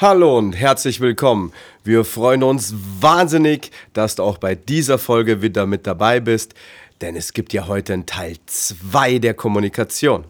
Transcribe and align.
Hallo 0.00 0.38
und 0.38 0.54
herzlich 0.54 1.00
willkommen. 1.00 1.52
Wir 1.84 2.06
freuen 2.06 2.42
uns 2.42 2.72
wahnsinnig, 3.02 3.70
dass 3.92 4.14
du 4.14 4.22
auch 4.22 4.38
bei 4.38 4.54
dieser 4.54 4.96
Folge 4.96 5.42
wieder 5.42 5.66
mit 5.66 5.86
dabei 5.86 6.20
bist, 6.20 6.54
denn 7.02 7.16
es 7.16 7.34
gibt 7.34 7.52
ja 7.52 7.68
heute 7.68 7.92
einen 7.92 8.06
Teil 8.06 8.36
2 8.46 9.18
der 9.18 9.34
Kommunikation. 9.34 10.24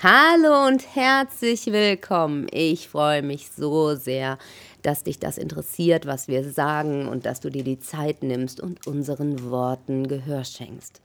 Hallo 0.00 0.64
und 0.68 0.94
herzlich 0.94 1.66
willkommen. 1.66 2.46
Ich 2.52 2.88
freue 2.88 3.22
mich 3.22 3.48
so 3.50 3.96
sehr, 3.96 4.38
dass 4.82 5.02
dich 5.02 5.18
das 5.18 5.38
interessiert, 5.38 6.06
was 6.06 6.28
wir 6.28 6.48
sagen 6.48 7.08
und 7.08 7.26
dass 7.26 7.40
du 7.40 7.50
dir 7.50 7.64
die 7.64 7.80
Zeit 7.80 8.22
nimmst 8.22 8.60
und 8.60 8.86
unseren 8.86 9.50
Worten 9.50 10.06
Gehör 10.06 10.44
schenkst. 10.44 11.00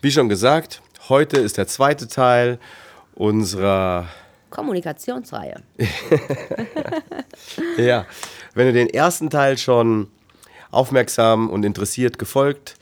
Wie 0.00 0.12
schon 0.12 0.28
gesagt, 0.28 0.80
heute 1.08 1.40
ist 1.40 1.58
der 1.58 1.66
zweite 1.66 2.06
Teil 2.06 2.60
unserer 3.16 4.06
Kommunikationsreihe. 4.52 5.56
ja, 7.76 8.06
wenn 8.54 8.66
du 8.66 8.72
den 8.72 8.88
ersten 8.88 9.30
Teil 9.30 9.58
schon 9.58 10.08
aufmerksam 10.70 11.50
und 11.50 11.64
interessiert 11.64 12.18
gefolgt 12.18 12.76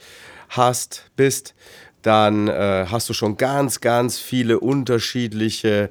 hast, 0.49 1.09
bist, 1.15 1.55
dann 2.03 2.47
äh, 2.47 2.85
hast 2.89 3.09
du 3.09 3.13
schon 3.13 3.37
ganz, 3.37 3.81
ganz 3.81 4.19
viele 4.19 4.59
unterschiedliche 4.59 5.89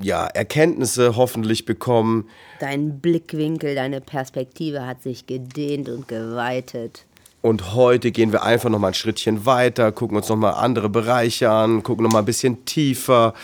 ja, 0.00 0.26
Erkenntnisse 0.26 1.16
hoffentlich 1.16 1.64
bekommen. 1.64 2.28
Dein 2.60 3.00
Blickwinkel, 3.00 3.74
deine 3.74 4.00
Perspektive 4.00 4.86
hat 4.86 5.02
sich 5.02 5.26
gedehnt 5.26 5.88
und 5.88 6.08
geweitet. 6.08 7.04
Und 7.40 7.74
heute 7.74 8.10
gehen 8.10 8.32
wir 8.32 8.42
einfach 8.42 8.68
noch 8.68 8.78
mal 8.78 8.88
ein 8.88 8.94
Schrittchen 8.94 9.46
weiter, 9.46 9.92
gucken 9.92 10.16
uns 10.16 10.28
noch 10.28 10.36
mal 10.36 10.52
andere 10.52 10.88
Bereiche 10.88 11.50
an, 11.50 11.82
gucken 11.82 12.04
noch 12.04 12.12
mal 12.12 12.20
ein 12.20 12.24
bisschen 12.24 12.64
tiefer 12.64 13.34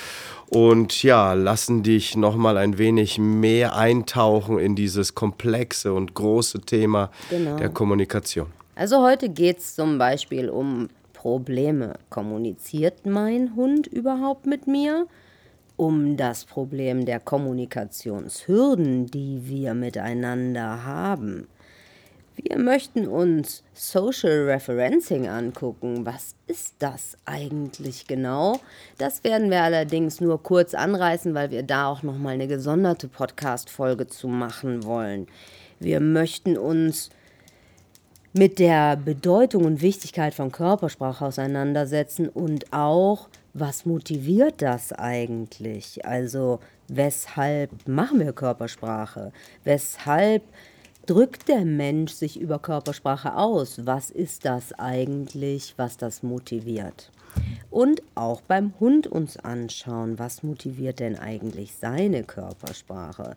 und 0.55 1.03
ja, 1.03 1.33
lassen 1.33 1.83
dich 1.83 2.17
noch 2.17 2.37
mal 2.37 2.57
ein 2.57 2.79
wenig 2.79 3.19
mehr 3.19 3.77
eintauchen 3.77 4.59
in 4.59 4.77
dieses 4.77 5.15
komplexe 5.15 5.93
und 5.93 6.15
große 6.15 6.61
Thema 6.61 7.11
genau. 7.29 7.57
der 7.57 7.71
Kommunikation. 7.71 8.47
Also 8.77 9.03
heute 9.03 9.29
geht 9.29 9.59
es 9.59 9.75
zum 9.75 9.99
Beispiel 9.99 10.49
um 10.49 10.89
Probleme. 11.13 11.95
Kommuniziert 12.09 13.05
mein 13.05 13.57
Hund 13.57 13.87
überhaupt 13.89 14.47
mit 14.47 14.67
mir? 14.67 15.07
Um 15.77 16.17
das 16.17 16.45
Problem 16.45 17.05
der 17.05 17.19
Kommunikationshürden, 17.19 19.07
die 19.07 19.49
wir 19.49 19.75
miteinander 19.75 20.85
haben. 20.85 21.49
Wir 22.37 22.59
möchten 22.59 23.07
uns 23.07 23.63
Social 23.75 24.45
Referencing 24.51 25.29
angucken. 25.29 26.05
Was 26.05 26.35
ist 26.49 26.75
das 26.81 27.17
eigentlich 27.25 28.09
genau? 28.09 28.59
Das 28.99 29.23
werden 29.23 29.51
wir 29.51 29.63
allerdings 29.63 30.21
nur 30.21 30.43
kurz 30.43 30.75
anreißen, 30.75 31.33
weil 31.35 31.53
wir 31.53 31.63
da 31.63 31.87
auch 31.87 32.03
noch 32.03 32.19
mal 32.19 32.35
eine 32.35 32.49
gesonderte 32.49 33.07
Podcast 33.07 33.71
Folge 33.71 34.09
zu 34.09 34.27
machen 34.27 34.85
wollen. 34.85 35.29
Wir 35.79 36.01
möchten 36.01 36.59
uns 36.59 37.11
mit 38.33 38.59
der 38.59 38.97
Bedeutung 38.97 39.65
und 39.65 39.81
Wichtigkeit 39.81 40.35
von 40.35 40.51
Körpersprache 40.51 41.25
auseinandersetzen 41.25 42.29
und 42.29 42.73
auch 42.73 43.29
was 43.53 43.87
motiviert 43.87 44.61
das 44.61 44.93
eigentlich? 44.93 46.05
Also 46.05 46.59
weshalb 46.89 47.71
machen 47.87 48.19
wir 48.19 48.33
Körpersprache? 48.33 49.33
Weshalb 49.63 50.43
drückt 51.07 51.49
der 51.49 51.65
Mensch 51.65 52.13
sich 52.13 52.41
über 52.41 52.59
Körpersprache 52.59 53.37
aus? 53.37 53.87
Was 53.87 54.11
ist 54.11 54.45
das 54.45 54.73
eigentlich, 54.79 55.75
was 55.77 55.97
das 55.97 56.23
motiviert? 56.23 57.11
Und 57.71 58.03
auch 58.15 58.41
beim 58.43 58.75
Hund 58.79 59.07
uns 59.07 59.37
anschauen, 59.37 60.19
was 60.19 60.43
motiviert 60.43 61.01
denn 61.01 61.19
eigentlich 61.19 61.75
seine 61.75 62.23
Körpersprache? 62.23 63.37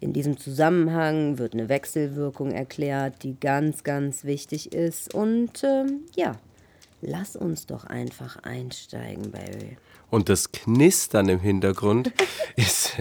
In 0.00 0.12
diesem 0.12 0.36
Zusammenhang 0.36 1.38
wird 1.38 1.54
eine 1.54 1.68
Wechselwirkung 1.68 2.50
erklärt, 2.50 3.22
die 3.22 3.38
ganz, 3.38 3.82
ganz 3.82 4.24
wichtig 4.24 4.72
ist. 4.72 5.14
Und 5.14 5.64
ähm, 5.64 6.00
ja, 6.14 6.36
lass 7.00 7.36
uns 7.36 7.66
doch 7.66 7.84
einfach 7.84 8.36
einsteigen, 8.42 9.30
Baby. 9.30 9.78
Und 10.10 10.28
das 10.28 10.52
Knistern 10.52 11.28
im 11.28 11.40
Hintergrund 11.40 12.12
ist, 12.56 12.92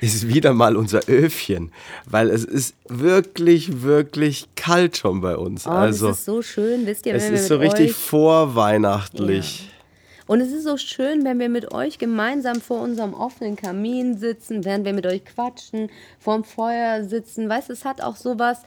ist 0.00 0.28
wieder 0.28 0.52
mal 0.52 0.76
unser 0.76 1.00
Öfchen, 1.08 1.72
weil 2.06 2.30
es 2.30 2.44
ist 2.44 2.74
wirklich, 2.88 3.82
wirklich 3.82 4.48
kalt 4.54 4.96
schon 4.96 5.20
bei 5.20 5.36
uns. 5.36 5.66
Oh, 5.66 5.70
also, 5.70 6.08
das 6.08 6.18
ist 6.18 6.24
so 6.24 6.42
schön, 6.42 6.86
wisst 6.86 7.06
ihr, 7.06 7.14
wenn 7.14 7.20
Es 7.20 7.30
ist 7.30 7.48
so 7.48 7.56
richtig 7.56 7.92
vorweihnachtlich. 7.92 9.66
Ja. 9.66 9.72
Und 10.28 10.40
es 10.40 10.50
ist 10.50 10.64
so 10.64 10.76
schön, 10.76 11.24
wenn 11.24 11.38
wir 11.38 11.48
mit 11.48 11.72
euch 11.72 11.98
gemeinsam 11.98 12.60
vor 12.60 12.80
unserem 12.80 13.14
offenen 13.14 13.54
Kamin 13.54 14.18
sitzen, 14.18 14.64
während 14.64 14.84
wir 14.84 14.92
mit 14.92 15.06
euch 15.06 15.24
quatschen, 15.24 15.88
vorm 16.18 16.42
Feuer 16.42 17.04
sitzen. 17.04 17.48
Weißt 17.48 17.68
du, 17.68 17.72
es 17.72 17.84
hat 17.84 18.00
auch 18.00 18.16
sowas, 18.16 18.62
so 18.62 18.66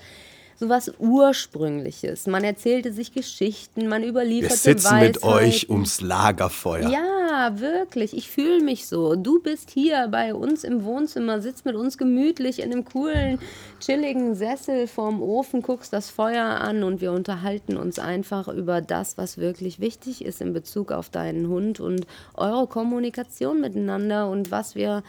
was 0.61 0.91
Ursprüngliches. 0.99 2.27
Man 2.27 2.43
erzählte 2.43 2.91
sich 2.91 3.13
Geschichten, 3.13 3.87
man 3.87 4.03
überlieferte 4.03 4.53
Wir 4.53 4.57
sitzen 4.57 4.85
Weisheiten. 4.85 5.07
mit 5.07 5.23
euch 5.23 5.69
ums 5.69 6.01
Lagerfeuer. 6.01 6.89
Ja, 6.89 7.59
wirklich. 7.59 8.15
Ich 8.15 8.29
fühle 8.29 8.61
mich 8.61 8.87
so. 8.87 9.15
Du 9.15 9.41
bist 9.41 9.69
hier 9.69 10.07
bei 10.09 10.33
uns 10.33 10.63
im 10.63 10.83
Wohnzimmer, 10.83 11.41
sitzt 11.41 11.65
mit 11.65 11.75
uns 11.75 11.97
gemütlich 11.97 12.59
in 12.59 12.71
einem 12.71 12.85
coolen, 12.85 13.39
chilligen 13.79 14.35
Sessel 14.35 14.87
vorm 14.87 15.21
Ofen, 15.21 15.61
guckst 15.61 15.93
das 15.93 16.09
Feuer 16.09 16.45
an 16.45 16.83
und 16.83 16.99
wir 17.01 17.11
unterhalten 17.11 17.77
uns 17.77 17.99
einfach 17.99 18.47
über 18.47 18.81
das, 18.81 19.17
was 19.17 19.37
wirklich 19.37 19.79
wichtig 19.79 20.25
ist 20.25 20.41
in 20.41 20.53
Bezug 20.53 20.91
auf 20.91 21.09
deinen 21.09 21.47
Hund 21.47 21.79
und 21.79 22.05
eure 22.33 22.67
Kommunikation 22.67 23.61
miteinander 23.61 24.29
und 24.29 24.51
was 24.51 24.75
wir 24.75 25.03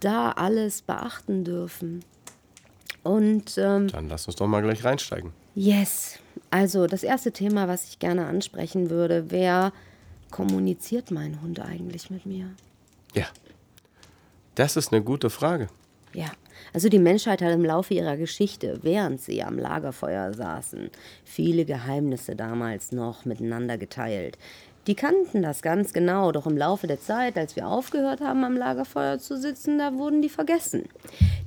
da 0.00 0.32
alles 0.32 0.82
beachten 0.82 1.44
dürfen. 1.44 2.04
Und 3.02 3.56
ähm, 3.56 3.88
dann 3.88 4.08
lass 4.08 4.26
uns 4.26 4.36
doch 4.36 4.46
mal 4.46 4.62
gleich 4.62 4.84
reinsteigen. 4.84 5.32
Yes. 5.54 6.18
Also 6.50 6.86
das 6.86 7.02
erste 7.02 7.32
Thema, 7.32 7.68
was 7.68 7.88
ich 7.88 7.98
gerne 7.98 8.26
ansprechen 8.26 8.90
würde, 8.90 9.30
wer 9.30 9.72
kommuniziert 10.30 11.10
mein 11.10 11.40
Hund 11.42 11.60
eigentlich 11.60 12.10
mit 12.10 12.26
mir? 12.26 12.50
Ja. 13.14 13.26
Das 14.54 14.76
ist 14.76 14.92
eine 14.92 15.02
gute 15.02 15.30
Frage. 15.30 15.68
Ja, 16.12 16.30
also 16.72 16.88
die 16.88 16.98
Menschheit 16.98 17.42
hat 17.42 17.52
im 17.52 17.64
Laufe 17.64 17.94
ihrer 17.94 18.16
Geschichte, 18.16 18.80
während 18.82 19.20
sie 19.20 19.42
am 19.42 19.58
Lagerfeuer 19.58 20.34
saßen, 20.34 20.90
viele 21.24 21.64
Geheimnisse 21.64 22.36
damals 22.36 22.92
noch 22.92 23.24
miteinander 23.24 23.78
geteilt. 23.78 24.38
Die 24.86 24.94
kannten 24.94 25.42
das 25.42 25.60
ganz 25.60 25.92
genau, 25.92 26.32
doch 26.32 26.46
im 26.46 26.56
Laufe 26.56 26.86
der 26.86 27.00
Zeit, 27.00 27.36
als 27.36 27.54
wir 27.54 27.66
aufgehört 27.66 28.20
haben, 28.20 28.44
am 28.44 28.56
Lagerfeuer 28.56 29.18
zu 29.18 29.36
sitzen, 29.36 29.78
da 29.78 29.94
wurden 29.94 30.22
die 30.22 30.30
vergessen. 30.30 30.84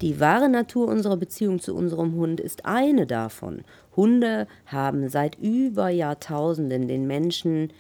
Die 0.01 0.19
wahre 0.19 0.49
Natur 0.49 0.87
unserer 0.87 1.17
Beziehung 1.17 1.59
zu 1.59 1.75
unserem 1.75 2.13
Hund 2.13 2.39
ist 2.39 2.65
eine 2.65 3.07
davon. 3.07 3.63
Hunde 3.95 4.47
haben 4.67 5.09
seit 5.09 5.35
über 5.39 5.89
Jahrtausenden 5.89 6.87
den 6.87 7.07
Menschen 7.07 7.73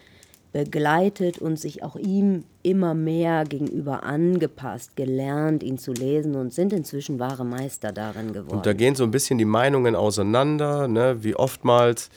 begleitet 0.53 1.39
und 1.39 1.59
sich 1.59 1.83
auch 1.83 1.95
ihm 1.95 2.45
immer 2.61 2.93
mehr 2.93 3.43
gegenüber 3.43 4.03
angepasst, 4.03 4.95
gelernt, 4.95 5.63
ihn 5.63 5.79
zu 5.79 5.91
lesen 5.91 6.35
und 6.35 6.53
sind 6.53 6.71
inzwischen 6.71 7.19
wahre 7.19 7.43
Meister 7.43 7.91
darin 7.91 8.33
geworden. 8.33 8.57
Und 8.57 8.65
da 8.67 8.73
gehen 8.73 8.95
so 8.95 9.03
ein 9.03 9.09
bisschen 9.11 9.39
die 9.39 9.45
Meinungen 9.45 9.95
auseinander, 9.95 10.87
ne, 10.87 11.23
wie 11.23 11.35
oftmals. 11.35 12.09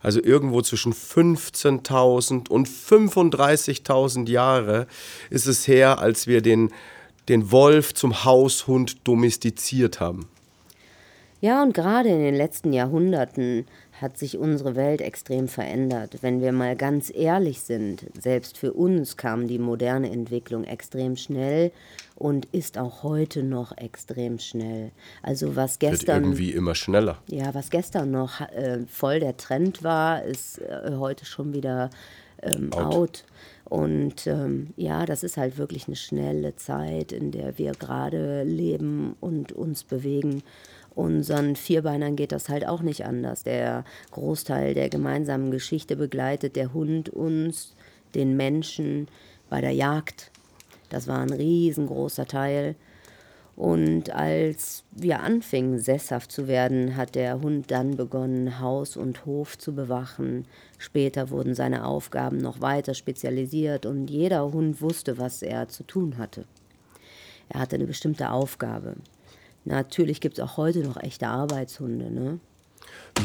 Also 0.00 0.20
irgendwo 0.20 0.62
zwischen 0.62 0.92
15.000 0.92 2.48
und 2.48 2.66
35.000 2.66 4.28
Jahre 4.28 4.88
ist 5.30 5.46
es 5.46 5.68
her, 5.68 6.00
als 6.00 6.26
wir 6.26 6.40
den, 6.40 6.70
den 7.28 7.52
Wolf 7.52 7.94
zum 7.94 8.24
Haushund 8.24 9.06
domestiziert 9.06 10.00
haben. 10.00 10.28
Ja, 11.42 11.62
und 11.62 11.74
gerade 11.74 12.08
in 12.08 12.20
den 12.20 12.34
letzten 12.36 12.72
Jahrhunderten 12.72 13.66
hat 14.02 14.18
sich 14.18 14.36
unsere 14.36 14.76
Welt 14.76 15.00
extrem 15.00 15.48
verändert. 15.48 16.18
Wenn 16.20 16.40
wir 16.40 16.52
mal 16.52 16.76
ganz 16.76 17.12
ehrlich 17.14 17.62
sind, 17.62 18.06
selbst 18.20 18.58
für 18.58 18.72
uns 18.72 19.16
kam 19.16 19.46
die 19.46 19.58
moderne 19.58 20.10
Entwicklung 20.10 20.64
extrem 20.64 21.16
schnell 21.16 21.72
und 22.16 22.46
ist 22.46 22.78
auch 22.78 23.02
heute 23.02 23.42
noch 23.42 23.76
extrem 23.78 24.38
schnell. 24.38 24.90
Also 25.22 25.56
was 25.56 25.78
gestern 25.78 26.16
Wird 26.16 26.24
irgendwie 26.24 26.50
immer 26.52 26.74
schneller. 26.74 27.22
Ja, 27.28 27.54
was 27.54 27.70
gestern 27.70 28.10
noch 28.10 28.40
äh, 28.40 28.80
voll 28.88 29.20
der 29.20 29.36
Trend 29.36 29.82
war, 29.82 30.22
ist 30.22 30.58
äh, 30.58 30.96
heute 30.96 31.24
schon 31.24 31.54
wieder 31.54 31.90
ähm, 32.42 32.72
out. 32.72 32.94
out. 32.94 33.24
Und 33.64 34.26
ähm, 34.26 34.74
ja, 34.76 35.06
das 35.06 35.22
ist 35.22 35.38
halt 35.38 35.56
wirklich 35.56 35.86
eine 35.86 35.96
schnelle 35.96 36.56
Zeit, 36.56 37.10
in 37.10 37.30
der 37.30 37.56
wir 37.56 37.72
gerade 37.72 38.42
leben 38.42 39.16
und 39.20 39.52
uns 39.52 39.84
bewegen. 39.84 40.42
Unseren 40.94 41.56
Vierbeinern 41.56 42.16
geht 42.16 42.32
das 42.32 42.48
halt 42.48 42.66
auch 42.66 42.82
nicht 42.82 43.06
anders. 43.06 43.44
Der 43.44 43.84
Großteil 44.10 44.74
der 44.74 44.88
gemeinsamen 44.90 45.50
Geschichte 45.50 45.96
begleitet 45.96 46.56
der 46.56 46.74
Hund 46.74 47.08
uns, 47.08 47.74
den 48.14 48.36
Menschen, 48.36 49.08
bei 49.48 49.60
der 49.60 49.72
Jagd. 49.72 50.30
Das 50.90 51.08
war 51.08 51.20
ein 51.20 51.32
riesengroßer 51.32 52.26
Teil. 52.26 52.74
Und 53.54 54.10
als 54.10 54.84
wir 54.92 55.20
anfingen, 55.20 55.78
sesshaft 55.78 56.32
zu 56.32 56.48
werden, 56.48 56.96
hat 56.96 57.14
der 57.14 57.40
Hund 57.40 57.70
dann 57.70 57.96
begonnen, 57.96 58.60
Haus 58.60 58.96
und 58.96 59.26
Hof 59.26 59.58
zu 59.58 59.74
bewachen. 59.74 60.46
Später 60.78 61.30
wurden 61.30 61.54
seine 61.54 61.86
Aufgaben 61.86 62.38
noch 62.38 62.60
weiter 62.60 62.94
spezialisiert 62.94 63.84
und 63.84 64.08
jeder 64.08 64.50
Hund 64.52 64.80
wusste, 64.80 65.18
was 65.18 65.42
er 65.42 65.68
zu 65.68 65.84
tun 65.84 66.16
hatte. 66.16 66.44
Er 67.50 67.60
hatte 67.60 67.76
eine 67.76 67.86
bestimmte 67.86 68.30
Aufgabe. 68.30 68.96
Natürlich 69.64 70.20
gibt 70.20 70.38
es 70.38 70.44
auch 70.44 70.56
heute 70.56 70.80
noch 70.80 70.96
echte 70.96 71.28
Arbeitshunde, 71.28 72.10
ne? 72.10 72.40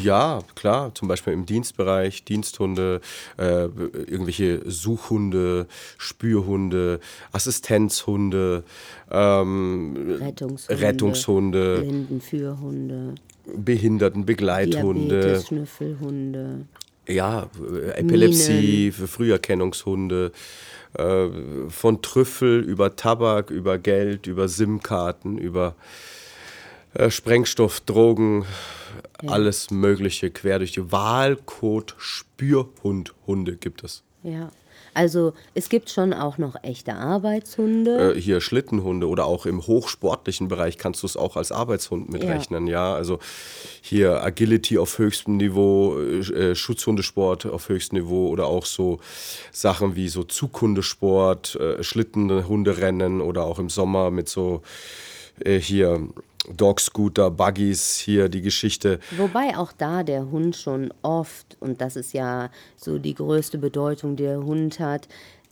Ja, 0.03 0.41
klar, 0.55 0.93
zum 0.93 1.07
Beispiel 1.07 1.33
im 1.33 1.45
Dienstbereich, 1.45 2.23
Diensthunde, 2.25 3.01
äh, 3.37 3.63
irgendwelche 3.63 4.61
Suchhunde, 4.69 5.67
Spürhunde, 5.97 6.99
Assistenzhunde, 7.31 8.63
ähm, 9.09 10.17
Rettungshunde, 10.19 10.81
Rettungshunde, 10.81 11.79
Blindenführhunde, 11.79 13.15
Behindertenbegleithunde, 13.55 15.41
Schnüffelhunde. 15.41 16.65
ja, 17.07 17.49
äh, 17.71 17.99
Epilepsie, 17.99 18.91
Früherkennungshunde, 18.91 20.31
äh, 20.93 21.27
von 21.69 22.01
Trüffel 22.01 22.59
über 22.59 22.95
Tabak, 22.95 23.49
über 23.49 23.77
Geld, 23.77 24.27
über 24.27 24.47
SIM-Karten, 24.47 25.37
über 25.37 25.75
äh, 26.97 27.11
Sprengstoff, 27.11 27.79
Drogen, 27.81 28.45
alles 29.25 29.71
Mögliche 29.71 30.29
quer 30.29 30.59
durch 30.59 30.71
die 30.71 30.91
Wahlcode 30.91 31.95
Spürhund-Hunde 31.97 33.57
gibt 33.57 33.83
es. 33.83 34.03
Ja. 34.23 34.51
Also 34.93 35.33
es 35.53 35.69
gibt 35.69 35.91
schon 35.91 36.11
auch 36.11 36.39
noch 36.39 36.55
echte 36.63 36.95
Arbeitshunde. 36.95 38.15
Äh, 38.15 38.19
hier 38.19 38.41
Schlittenhunde 38.41 39.07
oder 39.07 39.25
auch 39.25 39.45
im 39.45 39.65
hochsportlichen 39.67 40.47
Bereich 40.47 40.79
kannst 40.79 41.03
du 41.03 41.07
es 41.07 41.15
auch 41.15 41.37
als 41.37 41.51
Arbeitshund 41.51 42.11
mitrechnen, 42.11 42.65
ja. 42.65 42.95
Also 42.95 43.19
hier 43.81 44.23
Agility 44.23 44.79
auf 44.79 44.97
höchstem 44.97 45.37
Niveau, 45.37 45.99
äh, 45.99 46.55
Schutzhundesport 46.55 47.45
auf 47.45 47.69
höchstem 47.69 47.99
Niveau 47.99 48.29
oder 48.29 48.47
auch 48.47 48.65
so 48.65 48.99
Sachen 49.51 49.95
wie 49.95 50.09
so 50.09 50.23
Zughundesport, 50.23 51.55
äh, 51.57 51.83
Schlittenhunderennen 51.83 53.21
oder 53.21 53.43
auch 53.43 53.59
im 53.59 53.69
Sommer 53.69 54.09
mit 54.09 54.29
so 54.29 54.63
äh, 55.39 55.59
hier 55.59 56.09
Dogscooter, 56.55 57.31
Buggies, 57.31 57.97
hier 57.97 58.29
die 58.29 58.41
Geschichte. 58.41 58.99
Wobei 59.17 59.57
auch 59.57 59.71
da 59.71 60.03
der 60.03 60.29
Hund 60.31 60.55
schon 60.55 60.93
oft, 61.01 61.57
und 61.59 61.81
das 61.81 61.95
ist 61.95 62.13
ja 62.13 62.49
so 62.75 62.97
die 62.99 63.13
größte 63.13 63.57
Bedeutung, 63.57 64.15
die 64.15 64.23
der 64.23 64.43
Hund 64.43 64.79
hat, 64.79 65.07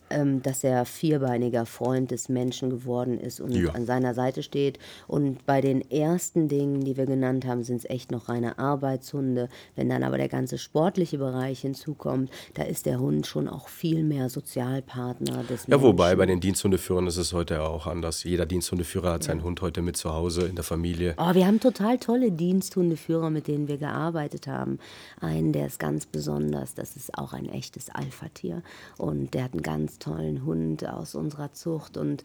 ähm, 0.09 0.41
dass 0.41 0.63
er 0.63 0.85
vierbeiniger 0.85 1.65
Freund 1.65 2.11
des 2.11 2.29
Menschen 2.29 2.69
geworden 2.69 3.19
ist 3.19 3.39
und 3.39 3.51
Ja. 3.53 3.71
an 3.71 3.85
seiner 3.85 4.13
Seite 4.13 4.43
steht. 4.43 4.79
Und 5.07 5.45
bei 5.45 5.61
den 5.61 5.89
ersten 5.89 6.47
Dingen, 6.47 6.83
die 6.83 6.97
wir 6.97 7.05
genannt 7.05 7.45
haben, 7.45 7.63
sind 7.63 7.77
es 7.77 7.85
echt 7.89 8.11
noch 8.11 8.29
reine 8.29 8.59
Arbeitshunde. 8.59 9.49
Wenn 9.75 9.89
dann 9.89 10.03
aber 10.03 10.17
der 10.17 10.29
ganze 10.29 10.57
sportliche 10.57 11.17
Bereich 11.17 11.61
hinzukommt, 11.61 12.29
da 12.53 12.63
ist 12.63 12.85
der 12.85 12.99
Hund 12.99 13.25
schon 13.27 13.47
auch 13.47 13.67
viel 13.67 14.03
mehr 14.03 14.29
Sozialpartner 14.29 15.43
des 15.43 15.67
Ja, 15.67 15.81
wobei 15.81 16.05
Menschen. 16.09 16.17
bei 16.19 16.25
den 16.25 16.39
Diensthundeführern 16.39 17.07
ist 17.07 17.17
es 17.17 17.33
heute 17.33 17.61
auch 17.63 17.87
anders. 17.87 18.23
Jeder 18.23 18.45
Diensthundeführer 18.45 19.13
hat 19.13 19.23
seinen 19.23 19.43
Hund 19.43 19.61
heute 19.61 19.81
mit 19.81 19.97
zu 19.97 20.13
Hause 20.13 20.43
in 20.47 20.55
der 20.55 20.63
Familie. 20.63 21.13
Oh, 21.17 21.33
wir 21.33 21.45
haben 21.47 21.59
total 21.59 21.97
tolle 21.97 22.31
Diensthundeführer, 22.31 23.29
mit 23.29 23.47
denen 23.47 23.67
wir 23.67 23.77
gearbeitet 23.77 24.47
haben. 24.47 24.79
Einen, 25.19 25.51
der 25.53 25.67
ist 25.67 25.79
ganz 25.79 26.05
besonders, 26.05 26.73
das 26.73 26.95
ist 26.95 27.17
auch 27.17 27.33
ein 27.33 27.49
echtes 27.49 27.89
Alpha-Tier. 27.89 28.61
Und 28.97 29.33
der 29.33 29.43
hat 29.45 29.53
einen 29.53 29.61
ganz 29.61 29.94
tollen 29.99 30.45
Hund 30.45 30.85
aus 30.87 31.15
unserer 31.15 31.53
Zucht. 31.53 31.97
Und 31.97 32.23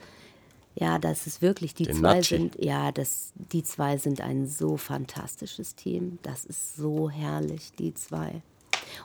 ja, 0.75 0.99
das 0.99 1.27
ist 1.27 1.43
wirklich, 1.43 1.75
die 1.75 1.85
Den 1.85 1.97
zwei 1.97 2.15
Natschi. 2.15 2.37
sind, 2.37 2.63
ja, 2.63 2.93
das, 2.93 3.33
die 3.35 3.63
zwei 3.63 3.97
sind 3.97 4.21
ein 4.21 4.47
so 4.47 4.77
fantastisches 4.77 5.75
Team. 5.75 6.19
Das 6.23 6.45
ist 6.45 6.77
so 6.77 7.11
herrlich, 7.11 7.73
die 7.79 7.95
zwei. 7.95 8.43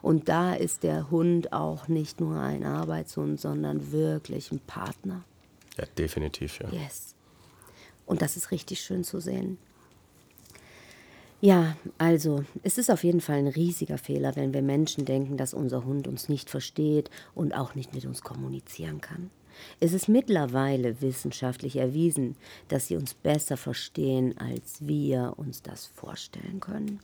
Und 0.02 0.30
da 0.30 0.54
ist 0.54 0.84
der 0.84 1.12
Hund 1.12 1.54
auch 1.54 1.88
nicht 1.88 2.20
nur 2.20 2.40
ein 2.40 2.64
Arbeitshund, 2.64 3.40
sondern 3.40 3.92
wirklich 3.92 4.52
ein 4.52 4.60
Partner. 4.60 5.24
Ja, 5.78 5.86
definitiv, 5.98 6.60
ja. 6.60 6.70
Yes. 6.70 7.16
Und 8.06 8.22
das 8.22 8.38
ist 8.38 8.52
richtig 8.52 8.82
schön 8.82 9.04
zu 9.04 9.20
sehen. 9.20 9.58
Ja, 11.42 11.76
also, 11.98 12.44
es 12.64 12.78
ist 12.78 12.90
auf 12.90 13.04
jeden 13.04 13.22
Fall 13.22 13.38
ein 13.38 13.48
riesiger 13.48 13.98
Fehler, 13.98 14.36
wenn 14.36 14.54
wir 14.54 14.62
Menschen 14.62 15.06
denken, 15.06 15.38
dass 15.38 15.54
unser 15.54 15.86
Hund 15.86 16.08
uns 16.08 16.30
nicht 16.30 16.50
versteht 16.50 17.10
und 17.36 17.54
auch 17.54 17.76
nicht 17.76 17.94
mit 17.94 18.06
uns 18.06 18.22
kommunizieren 18.22 19.02
kann. 19.02 19.30
Es 19.80 19.94
ist 19.94 20.08
mittlerweile 20.10 21.02
wissenschaftlich 21.02 21.78
erwiesen, 21.78 22.36
dass 22.68 22.88
sie 22.88 22.96
uns 22.96 23.14
besser 23.14 23.58
verstehen, 23.58 24.38
als 24.38 24.86
wir 24.88 25.34
uns 25.38 25.62
das 25.62 25.86
vorstellen 25.86 26.60
können. 26.60 27.00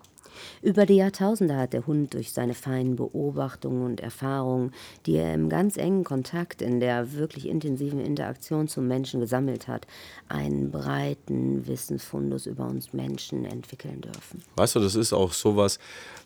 Über 0.62 0.86
die 0.86 0.96
Jahrtausende 0.96 1.56
hat 1.56 1.74
der 1.74 1.88
Hund 1.88 2.14
durch 2.14 2.32
seine 2.32 2.54
feinen 2.54 2.96
Beobachtungen 2.96 3.86
und 3.86 4.00
Erfahrungen, 4.00 4.72
die 5.06 5.16
er 5.16 5.34
im 5.34 5.50
ganz 5.50 5.78
engen 5.78 6.04
Kontakt, 6.04 6.62
in 6.62 6.80
der 6.80 7.14
wirklich 7.14 7.48
intensiven 7.48 8.00
Interaktion 8.00 8.68
zum 8.68 8.88
Menschen 8.88 9.20
gesammelt 9.20 9.68
hat, 9.68 9.88
einen 10.28 10.72
breiten 10.72 11.68
Wissensfundus 11.68 12.46
über 12.46 12.66
uns 12.68 12.94
Menschen 12.94 13.46
entwickeln 13.46 14.02
dürfen. 14.02 14.44
Weißt 14.56 14.76
du, 14.76 14.80
das 14.80 14.96
ist 14.96 15.14
auch 15.14 15.34
sowas, 15.34 15.80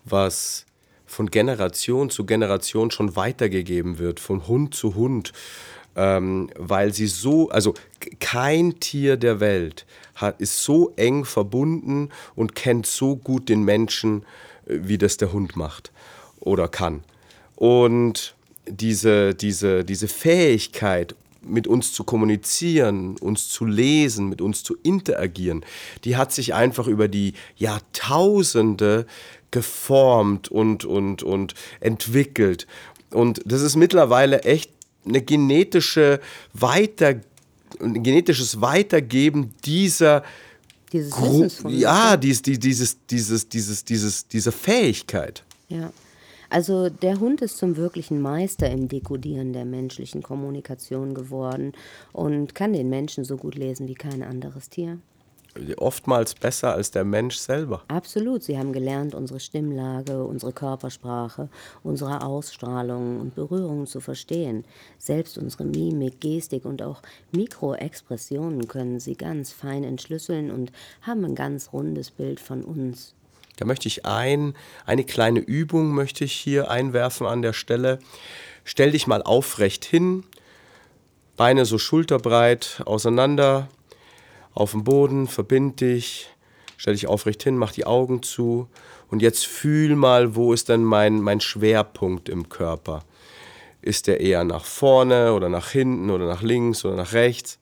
was 0.04 0.66
von 1.06 1.30
Generation 1.30 2.10
zu 2.10 2.26
Generation 2.26 2.92
schon 2.92 3.16
weitergegeben 3.16 4.00
wird, 4.00 4.20
von 4.20 4.48
Hund 4.48 4.74
zu 4.74 4.96
Hund, 4.96 5.34
ähm, 5.96 6.50
weil 6.58 6.94
sie 6.94 7.08
so, 7.08 7.50
also 7.50 7.74
kein 8.20 8.80
Tier 8.80 9.18
der 9.18 9.40
Welt 9.40 9.86
hat, 10.16 10.40
ist 10.40 10.64
so 10.64 10.94
eng 10.96 11.26
verbunden 11.26 12.10
und 12.36 12.56
kennt 12.56 12.86
so 12.86 13.16
gut 13.16 13.50
den 13.50 13.64
Menschen, 13.64 14.24
äh, 14.68 14.80
wie 14.84 14.98
das 14.98 15.18
der 15.18 15.34
Hund 15.34 15.56
macht 15.56 15.92
oder 16.40 16.68
kann. 16.68 17.04
Und 17.56 18.36
diese, 18.68 19.34
diese, 19.36 19.86
diese 19.86 20.08
Fähigkeit, 20.08 21.16
mit 21.48 21.68
uns 21.68 21.94
zu 21.94 22.04
kommunizieren, 22.04 23.18
uns 23.18 23.50
zu 23.50 23.66
lesen, 23.66 24.30
mit 24.30 24.42
uns 24.42 24.64
zu 24.64 24.76
interagieren, 24.84 25.64
die 26.04 26.18
hat 26.18 26.32
sich 26.32 26.54
einfach 26.54 26.88
über 26.88 27.08
die 27.08 27.34
Jahrtausende 27.56 29.06
geformt 29.52 30.50
und, 30.50 30.86
und, 30.86 31.24
und 31.24 31.54
entwickelt. 31.80 32.68
Und 33.12 33.42
das 33.46 33.62
ist 33.62 33.76
mittlerweile 33.76 34.42
echt 34.42 34.75
eine 35.06 35.22
genetische 35.22 36.20
Weiter, 36.54 37.16
ein 37.80 38.04
genetisches 38.04 38.62
Weitergeben 38.62 39.54
dieser 39.64 40.24
Dieses 40.92 41.12
Gru 41.12 41.48
ja, 41.68 42.16
dies, 42.18 42.42
die, 42.42 42.58
dieses, 42.60 42.98
dieses, 43.06 43.50
dieses, 43.50 43.84
dieses, 43.86 44.28
diese 44.28 44.52
Fähigkeit. 44.52 45.44
Ja. 45.70 45.92
Also 46.50 46.90
der 46.90 47.20
Hund 47.20 47.42
ist 47.42 47.58
zum 47.58 47.76
wirklichen 47.76 48.22
Meister 48.22 48.70
im 48.70 48.88
Dekodieren 48.88 49.52
der 49.52 49.66
menschlichen 49.66 50.22
Kommunikation 50.22 51.14
geworden 51.14 51.74
und 52.14 52.56
kann 52.56 52.74
den 52.74 52.90
Menschen 52.90 53.24
so 53.26 53.36
gut 53.36 53.56
lesen 53.56 53.88
wie 53.88 53.96
kein 53.96 54.24
anderes 54.24 54.70
Tier. 54.70 55.00
Oftmals 55.78 56.36
besser 56.36 56.74
als 56.74 56.92
der 56.92 57.06
Mensch 57.06 57.38
selber. 57.38 57.84
Absolut, 57.88 58.44
sie 58.44 58.58
haben 58.58 58.74
gelernt, 58.74 59.16
unsere 59.16 59.40
Stimmlage, 59.40 60.24
unsere 60.24 60.52
Körpersprache, 60.52 61.50
unsere 61.84 62.24
Ausstrahlung 62.26 63.22
und 63.22 63.36
Berührungen 63.36 63.88
zu 63.88 64.02
verstehen. 64.02 64.66
Selbst 64.98 65.38
unsere 65.38 65.64
Mimik, 65.64 66.20
Gestik 66.20 66.66
und 66.66 66.82
auch 66.82 67.02
Mikroexpressionen 67.32 68.68
können 68.68 69.00
sie 69.00 69.16
ganz 69.16 69.52
fein 69.52 69.84
entschlüsseln 69.84 70.52
und 70.52 70.72
haben 71.02 71.24
ein 71.24 71.36
ganz 71.36 71.72
rundes 71.72 72.12
Bild 72.12 72.40
von 72.40 72.64
uns. 72.64 73.14
Da 73.58 73.66
möchte 73.66 73.88
ich 73.88 74.06
ein, 74.06 74.54
eine 74.86 75.06
kleine 75.06 75.40
Übung 75.40 75.94
möchte 75.94 76.26
ich 76.26 76.34
hier 76.34 76.70
einwerfen 76.70 77.26
an 77.26 77.42
der 77.42 77.54
Stelle. 77.54 78.00
Stell 78.66 78.92
dich 78.92 79.08
mal 79.08 79.22
aufrecht 79.22 79.86
hin, 79.86 80.24
Beine 81.38 81.66
so 81.66 81.78
schulterbreit 81.78 82.82
auseinander, 82.86 83.68
auf 84.56 84.72
dem 84.72 84.84
Boden, 84.84 85.28
verbind 85.28 85.82
dich, 85.82 86.30
stell 86.78 86.94
dich 86.94 87.08
aufrecht 87.08 87.44
hin, 87.44 87.58
mach 87.58 87.72
die 87.72 87.86
Augen 87.86 88.24
zu 88.24 88.68
und 89.12 89.22
jetzt 89.22 89.46
fühl 89.46 89.96
mal, 89.96 90.36
wo 90.36 90.54
ist 90.54 90.70
denn 90.70 90.84
mein, 90.84 91.22
mein 91.22 91.42
Schwerpunkt 91.42 92.30
im 92.30 92.50
Körper? 92.50 93.04
Ist 93.82 94.08
der 94.08 94.22
eher 94.22 94.44
nach 94.44 94.66
vorne 94.66 95.34
oder 95.34 95.50
nach 95.50 95.70
hinten 95.70 96.10
oder 96.10 96.26
nach 96.26 96.42
links 96.42 96.84
oder 96.86 96.96
nach 96.96 97.14
rechts? 97.14 97.60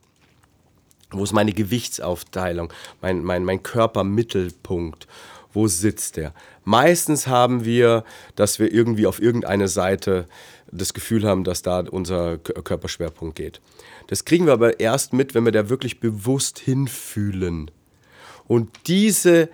Wo 1.12 1.24
ist 1.24 1.34
meine 1.34 1.52
Gewichtsaufteilung, 1.52 2.72
mein, 3.02 3.24
mein, 3.24 3.44
mein 3.44 3.62
Körpermittelpunkt? 3.62 5.08
Wo 5.52 5.68
sitzt 5.68 6.18
der? 6.18 6.34
Meistens 6.64 7.28
haben 7.28 7.66
wir, 7.66 8.04
dass 8.36 8.58
wir 8.58 8.72
irgendwie 8.72 9.06
auf 9.06 9.22
irgendeine 9.22 9.68
Seite 9.68 10.28
das 10.72 10.94
Gefühl 10.94 11.28
haben, 11.28 11.44
dass 11.44 11.62
da 11.62 11.82
unser 11.82 12.38
Körperschwerpunkt 12.38 13.36
geht. 13.36 13.62
Das 14.14 14.26
kriegen 14.26 14.46
wir 14.46 14.54
aber 14.54 14.80
erst 14.80 15.12
mit, 15.12 15.34
wenn 15.34 15.44
wir 15.44 15.52
da 15.52 15.70
wirklich 15.70 16.00
bewusst 16.00 16.60
hinfühlen. 16.60 17.72
Und 18.48 18.70
diese 18.86 19.50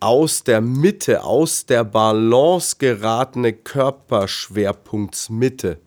aus 0.00 0.44
der 0.44 0.60
Mitte, 0.60 1.24
aus 1.24 1.64
der 1.64 1.84
Balance 1.84 2.76
geratene 2.78 3.54
Körperschwerpunktsmitte, 3.54 5.78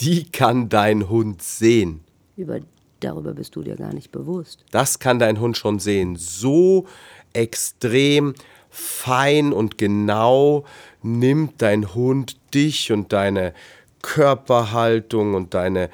die 0.00 0.32
kann 0.32 0.68
dein 0.68 1.08
Hund 1.08 1.44
sehen. 1.44 2.00
Über, 2.36 2.58
darüber 2.98 3.34
bist 3.34 3.54
du 3.54 3.62
dir 3.62 3.76
gar 3.76 3.94
nicht 3.94 4.10
bewusst. 4.10 4.64
Das 4.72 4.98
kann 4.98 5.20
dein 5.20 5.38
Hund 5.38 5.56
schon 5.56 5.78
sehen. 5.78 6.16
So 6.16 6.88
extrem 7.34 8.34
fein 8.68 9.52
und 9.52 9.78
genau 9.78 10.64
nimmt 11.02 11.62
dein 11.62 11.94
Hund 11.94 12.36
dich 12.52 12.90
und 12.90 13.12
deine 13.12 13.54
Körperhaltung 14.02 15.34
und 15.34 15.54
deine, 15.54 15.88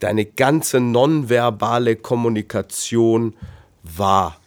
deine 0.00 0.24
ganze 0.24 0.80
nonverbale 0.80 1.96
Kommunikation 1.96 3.34
wahr. 3.82 4.40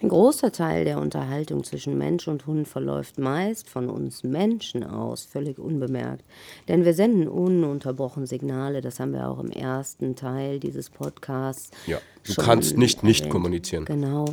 Ein 0.00 0.10
großer 0.10 0.52
Teil 0.52 0.84
der 0.84 0.98
Unterhaltung 0.98 1.64
zwischen 1.64 1.98
Mensch 1.98 2.28
und 2.28 2.46
Hund 2.46 2.68
verläuft 2.68 3.18
meist 3.18 3.68
von 3.68 3.90
uns 3.90 4.22
Menschen 4.22 4.84
aus, 4.84 5.24
völlig 5.24 5.58
unbemerkt. 5.58 6.24
Denn 6.68 6.84
wir 6.84 6.94
senden 6.94 7.26
ununterbrochen 7.26 8.24
Signale, 8.24 8.80
das 8.80 9.00
haben 9.00 9.12
wir 9.12 9.28
auch 9.28 9.40
im 9.40 9.50
ersten 9.50 10.14
Teil 10.14 10.60
dieses 10.60 10.88
Podcasts. 10.88 11.72
Ja, 11.88 11.98
du 12.24 12.34
kannst 12.34 12.76
nicht 12.76 13.02
nicht 13.02 13.28
kommunizieren. 13.28 13.86
Genau. 13.86 14.26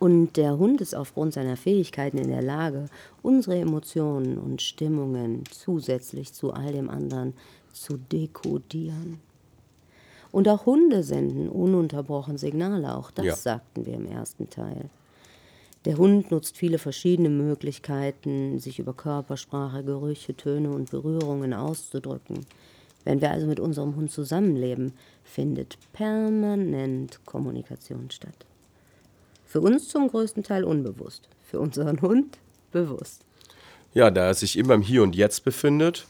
Und 0.00 0.36
der 0.36 0.58
Hund 0.58 0.80
ist 0.80 0.94
aufgrund 0.94 1.34
seiner 1.34 1.56
Fähigkeiten 1.56 2.18
in 2.18 2.28
der 2.28 2.42
Lage, 2.42 2.86
unsere 3.22 3.58
Emotionen 3.58 4.38
und 4.38 4.60
Stimmungen 4.60 5.44
zusätzlich 5.50 6.32
zu 6.32 6.52
all 6.52 6.72
dem 6.72 6.90
anderen 6.90 7.34
zu 7.72 7.96
dekodieren. 7.96 9.20
Und 10.32 10.48
auch 10.48 10.66
Hunde 10.66 11.02
senden 11.02 11.48
ununterbrochen 11.48 12.38
Signale, 12.38 12.96
auch 12.96 13.10
das 13.10 13.24
ja. 13.24 13.36
sagten 13.36 13.86
wir 13.86 13.94
im 13.94 14.06
ersten 14.06 14.48
Teil. 14.48 14.90
Der 15.86 15.96
Hund 15.96 16.30
nutzt 16.30 16.56
viele 16.58 16.78
verschiedene 16.78 17.30
Möglichkeiten, 17.30 18.58
sich 18.58 18.78
über 18.78 18.92
Körpersprache, 18.92 19.82
Gerüche, 19.82 20.36
Töne 20.36 20.70
und 20.70 20.90
Berührungen 20.90 21.54
auszudrücken. 21.54 22.44
Wenn 23.04 23.22
wir 23.22 23.30
also 23.30 23.46
mit 23.46 23.58
unserem 23.58 23.96
Hund 23.96 24.10
zusammenleben, 24.10 24.92
findet 25.24 25.78
permanent 25.92 27.24
Kommunikation 27.24 28.10
statt. 28.10 28.46
Für 29.46 29.62
uns 29.62 29.88
zum 29.88 30.08
größten 30.08 30.42
Teil 30.42 30.64
unbewusst, 30.64 31.28
für 31.42 31.58
unseren 31.58 32.02
Hund 32.02 32.38
bewusst. 32.72 33.24
Ja, 33.94 34.10
da 34.10 34.26
er 34.26 34.34
sich 34.34 34.58
immer 34.58 34.74
im 34.74 34.82
Hier 34.82 35.02
und 35.02 35.16
Jetzt 35.16 35.44
befindet, 35.44 36.06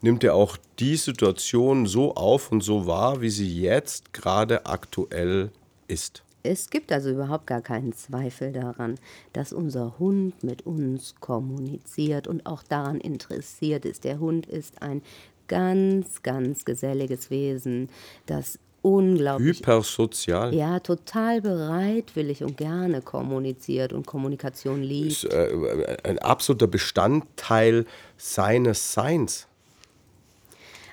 nimmt 0.00 0.24
er 0.24 0.34
auch 0.34 0.56
die 0.78 0.96
Situation 0.96 1.86
so 1.86 2.14
auf 2.14 2.52
und 2.52 2.62
so 2.62 2.86
wahr, 2.86 3.20
wie 3.20 3.30
sie 3.30 3.60
jetzt 3.60 4.12
gerade 4.12 4.66
aktuell 4.66 5.50
ist. 5.88 6.22
Es 6.42 6.70
gibt 6.70 6.92
also 6.92 7.10
überhaupt 7.10 7.46
gar 7.46 7.60
keinen 7.60 7.92
Zweifel 7.92 8.52
daran, 8.52 8.96
dass 9.32 9.52
unser 9.52 9.98
Hund 9.98 10.44
mit 10.44 10.64
uns 10.64 11.16
kommuniziert 11.20 12.28
und 12.28 12.46
auch 12.46 12.62
daran 12.62 13.00
interessiert 13.00 13.84
ist. 13.84 14.04
Der 14.04 14.20
Hund 14.20 14.46
ist 14.46 14.80
ein 14.80 15.02
ganz, 15.48 16.22
ganz 16.22 16.64
geselliges 16.64 17.30
Wesen, 17.30 17.88
das 18.26 18.58
unglaublich. 18.82 19.58
Hypersozial. 19.58 20.54
Ja, 20.54 20.78
total 20.78 21.40
bereitwillig 21.40 22.44
und 22.44 22.56
gerne 22.56 23.02
kommuniziert 23.02 23.92
und 23.92 24.06
Kommunikation 24.06 24.82
liebt. 24.82 25.24
Ist 25.24 25.24
äh, 25.24 25.98
ein 26.04 26.20
absoluter 26.20 26.68
Bestandteil 26.68 27.86
seines 28.16 28.92
Seins. 28.92 29.48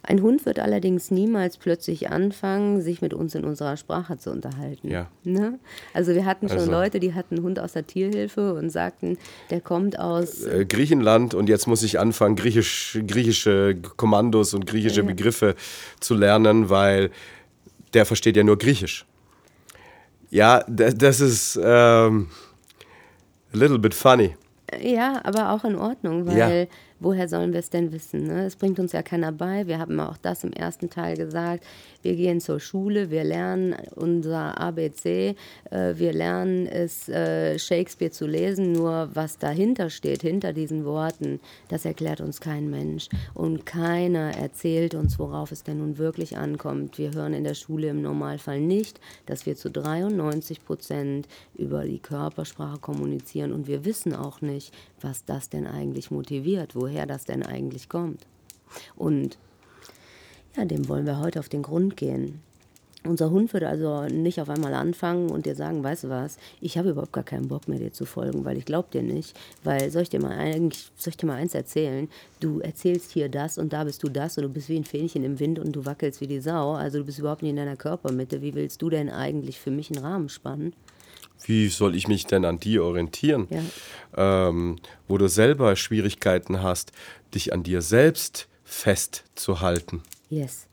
Ein 0.05 0.22
Hund 0.22 0.45
wird 0.45 0.60
allerdings 0.60 1.12
niemals 1.12 1.55
plötzlich 1.55 2.10
anfangen, 2.10 2.81
sich 2.81 3.01
mit 3.01 3.13
uns 3.13 3.36
in 3.36 3.45
unserer 3.45 3.77
Sprache 3.77 4.17
zu 4.17 4.31
unterhalten. 4.31 4.89
Ja. 4.89 5.07
Ne? 5.24 5.60
Also 5.93 6.13
wir 6.13 6.25
hatten 6.25 6.50
schon 6.50 6.57
also. 6.60 6.72
Leute, 6.72 7.00
die 7.00 7.13
hatten 7.13 7.36
einen 7.36 7.45
Hund 7.45 7.57
aus 7.57 7.72
der 7.72 7.88
Tierhilfe 7.88 8.53
und 8.53 8.69
sagten, 8.69 9.17
der 9.50 9.62
kommt 9.62 9.98
aus 9.98 10.43
äh, 10.43 10.65
Griechenland 10.65 11.33
und 11.33 11.48
jetzt 11.48 11.67
muss 11.67 11.83
ich 11.83 12.01
anfangen, 12.01 12.36
griechisch, 12.36 13.00
griechische 13.07 13.77
Kommandos 13.95 14.53
und 14.53 14.65
griechische 14.65 15.01
ja. 15.01 15.07
Begriffe 15.07 15.55
zu 16.01 16.15
lernen, 16.15 16.69
weil 16.69 17.10
der 17.93 18.05
versteht 18.05 18.36
ja 18.36 18.43
nur 18.43 18.57
Griechisch. 18.57 19.05
Ja, 20.31 20.65
das 20.67 21.22
ist 21.22 21.57
ähm, 21.63 22.27
a 23.53 23.57
little 23.57 23.79
bit 23.79 23.93
funny. 23.93 24.36
Ja, 24.81 25.22
aber 25.24 25.51
auch 25.51 25.63
in 25.63 25.75
Ordnung, 25.75 26.25
weil 26.25 26.38
ja 26.38 26.65
woher 27.00 27.28
sollen 27.28 27.54
wir 27.54 27.60
es 27.60 27.70
denn 27.70 27.92
wissen? 27.92 28.28
Ne? 28.28 28.46
Es 28.46 28.56
bringt 28.56 28.80
uns 28.80 28.92
ja 28.92 29.02
keiner 29.02 29.32
bei. 29.32 29.68
Wir 29.68 29.80
haben 29.80 30.00
auch 30.00 30.18
das 30.18 30.44
im 30.44 30.54
ersten 30.54 30.90
Teil 30.90 31.18
gesagt. 31.18 31.64
Wir 32.02 32.16
gehen 32.16 32.42
zur 32.42 32.60
Schule, 32.60 33.10
wir 33.10 33.24
lernen 33.24 33.76
unser 33.96 34.60
ABC, 34.60 35.36
äh, 35.72 35.94
wir 35.96 36.14
lernen 36.14 36.68
es, 36.68 37.08
äh, 37.08 37.58
Shakespeare 37.58 38.12
zu 38.12 38.28
lesen. 38.28 38.74
Nur 38.74 39.10
was 39.14 39.38
dahinter 39.38 39.90
steht, 39.90 40.22
hinter 40.22 40.54
diesen 40.54 40.86
Worten, 40.86 41.40
das 41.70 41.86
erklärt 41.86 42.22
uns 42.22 42.42
kein 42.42 42.70
Mensch. 42.70 43.08
Und 43.34 43.66
keiner 43.66 44.36
erzählt 44.38 44.96
uns, 44.96 45.18
worauf 45.20 45.52
es 45.52 45.64
denn 45.64 45.78
nun 45.78 45.98
wirklich 45.98 46.38
ankommt. 46.38 46.98
Wir 46.98 47.14
hören 47.14 47.34
in 47.34 47.44
der 47.44 47.54
Schule 47.54 47.88
im 47.90 48.02
Normalfall 48.02 48.60
nicht, 48.60 49.00
dass 49.26 49.46
wir 49.46 49.56
zu 49.56 49.70
93 49.70 50.66
Prozent 50.66 51.28
über 51.56 51.86
die 51.86 52.00
Körpersprache 52.00 52.80
kommunizieren. 52.80 53.54
Und 53.54 53.68
wir 53.68 53.86
wissen 53.86 54.14
auch 54.14 54.42
nicht, 54.42 54.74
was 55.03 55.25
das 55.25 55.50
denn 55.50 55.67
eigentlich 55.67 56.12
motiviert, 56.12 56.75
woher 56.75 57.05
das 57.05 57.25
denn 57.25 57.43
eigentlich 57.43 57.89
kommt. 57.89 58.25
Und 58.95 59.38
ja, 60.55 60.65
dem 60.65 60.88
wollen 60.88 61.05
wir 61.05 61.19
heute 61.19 61.39
auf 61.39 61.50
den 61.50 61.63
Grund 61.63 61.98
gehen. 61.98 62.41
Unser 63.05 63.31
Hund 63.31 63.51
würde 63.51 63.67
also 63.67 64.05
nicht 64.05 64.39
auf 64.39 64.50
einmal 64.50 64.74
anfangen 64.74 65.29
und 65.29 65.45
dir 65.45 65.55
sagen, 65.55 65.83
weißt 65.83 66.05
du 66.05 66.10
was, 66.10 66.38
ich 66.62 66.77
habe 66.77 66.91
überhaupt 66.91 67.12
gar 67.12 67.25
keinen 67.25 67.50
Bock 67.50 67.67
mehr 67.67 67.79
dir 67.79 67.91
zu 67.91 68.05
folgen, 68.05 68.45
weil 68.45 68.57
ich 68.57 68.63
glaube 68.63 68.88
dir 68.93 69.03
nicht, 69.03 69.38
weil 69.65 69.91
soll 69.91 70.03
ich 70.03 70.10
dir 70.10 70.22
mal 70.22 70.31
eigentlich, 70.31 70.89
soll 70.95 71.12
ich 71.12 71.17
dir 71.17 71.25
mal 71.25 71.36
eins 71.36 71.53
erzählen? 71.53 72.07
Du 72.39 72.62
erzählst 72.62 73.12
hier 73.12 73.27
das 73.27 73.57
und 73.57 73.74
da 73.74 73.83
bist 73.83 74.03
du 74.03 74.07
das 74.07 74.38
und 74.38 74.43
du 74.43 74.50
bist 74.50 74.69
wie 74.69 74.77
ein 74.77 74.86
Fähnchen 74.86 75.25
im 75.25 75.38
Wind 75.39 75.60
und 75.60 75.75
du 75.75 75.86
wackelst 75.86 76.22
wie 76.22 76.27
die 76.27 76.39
Sau, 76.39 76.74
also 76.74 77.00
du 77.00 77.03
bist 77.03 77.19
überhaupt 77.19 77.41
nicht 77.41 77.51
in 77.51 77.57
deiner 77.57 77.75
Körpermitte. 77.75 78.41
Wie 78.41 78.55
willst 78.55 78.81
du 78.81 78.89
denn 78.89 79.10
eigentlich 79.10 79.60
für 79.60 79.72
mich 79.72 79.91
einen 79.91 80.05
Rahmen 80.05 80.29
spannen? 80.29 80.72
Wie 81.46 81.68
soll 81.68 81.96
ich 81.96 82.08
mich 82.08 82.26
denn 82.26 82.46
an 82.46 82.60
dir 82.60 82.84
orientieren? 82.84 83.48
Ja. 83.50 84.50
Ähm, 84.50 84.78
wo 85.08 85.18
du 85.18 85.28
selber 85.28 85.76
Schwierigkeiten 85.76 86.62
hast, 86.62 86.92
dich 87.34 87.54
an 87.54 87.64
dir 87.64 87.82
selbst 87.82 88.48
festzuhalten. 88.64 90.02
Yes. 90.30 90.68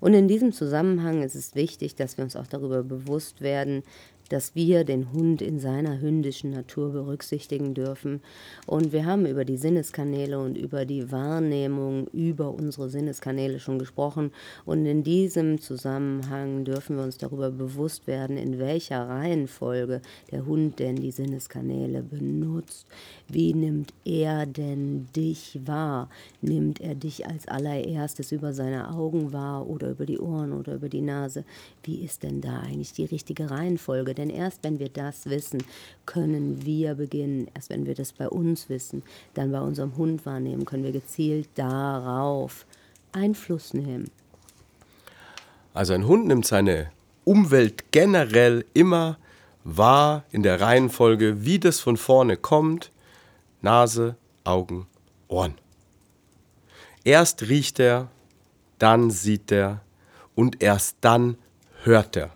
Und 0.00 0.14
in 0.14 0.28
diesem 0.28 0.52
Zusammenhang 0.52 1.22
ist 1.22 1.34
es 1.34 1.54
wichtig, 1.54 1.94
dass 1.94 2.16
wir 2.16 2.24
uns 2.24 2.36
auch 2.36 2.46
darüber 2.46 2.82
bewusst 2.82 3.40
werden, 3.40 3.82
dass 4.28 4.54
wir 4.54 4.84
den 4.84 5.12
Hund 5.12 5.42
in 5.42 5.58
seiner 5.58 6.00
hündischen 6.00 6.50
Natur 6.50 6.90
berücksichtigen 6.90 7.74
dürfen. 7.74 8.20
Und 8.66 8.92
wir 8.92 9.04
haben 9.04 9.26
über 9.26 9.44
die 9.44 9.56
Sinneskanäle 9.56 10.38
und 10.38 10.56
über 10.56 10.84
die 10.84 11.10
Wahrnehmung 11.10 12.06
über 12.08 12.52
unsere 12.52 12.88
Sinneskanäle 12.88 13.60
schon 13.60 13.78
gesprochen. 13.78 14.32
Und 14.64 14.86
in 14.86 15.02
diesem 15.02 15.60
Zusammenhang 15.60 16.64
dürfen 16.64 16.96
wir 16.96 17.04
uns 17.04 17.18
darüber 17.18 17.50
bewusst 17.50 18.06
werden, 18.06 18.36
in 18.36 18.58
welcher 18.58 19.08
Reihenfolge 19.08 20.00
der 20.30 20.46
Hund 20.46 20.78
denn 20.78 20.96
die 20.96 21.10
Sinneskanäle 21.10 22.02
benutzt. 22.02 22.86
Wie 23.28 23.54
nimmt 23.54 23.92
er 24.04 24.46
denn 24.46 25.06
dich 25.14 25.60
wahr? 25.64 26.08
Nimmt 26.40 26.80
er 26.80 26.94
dich 26.94 27.26
als 27.26 27.48
allererstes 27.48 28.32
über 28.32 28.52
seine 28.52 28.90
Augen 28.90 29.32
wahr 29.32 29.68
oder 29.68 29.90
über 29.90 30.06
die 30.06 30.18
Ohren 30.18 30.52
oder 30.52 30.74
über 30.74 30.88
die 30.88 31.00
Nase? 31.00 31.44
Wie 31.82 32.02
ist 32.02 32.22
denn 32.22 32.40
da 32.40 32.60
eigentlich 32.60 32.92
die 32.92 33.04
richtige 33.04 33.50
Reihenfolge? 33.50 34.13
Denn 34.14 34.30
erst 34.30 34.62
wenn 34.62 34.78
wir 34.78 34.88
das 34.88 35.26
wissen, 35.26 35.62
können 36.06 36.64
wir 36.64 36.94
beginnen. 36.94 37.48
Erst 37.54 37.70
wenn 37.70 37.86
wir 37.86 37.94
das 37.94 38.12
bei 38.12 38.28
uns 38.28 38.68
wissen, 38.68 39.02
dann 39.34 39.52
bei 39.52 39.60
unserem 39.60 39.96
Hund 39.96 40.24
wahrnehmen, 40.26 40.64
können 40.64 40.84
wir 40.84 40.92
gezielt 40.92 41.48
darauf 41.54 42.66
Einfluss 43.12 43.74
nehmen. 43.74 44.10
Also 45.72 45.92
ein 45.92 46.06
Hund 46.06 46.26
nimmt 46.26 46.46
seine 46.46 46.90
Umwelt 47.24 47.90
generell 47.90 48.64
immer 48.74 49.18
wahr 49.64 50.24
in 50.30 50.42
der 50.42 50.60
Reihenfolge, 50.60 51.44
wie 51.44 51.58
das 51.58 51.80
von 51.80 51.96
vorne 51.96 52.36
kommt. 52.36 52.92
Nase, 53.62 54.16
Augen, 54.44 54.86
Ohren. 55.28 55.54
Erst 57.02 57.48
riecht 57.48 57.80
er, 57.80 58.08
dann 58.78 59.10
sieht 59.10 59.50
er 59.50 59.80
und 60.34 60.62
erst 60.62 60.98
dann 61.00 61.36
hört 61.82 62.16
er. 62.16 62.30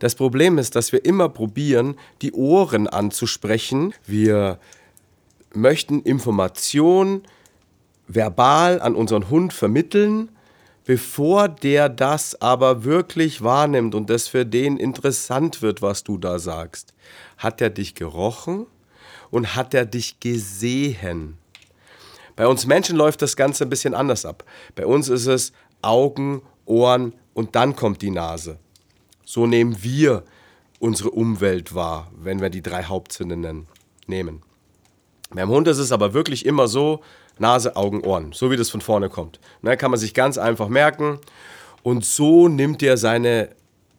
Das 0.00 0.14
Problem 0.14 0.58
ist, 0.58 0.74
dass 0.76 0.92
wir 0.92 1.04
immer 1.04 1.28
probieren, 1.28 1.94
die 2.22 2.32
Ohren 2.32 2.88
anzusprechen. 2.88 3.94
Wir 4.06 4.58
möchten 5.54 6.00
Information 6.00 7.22
verbal 8.08 8.80
an 8.80 8.96
unseren 8.96 9.28
Hund 9.28 9.52
vermitteln, 9.52 10.30
bevor 10.86 11.48
der 11.48 11.90
das 11.90 12.40
aber 12.40 12.82
wirklich 12.82 13.42
wahrnimmt 13.42 13.94
und 13.94 14.08
das 14.10 14.26
für 14.26 14.46
den 14.46 14.78
interessant 14.78 15.60
wird, 15.60 15.82
was 15.82 16.02
du 16.02 16.16
da 16.16 16.38
sagst. 16.38 16.94
Hat 17.36 17.60
er 17.60 17.70
dich 17.70 17.94
gerochen 17.94 18.66
und 19.30 19.54
hat 19.54 19.74
er 19.74 19.84
dich 19.84 20.18
gesehen? 20.18 21.36
Bei 22.36 22.46
uns 22.46 22.66
Menschen 22.66 22.96
läuft 22.96 23.20
das 23.20 23.36
Ganze 23.36 23.64
ein 23.64 23.70
bisschen 23.70 23.92
anders 23.92 24.24
ab. 24.24 24.44
Bei 24.74 24.86
uns 24.86 25.10
ist 25.10 25.26
es 25.26 25.52
Augen, 25.82 26.40
Ohren 26.64 27.12
und 27.34 27.54
dann 27.54 27.76
kommt 27.76 28.00
die 28.00 28.10
Nase. 28.10 28.58
So 29.32 29.46
nehmen 29.46 29.84
wir 29.84 30.24
unsere 30.80 31.12
Umwelt 31.12 31.72
wahr, 31.72 32.10
wenn 32.20 32.40
wir 32.40 32.50
die 32.50 32.62
drei 32.62 32.82
Hauptsinne 32.82 33.36
nennen, 33.36 33.68
nehmen. 34.08 34.42
Beim 35.32 35.48
Hund 35.48 35.68
ist 35.68 35.78
es 35.78 35.92
aber 35.92 36.14
wirklich 36.14 36.44
immer 36.44 36.66
so, 36.66 37.00
Nase, 37.38 37.76
Augen, 37.76 38.02
Ohren, 38.02 38.32
so 38.32 38.50
wie 38.50 38.56
das 38.56 38.70
von 38.70 38.80
vorne 38.80 39.08
kommt. 39.08 39.38
Ne, 39.62 39.76
kann 39.76 39.92
man 39.92 40.00
sich 40.00 40.14
ganz 40.14 40.36
einfach 40.36 40.66
merken. 40.66 41.20
Und 41.84 42.04
so 42.04 42.48
nimmt 42.48 42.82
er 42.82 42.96
seine 42.96 43.50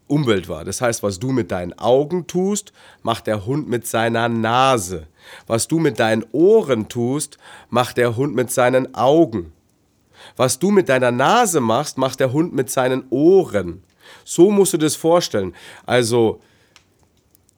Umwelt 0.08 0.50
wahr. 0.50 0.66
Das 0.66 0.82
heißt, 0.82 1.02
was 1.02 1.18
du 1.18 1.32
mit 1.32 1.50
deinen 1.52 1.80
Augen 1.80 2.28
tust, 2.28 2.74
macht 3.02 3.26
der 3.26 3.46
Hund 3.46 3.70
mit 3.70 3.88
seiner 3.88 4.28
Nase. 4.28 5.08
Was 5.48 5.70
du 5.70 5.80
mit 5.80 5.98
deinen 6.02 6.26
Ohren 6.34 6.90
tust, 6.90 7.38
macht 7.70 7.96
der 7.96 8.18
Hund 8.18 8.36
mit 8.36 8.52
seinen 8.52 8.96
Augen. 8.96 9.54
Was 10.36 10.60
du 10.60 10.72
mit 10.72 10.90
deiner 10.90 11.12
Nase 11.12 11.62
machst, 11.62 11.98
macht 11.98 12.20
der 12.20 12.34
Hund 12.34 12.54
mit 12.54 12.70
seinen 12.70 13.06
Ohren. 13.12 13.82
So 14.34 14.50
musst 14.50 14.72
du 14.72 14.78
das 14.78 14.96
vorstellen. 14.96 15.54
Also 15.86 16.40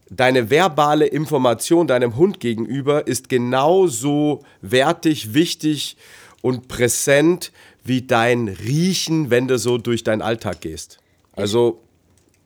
deine 0.09 0.49
verbale 0.49 1.05
Information 1.05 1.85
deinem 1.85 2.15
Hund 2.15 2.39
gegenüber 2.39 3.05
ist 3.05 3.29
genauso 3.29 4.43
wertig, 4.61 5.35
wichtig 5.35 5.97
und 6.41 6.67
präsent 6.67 7.51
wie 7.83 8.01
dein 8.01 8.47
Riechen, 8.47 9.29
wenn 9.29 9.47
du 9.47 9.59
so 9.59 9.77
durch 9.77 10.03
deinen 10.03 10.23
Alltag 10.23 10.61
gehst. 10.61 10.97
Also 11.33 11.79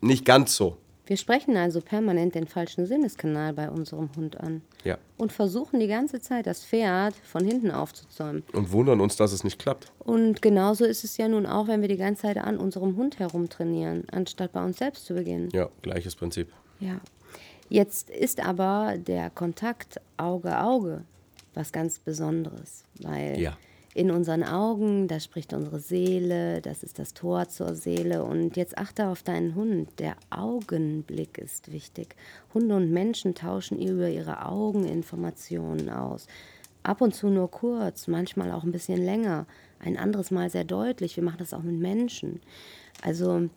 nicht 0.02 0.26
ganz 0.26 0.58
so. 0.58 0.76
Wir 1.08 1.16
sprechen 1.16 1.56
also 1.56 1.80
permanent 1.80 2.36
den 2.36 2.48
falschen 2.48 2.86
Sinneskanal 2.86 3.54
bei 3.54 3.70
unserem 3.70 4.10
Hund 4.18 4.38
an. 4.42 4.62
Ja. 4.84 4.98
Und 5.18 5.32
versuchen 5.32 5.80
die 5.80 5.88
ganze 5.88 6.20
Zeit, 6.20 6.46
das 6.46 6.66
Pferd 6.66 7.16
von 7.16 7.46
hinten 7.46 7.72
aufzuzäumen. 7.72 8.44
Und 8.52 8.72
wundern 8.74 9.00
uns, 9.00 9.16
dass 9.16 9.32
es 9.32 9.46
nicht 9.46 9.58
klappt. 9.58 9.92
Und 10.00 10.42
genauso 10.42 10.84
ist 10.84 11.06
es 11.06 11.16
ja 11.16 11.30
nun 11.30 11.46
auch, 11.46 11.68
wenn 11.68 11.82
wir 11.82 11.88
die 11.88 11.98
ganze 11.98 12.24
Zeit 12.24 12.38
an 12.38 12.58
unserem 12.58 12.98
Hund 12.98 13.20
herumtrainieren, 13.20 14.04
anstatt 14.12 14.52
bei 14.52 14.64
uns 14.64 14.78
selbst 14.78 15.06
zu 15.06 15.14
beginnen. 15.14 15.50
Ja, 15.54 15.70
gleiches 15.82 16.16
Prinzip. 16.16 16.52
Ja. 16.82 17.00
Jetzt 17.70 18.10
ist 18.10 18.46
aber 18.46 18.96
der 18.98 19.30
Kontakt 19.30 20.02
Auge-Auge 20.18 21.04
was 21.54 21.72
ganz 21.72 22.00
Besonderes, 22.00 22.84
weil 23.02 23.40
Ja. 23.40 23.58
In 23.98 24.12
unseren 24.12 24.44
Augen, 24.44 25.08
da 25.08 25.20
spricht 25.20 25.54
unsere 25.54 25.80
Seele, 25.80 26.62
das 26.62 26.84
ist 26.84 27.00
das 27.00 27.16
Tor 27.16 27.50
zur 27.50 27.74
Seele. 27.74 28.24
Und 28.24 28.56
jetzt 28.56 28.78
achte 28.78 29.08
auf 29.08 29.24
deinen 29.24 29.56
Hund. 29.56 29.90
Der 29.98 30.16
Augenblick 30.30 31.40
ist 31.40 31.72
wichtig. 31.72 32.16
Hunde 32.54 32.76
und 32.76 32.92
Menschen 32.92 33.34
tauschen 33.34 33.82
über 33.82 34.08
ihre 34.08 34.46
Augen 34.46 34.86
Informationen 34.86 35.90
aus. 35.90 36.28
Ab 36.84 37.02
und 37.02 37.16
zu 37.16 37.30
nur 37.30 37.50
kurz, 37.50 38.08
manchmal 38.08 38.52
auch 38.52 38.64
ein 38.64 38.72
bisschen 38.72 39.04
länger, 39.04 39.48
ein 39.80 39.98
anderes 39.98 40.30
Mal 40.30 40.52
sehr 40.52 40.64
deutlich. 40.64 41.16
Wir 41.16 41.24
machen 41.24 41.40
das 41.40 41.56
auch 41.56 41.64
mit 41.64 41.80
Menschen. 41.80 42.40
Also 43.02 43.50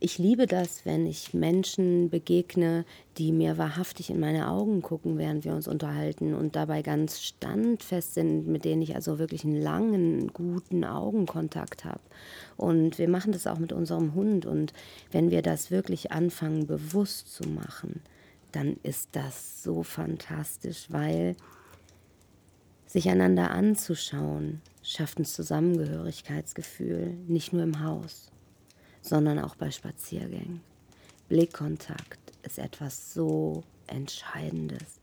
ich 0.00 0.18
liebe 0.18 0.46
das, 0.46 0.84
wenn 0.84 1.06
ich 1.06 1.34
Menschen 1.34 2.10
begegne, 2.10 2.84
die 3.16 3.32
mir 3.32 3.58
wahrhaftig 3.58 4.10
in 4.10 4.20
meine 4.20 4.50
Augen 4.50 4.82
gucken, 4.82 5.18
während 5.18 5.44
wir 5.44 5.54
uns 5.54 5.68
unterhalten 5.68 6.34
und 6.34 6.56
dabei 6.56 6.82
ganz 6.82 7.20
standfest 7.22 8.14
sind, 8.14 8.46
mit 8.46 8.64
denen 8.64 8.82
ich 8.82 8.94
also 8.94 9.18
wirklich 9.18 9.44
einen 9.44 9.60
langen, 9.60 10.32
guten 10.32 10.84
Augenkontakt 10.84 11.84
habe. 11.84 12.00
Und 12.56 12.98
wir 12.98 13.08
machen 13.08 13.32
das 13.32 13.46
auch 13.46 13.58
mit 13.58 13.72
unserem 13.72 14.14
Hund. 14.14 14.46
Und 14.46 14.72
wenn 15.10 15.30
wir 15.30 15.42
das 15.42 15.70
wirklich 15.70 16.12
anfangen, 16.12 16.66
bewusst 16.66 17.34
zu 17.34 17.48
machen, 17.48 18.02
dann 18.52 18.76
ist 18.82 19.10
das 19.12 19.62
so 19.62 19.82
fantastisch, 19.82 20.86
weil 20.90 21.34
sich 22.86 23.08
einander 23.08 23.50
anzuschauen, 23.50 24.60
schafft 24.82 25.18
ein 25.18 25.24
Zusammengehörigkeitsgefühl, 25.24 27.14
nicht 27.26 27.52
nur 27.52 27.62
im 27.62 27.82
Haus 27.82 28.30
sondern 29.04 29.38
auch 29.38 29.54
bei 29.54 29.70
Spaziergängen. 29.70 30.60
Blickkontakt 31.28 32.18
ist 32.42 32.58
etwas 32.58 33.12
so 33.12 33.62
Entscheidendes. 33.86 35.00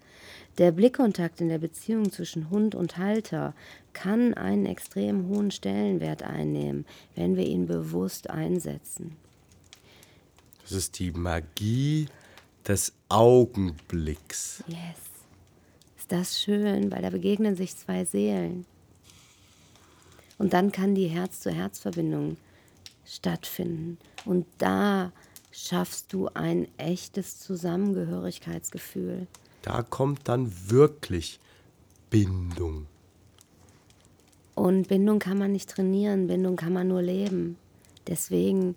Der 0.57 0.71
Blickkontakt 0.71 1.39
in 1.39 1.49
der 1.49 1.59
Beziehung 1.59 2.11
zwischen 2.11 2.49
Hund 2.49 2.75
und 2.75 2.97
Halter 2.97 3.53
kann 3.93 4.33
einen 4.33 4.65
extrem 4.65 5.29
hohen 5.29 5.51
Stellenwert 5.51 6.23
einnehmen, 6.23 6.85
wenn 7.15 7.37
wir 7.37 7.45
ihn 7.45 7.67
bewusst 7.67 8.29
einsetzen. 8.29 9.15
Das 10.63 10.71
ist 10.73 10.99
die 10.99 11.11
Magie 11.11 12.07
des 12.67 12.93
Augenblicks. 13.09 14.63
Yes. 14.67 14.79
Ist 15.97 16.11
das 16.11 16.41
schön, 16.41 16.91
weil 16.91 17.01
da 17.01 17.09
begegnen 17.09 17.55
sich 17.55 17.75
zwei 17.75 18.05
Seelen. 18.05 18.65
Und 20.37 20.53
dann 20.53 20.71
kann 20.71 20.95
die 20.95 21.07
Herz-zu-Herz-Verbindung 21.07 22.37
stattfinden. 23.11 23.97
Und 24.25 24.45
da 24.57 25.11
schaffst 25.51 26.13
du 26.13 26.29
ein 26.33 26.67
echtes 26.77 27.39
Zusammengehörigkeitsgefühl. 27.39 29.27
Da 29.61 29.83
kommt 29.83 30.27
dann 30.27 30.51
wirklich 30.69 31.39
Bindung. 32.09 32.87
Und 34.55 34.87
Bindung 34.87 35.19
kann 35.19 35.37
man 35.37 35.51
nicht 35.51 35.69
trainieren, 35.69 36.27
Bindung 36.27 36.55
kann 36.55 36.73
man 36.73 36.87
nur 36.87 37.01
leben. 37.01 37.57
Deswegen, 38.07 38.75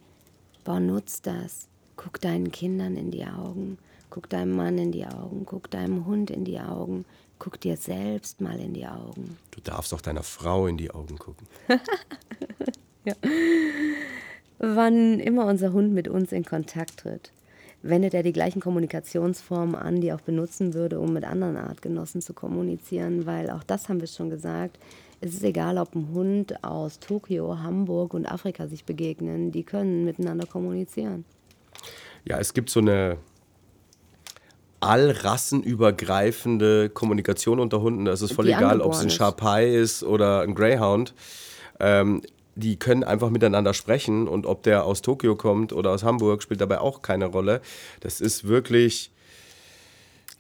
boah, 0.65 0.81
nutz 0.81 1.23
das. 1.23 1.69
Guck 1.97 2.21
deinen 2.21 2.51
Kindern 2.51 2.97
in 2.97 3.11
die 3.11 3.25
Augen, 3.25 3.79
guck 4.11 4.29
deinem 4.29 4.57
Mann 4.57 4.79
in 4.79 4.91
die 4.91 5.07
Augen, 5.07 5.47
guck 5.47 5.71
deinem 5.71 6.07
Hund 6.07 6.31
in 6.31 6.45
die 6.45 6.59
Augen, 6.59 7.05
guck 7.39 7.61
dir 7.61 7.77
selbst 7.77 8.41
mal 8.41 8.59
in 8.59 8.75
die 8.75 8.87
Augen. 8.87 9.39
Du 9.53 9.61
darfst 9.61 9.95
auch 9.95 10.01
deiner 10.01 10.25
Frau 10.25 10.67
in 10.67 10.77
die 10.77 10.91
Augen 10.91 11.19
gucken. 11.19 11.47
Wann 14.59 15.21
immer 15.21 15.47
unser 15.47 15.73
Hund 15.73 15.93
mit 15.93 16.09
uns 16.09 16.33
in 16.33 16.45
Kontakt 16.45 16.99
tritt, 16.99 17.31
wendet 17.83 18.15
er 18.15 18.23
die 18.23 18.33
gleichen 18.33 18.61
Kommunikationsformen 18.61 19.75
an, 19.75 20.01
die 20.01 20.09
er 20.09 20.17
auch 20.17 20.21
benutzen 20.21 20.75
würde, 20.75 21.01
um 21.01 21.13
mit 21.13 21.25
anderen 21.25 21.57
Artgenossen 21.57 22.23
zu 22.23 22.33
kommunizieren, 22.33 23.27
weil 23.27 23.51
auch 23.51 23.63
das 23.63 23.89
haben 23.89 24.01
wir 24.01 24.09
schon 24.09 24.31
gesagt. 24.31 24.79
Es 25.21 25.35
ist 25.35 25.45
egal, 25.45 25.79
ob 25.79 25.95
ein 25.95 26.09
Hund 26.13 26.65
aus 26.65 26.99
Tokio, 26.99 27.59
Hamburg 27.59 28.15
und 28.15 28.27
Afrika 28.27 28.69
sich 28.69 28.85
begegnen, 28.85 29.53
die 29.53 29.65
können 29.65 30.05
miteinander 30.05 30.47
kommunizieren. 30.47 31.25
Ja, 32.25 32.39
es 32.39 32.55
gibt 32.55 32.71
so 32.71 32.81
eine 32.81 33.19
allrassenübergreifende 34.81 36.91
Kommunikation 36.91 37.61
unter 37.61 37.81
Hunden. 37.81 38.05
Da 38.05 38.13
ist 38.13 38.33
voll 38.33 38.47
Die 38.47 38.53
egal, 38.53 38.81
ob 38.81 38.93
es 38.93 39.01
ein. 39.01 39.11
Sharpei 39.11 39.69
ist 39.69 40.03
oder 40.03 40.43
ein 40.43 40.55
Greyhound. 40.55 41.15
Ähm, 41.81 42.23
die 42.57 42.77
können 42.79 43.05
einfach 43.05 43.31
miteinander 43.31 43.75
sprechen 43.75 44.29
und 44.29 44.47
ob 44.47 44.63
der 44.63 44.85
aus 44.85 45.03
Tokio 45.03 45.37
kommt 45.37 45.73
oder 45.73 45.91
aus 45.91 46.03
Hamburg, 46.05 46.43
spielt 46.43 46.61
dabei 46.61 46.81
auch 46.81 47.03
keine 47.03 47.27
Rolle. 47.27 47.61
Das 48.01 48.21
ist 48.21 48.47
wirklich 48.47 49.11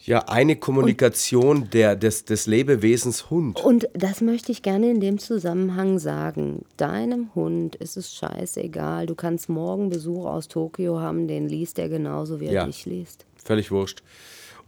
ja 0.05 0.21
eine 0.29 0.57
Kommunikation 0.57 1.71
der, 1.71 1.97
des, 1.97 2.25
des 2.27 2.47
Lebewesens 2.47 3.31
Hund. 3.31 3.65
Und 3.65 3.89
das 3.95 4.21
möchte 4.21 4.53
ich 4.53 4.63
gerne 4.63 4.91
in 4.91 5.01
dem 5.01 5.19
Zusammenhang 5.19 5.99
sagen. 5.99 6.65
Deinem 6.77 7.35
Hund 7.35 7.75
ist 7.77 7.97
es 7.97 8.15
scheißegal. 8.15 9.07
Du 9.07 9.15
kannst 9.15 9.49
morgen 9.49 9.89
Besuch 9.89 10.27
aus 10.27 10.49
Tokio 10.49 11.01
haben, 11.01 11.27
den 11.27 11.49
liest 11.49 11.79
er 11.79 11.89
genauso, 11.89 12.39
wie 12.41 12.47
er 12.47 12.53
Ja. 12.53 12.67
dich 12.67 12.85
liest. 12.85 13.25
Völlig 13.43 13.71
wurscht. 13.71 14.03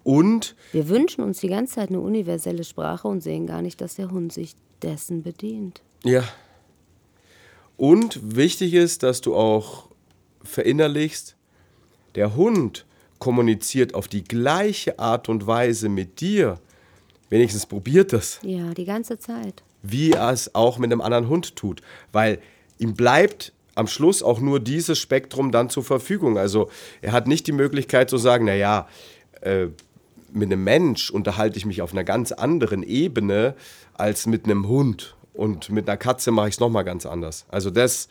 Und 0.05 0.55
Wir 0.73 0.89
wünschen 0.89 1.23
uns 1.23 1.41
die 1.41 1.49
ganze 1.49 1.75
Zeit 1.75 1.89
eine 1.91 2.01
universelle 2.01 2.65
Sprache 2.65 3.09
und 3.09 3.23
sehen 3.23 3.47
gar 3.47 3.61
nicht, 3.61 3.81
dass 3.81 3.97
der 3.97 4.11
Hund 4.11 4.33
sich 4.33 4.55
dessen 4.81 5.23
bedient. 5.23 5.83
Ja. 6.05 6.23
Und 7.77 8.37
wichtig 8.37 8.75
ist, 8.75 9.03
dass 9.03 9.21
du 9.21 9.35
auch 9.35 9.89
verinnerlichst, 10.43 11.37
der 12.15 12.37
Hund 12.37 12.87
kommuniziert 13.19 13.95
auf 13.95 14.09
die 14.09 14.25
gleiche 14.25 14.99
Art 14.99 15.29
und 15.29 15.47
Weise 15.47 15.89
mit 15.89 16.21
dir. 16.21 16.59
Wenigstens 17.29 17.67
probiert 17.67 18.13
das, 18.13 18.39
Ja, 18.43 18.73
die 18.73 18.85
ganze 18.85 19.19
Zeit. 19.19 19.63
wie 19.83 20.13
er 20.13 20.31
es 20.31 20.55
auch 20.55 20.79
mit 20.79 20.93
einem 20.93 21.01
anderen 21.01 21.29
Hund 21.29 21.57
tut. 21.57 21.81
Weil 22.13 22.39
ihm 22.79 22.95
bleibt 22.95 23.53
am 23.75 23.89
Schluss 23.89 24.23
auch 24.23 24.41
nur 24.41 24.61
dieses 24.61 24.99
Spektrum 24.99 25.51
dann 25.53 25.69
zur 25.69 25.85
Verfügung. 25.85 26.39
Also 26.39 26.71
er 27.03 27.13
hat 27.13 27.27
nicht 27.27 27.47
die 27.47 27.53
Möglichkeit 27.53 28.09
zu 28.09 28.17
sagen, 28.17 28.45
naja, 28.47 28.89
äh, 29.43 29.67
mit 30.33 30.51
einem 30.53 30.65
Mensch 30.65 31.11
unterhalte 31.11 31.59
ich 31.59 31.67
mich 31.67 31.83
auf 31.83 31.93
einer 31.93 32.05
ganz 32.05 32.33
anderen 32.33 32.83
Ebene 32.83 33.55
als 33.95 34.27
mit 34.27 34.45
einem 34.45 34.69
Hund. 34.69 35.16
Und 35.37 35.71
mit 35.71 35.89
einer 35.89 35.97
Katze 35.97 36.31
mache 36.31 36.49
ich 36.49 36.55
es 36.55 36.61
nochmal 36.61 36.85
ganz 36.85 37.07
anders. 37.07 37.45
Also 37.49 37.71
das 37.71 38.09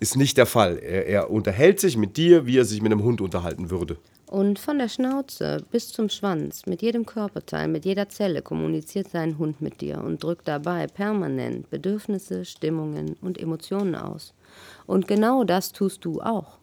ist 0.00 0.16
nicht 0.16 0.36
der 0.36 0.46
Fall. 0.46 0.78
Er, 0.78 1.06
er 1.06 1.30
unterhält 1.30 1.80
sich 1.80 1.96
mit 1.96 2.16
dir, 2.16 2.46
wie 2.46 2.58
er 2.58 2.64
sich 2.64 2.82
mit 2.82 2.92
einem 2.92 3.02
Hund 3.02 3.20
unterhalten 3.20 3.70
würde. 3.70 3.96
Und 4.26 4.58
von 4.58 4.78
der 4.78 4.88
Schnauze 4.88 5.64
bis 5.70 5.88
zum 5.88 6.08
Schwanz, 6.08 6.66
mit 6.66 6.82
jedem 6.82 7.06
Körperteil, 7.06 7.68
mit 7.68 7.84
jeder 7.84 8.08
Zelle 8.08 8.42
kommuniziert 8.42 9.08
sein 9.08 9.38
Hund 9.38 9.60
mit 9.60 9.80
dir 9.80 10.02
und 10.02 10.22
drückt 10.22 10.48
dabei 10.48 10.86
permanent 10.86 11.70
Bedürfnisse, 11.70 12.44
Stimmungen 12.44 13.16
und 13.20 13.38
Emotionen 13.38 13.94
aus. 13.94 14.34
Und 14.86 15.06
genau 15.06 15.44
das 15.44 15.72
tust 15.72 16.04
du 16.04 16.20
auch. 16.20 16.58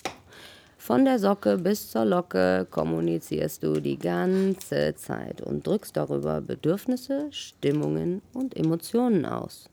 Von 0.77 1.05
der 1.05 1.19
Socke 1.19 1.57
bis 1.57 1.91
zur 1.91 2.05
Locke 2.05 2.67
kommunizierst 2.69 3.63
du 3.63 3.79
die 3.79 3.99
ganze 3.99 4.95
Zeit 4.95 5.39
und 5.39 5.65
drückst 5.65 5.95
darüber 5.95 6.41
Bedürfnisse, 6.41 7.27
Stimmungen 7.29 8.21
und 8.33 8.57
Emotionen 8.57 9.25
aus. 9.25 9.70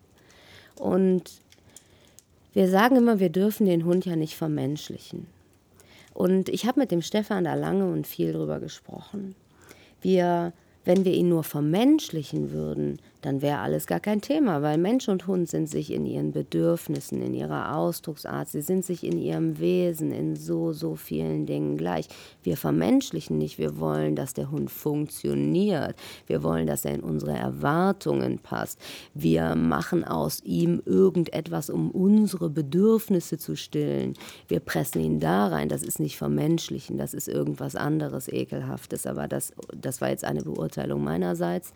Und 0.78 1.24
wir 2.52 2.68
sagen 2.68 2.96
immer, 2.96 3.20
wir 3.20 3.30
dürfen 3.30 3.66
den 3.66 3.84
Hund 3.84 4.04
ja 4.06 4.16
nicht 4.16 4.36
vermenschlichen. 4.36 5.26
Und 6.14 6.48
ich 6.48 6.66
habe 6.66 6.80
mit 6.80 6.90
dem 6.90 7.02
Stefan 7.02 7.44
da 7.44 7.54
lange 7.54 7.90
und 7.90 8.06
viel 8.06 8.32
drüber 8.32 8.58
gesprochen. 8.60 9.34
Wir 10.00 10.52
Wenn 10.84 11.04
wir 11.04 11.12
ihn 11.12 11.28
nur 11.28 11.44
vermenschlichen 11.44 12.50
würden, 12.50 12.98
dann 13.22 13.42
wäre 13.42 13.58
alles 13.58 13.86
gar 13.86 13.98
kein 13.98 14.20
Thema, 14.20 14.62
weil 14.62 14.78
Mensch 14.78 15.08
und 15.08 15.26
Hund 15.26 15.48
sind 15.48 15.68
sich 15.68 15.92
in 15.92 16.06
ihren 16.06 16.30
Bedürfnissen, 16.30 17.20
in 17.20 17.34
ihrer 17.34 17.74
Ausdrucksart, 17.76 18.48
sie 18.48 18.60
sind 18.60 18.84
sich 18.84 19.02
in 19.02 19.18
ihrem 19.18 19.58
Wesen, 19.58 20.12
in 20.12 20.36
so, 20.36 20.72
so 20.72 20.94
vielen 20.94 21.44
Dingen 21.44 21.76
gleich. 21.76 22.06
Wir 22.42 22.56
vermenschlichen 22.56 23.36
nicht, 23.36 23.58
wir 23.58 23.80
wollen, 23.80 24.14
dass 24.14 24.34
der 24.34 24.50
Hund 24.50 24.70
funktioniert, 24.70 25.96
wir 26.26 26.44
wollen, 26.44 26.66
dass 26.66 26.84
er 26.84 26.94
in 26.94 27.00
unsere 27.00 27.36
Erwartungen 27.36 28.38
passt, 28.38 28.78
wir 29.14 29.56
machen 29.56 30.04
aus 30.04 30.40
ihm 30.44 30.80
irgendetwas, 30.84 31.70
um 31.70 31.90
unsere 31.90 32.48
Bedürfnisse 32.50 33.36
zu 33.36 33.56
stillen, 33.56 34.14
wir 34.46 34.60
pressen 34.60 35.02
ihn 35.02 35.18
da 35.18 35.48
rein, 35.48 35.68
das 35.68 35.82
ist 35.82 35.98
nicht 35.98 36.16
vermenschlichen, 36.16 36.98
das 36.98 37.14
ist 37.14 37.26
irgendwas 37.26 37.74
anderes, 37.74 38.28
ekelhaftes, 38.28 39.06
aber 39.06 39.26
das, 39.26 39.52
das 39.74 40.00
war 40.00 40.10
jetzt 40.10 40.24
eine 40.24 40.42
Beurteilung 40.42 41.02
meinerseits. 41.02 41.72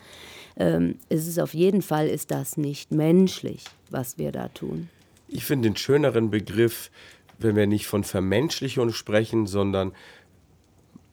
Ähm, 0.57 0.97
es 1.09 1.27
ist 1.27 1.32
auf 1.38 1.55
jeden 1.55 1.83
Fall 1.83 2.09
ist 2.09 2.31
das 2.31 2.57
nicht 2.57 2.90
menschlich, 2.90 3.64
was 3.90 4.18
wir 4.18 4.33
da 4.33 4.49
tun. 4.49 4.88
Ich 5.29 5.45
finde 5.45 5.68
den 5.68 5.77
schöneren 5.77 6.31
Begriff, 6.31 6.90
wenn 7.38 7.57
wir 7.57 7.66
nicht 7.66 7.87
von 7.87 8.05
Vermenschlichung 8.05 8.92
sprechen, 8.92 9.47
sondern 9.47 9.92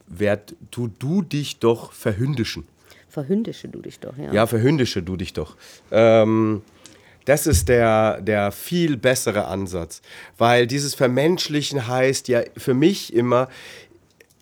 werd, 0.06 0.54
tu 0.70 0.88
du 0.98 1.22
dich 1.22 1.58
doch 1.58 1.92
verhündischen. 1.92 2.66
Verhündische 3.08 3.68
du 3.68 3.80
dich 3.80 3.98
doch, 4.00 4.16
ja. 4.16 4.32
Ja, 4.32 4.46
verhündische 4.46 5.02
du 5.02 5.16
dich 5.16 5.32
doch. 5.32 5.56
Ähm, 5.90 6.62
das 7.24 7.46
ist 7.46 7.68
der, 7.68 8.20
der 8.20 8.50
viel 8.52 8.96
bessere 8.96 9.46
Ansatz, 9.46 10.00
weil 10.38 10.66
dieses 10.66 10.94
Vermenschlichen 10.94 11.86
heißt 11.86 12.28
ja 12.28 12.42
für 12.56 12.74
mich 12.74 13.12
immer, 13.12 13.48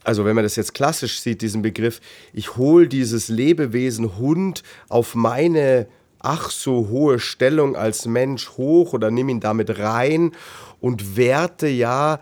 also 0.04 0.24
wenn 0.24 0.34
man 0.34 0.44
das 0.44 0.56
jetzt 0.56 0.74
klassisch 0.74 1.20
sieht, 1.20 1.42
diesen 1.42 1.62
Begriff, 1.62 2.00
ich 2.32 2.56
hole 2.56 2.88
dieses 2.88 3.28
Lebewesen 3.28 4.16
Hund 4.16 4.62
auf 4.88 5.14
meine 5.14 5.87
ach 6.20 6.50
so 6.50 6.88
hohe 6.88 7.18
Stellung 7.18 7.76
als 7.76 8.06
Mensch 8.06 8.50
hoch 8.50 8.92
oder 8.92 9.11
nimm 9.11 9.28
ihn 9.28 9.40
damit 9.40 9.78
rein 9.78 10.32
und 10.80 11.16
werte 11.16 11.68
ja 11.68 12.20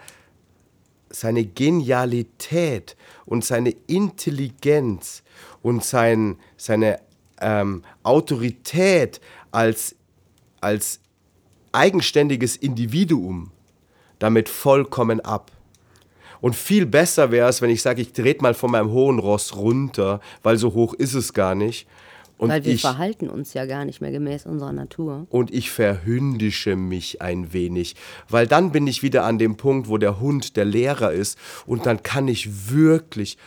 seine 1.10 1.44
Genialität 1.44 2.96
und 3.24 3.44
seine 3.44 3.70
Intelligenz 3.86 5.22
und 5.62 5.84
sein, 5.84 6.36
seine 6.56 7.00
ähm, 7.40 7.82
Autorität 8.02 9.20
als, 9.50 9.94
als 10.60 11.00
eigenständiges 11.72 12.56
Individuum 12.56 13.50
damit 14.18 14.48
vollkommen 14.48 15.20
ab. 15.20 15.52
Und 16.46 16.54
viel 16.54 16.86
besser 16.86 17.32
wäre 17.32 17.48
es, 17.48 17.60
wenn 17.60 17.70
ich 17.70 17.82
sage, 17.82 18.00
ich 18.00 18.12
trete 18.12 18.40
mal 18.40 18.54
von 18.54 18.70
meinem 18.70 18.92
hohen 18.92 19.18
Ross 19.18 19.56
runter, 19.56 20.20
weil 20.44 20.56
so 20.58 20.74
hoch 20.74 20.94
ist 20.94 21.14
es 21.14 21.32
gar 21.32 21.56
nicht. 21.56 21.88
Und 22.38 22.50
weil 22.50 22.64
wir 22.64 22.74
ich, 22.74 22.82
verhalten 22.82 23.28
uns 23.28 23.52
ja 23.52 23.66
gar 23.66 23.84
nicht 23.84 24.00
mehr 24.00 24.12
gemäß 24.12 24.46
unserer 24.46 24.72
Natur. 24.72 25.26
Und 25.30 25.52
ich 25.52 25.72
verhündische 25.72 26.76
mich 26.76 27.20
ein 27.20 27.52
wenig, 27.52 27.96
weil 28.28 28.46
dann 28.46 28.70
bin 28.70 28.86
ich 28.86 29.02
wieder 29.02 29.24
an 29.24 29.38
dem 29.38 29.56
Punkt, 29.56 29.88
wo 29.88 29.98
der 29.98 30.20
Hund 30.20 30.56
der 30.56 30.66
Lehrer 30.66 31.10
ist 31.10 31.36
und 31.66 31.84
dann 31.84 32.04
kann 32.04 32.28
ich 32.28 32.70
wirklich, 32.70 33.38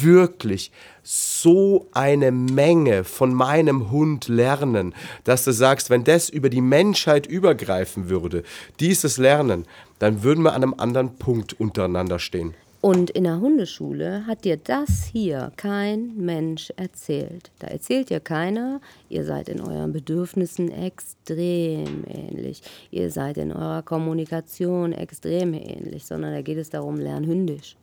wirklich 0.00 0.70
so 1.02 1.88
eine 1.92 2.30
Menge 2.30 3.02
von 3.02 3.34
meinem 3.34 3.90
Hund 3.90 4.28
lernen, 4.28 4.94
dass 5.24 5.42
du 5.42 5.52
sagst, 5.52 5.90
wenn 5.90 6.04
das 6.04 6.28
über 6.28 6.48
die 6.48 6.60
Menschheit 6.60 7.26
übergreifen 7.26 8.08
würde, 8.08 8.44
dieses 8.78 9.18
Lernen, 9.18 9.66
dann 9.98 10.22
würden 10.22 10.44
wir 10.44 10.52
an 10.52 10.62
einem 10.62 10.74
anderen 10.76 11.16
Punkt 11.16 11.58
untereinander 11.58 12.18
stehen. 12.18 12.54
Und 12.80 13.10
in 13.10 13.24
der 13.24 13.40
Hundeschule 13.40 14.26
hat 14.26 14.44
dir 14.44 14.56
das 14.56 15.04
hier 15.10 15.50
kein 15.56 16.16
Mensch 16.16 16.72
erzählt. 16.76 17.50
Da 17.58 17.66
erzählt 17.66 18.10
dir 18.10 18.20
keiner, 18.20 18.80
ihr 19.08 19.24
seid 19.24 19.48
in 19.48 19.60
euren 19.60 19.92
Bedürfnissen 19.92 20.70
extrem 20.70 22.04
ähnlich. 22.06 22.62
Ihr 22.92 23.10
seid 23.10 23.38
in 23.38 23.50
eurer 23.50 23.82
Kommunikation 23.82 24.92
extrem 24.92 25.54
ähnlich, 25.54 26.06
sondern 26.06 26.32
da 26.32 26.42
geht 26.42 26.58
es 26.58 26.70
darum, 26.70 26.96
lern 26.96 27.24
hündisch. 27.26 27.76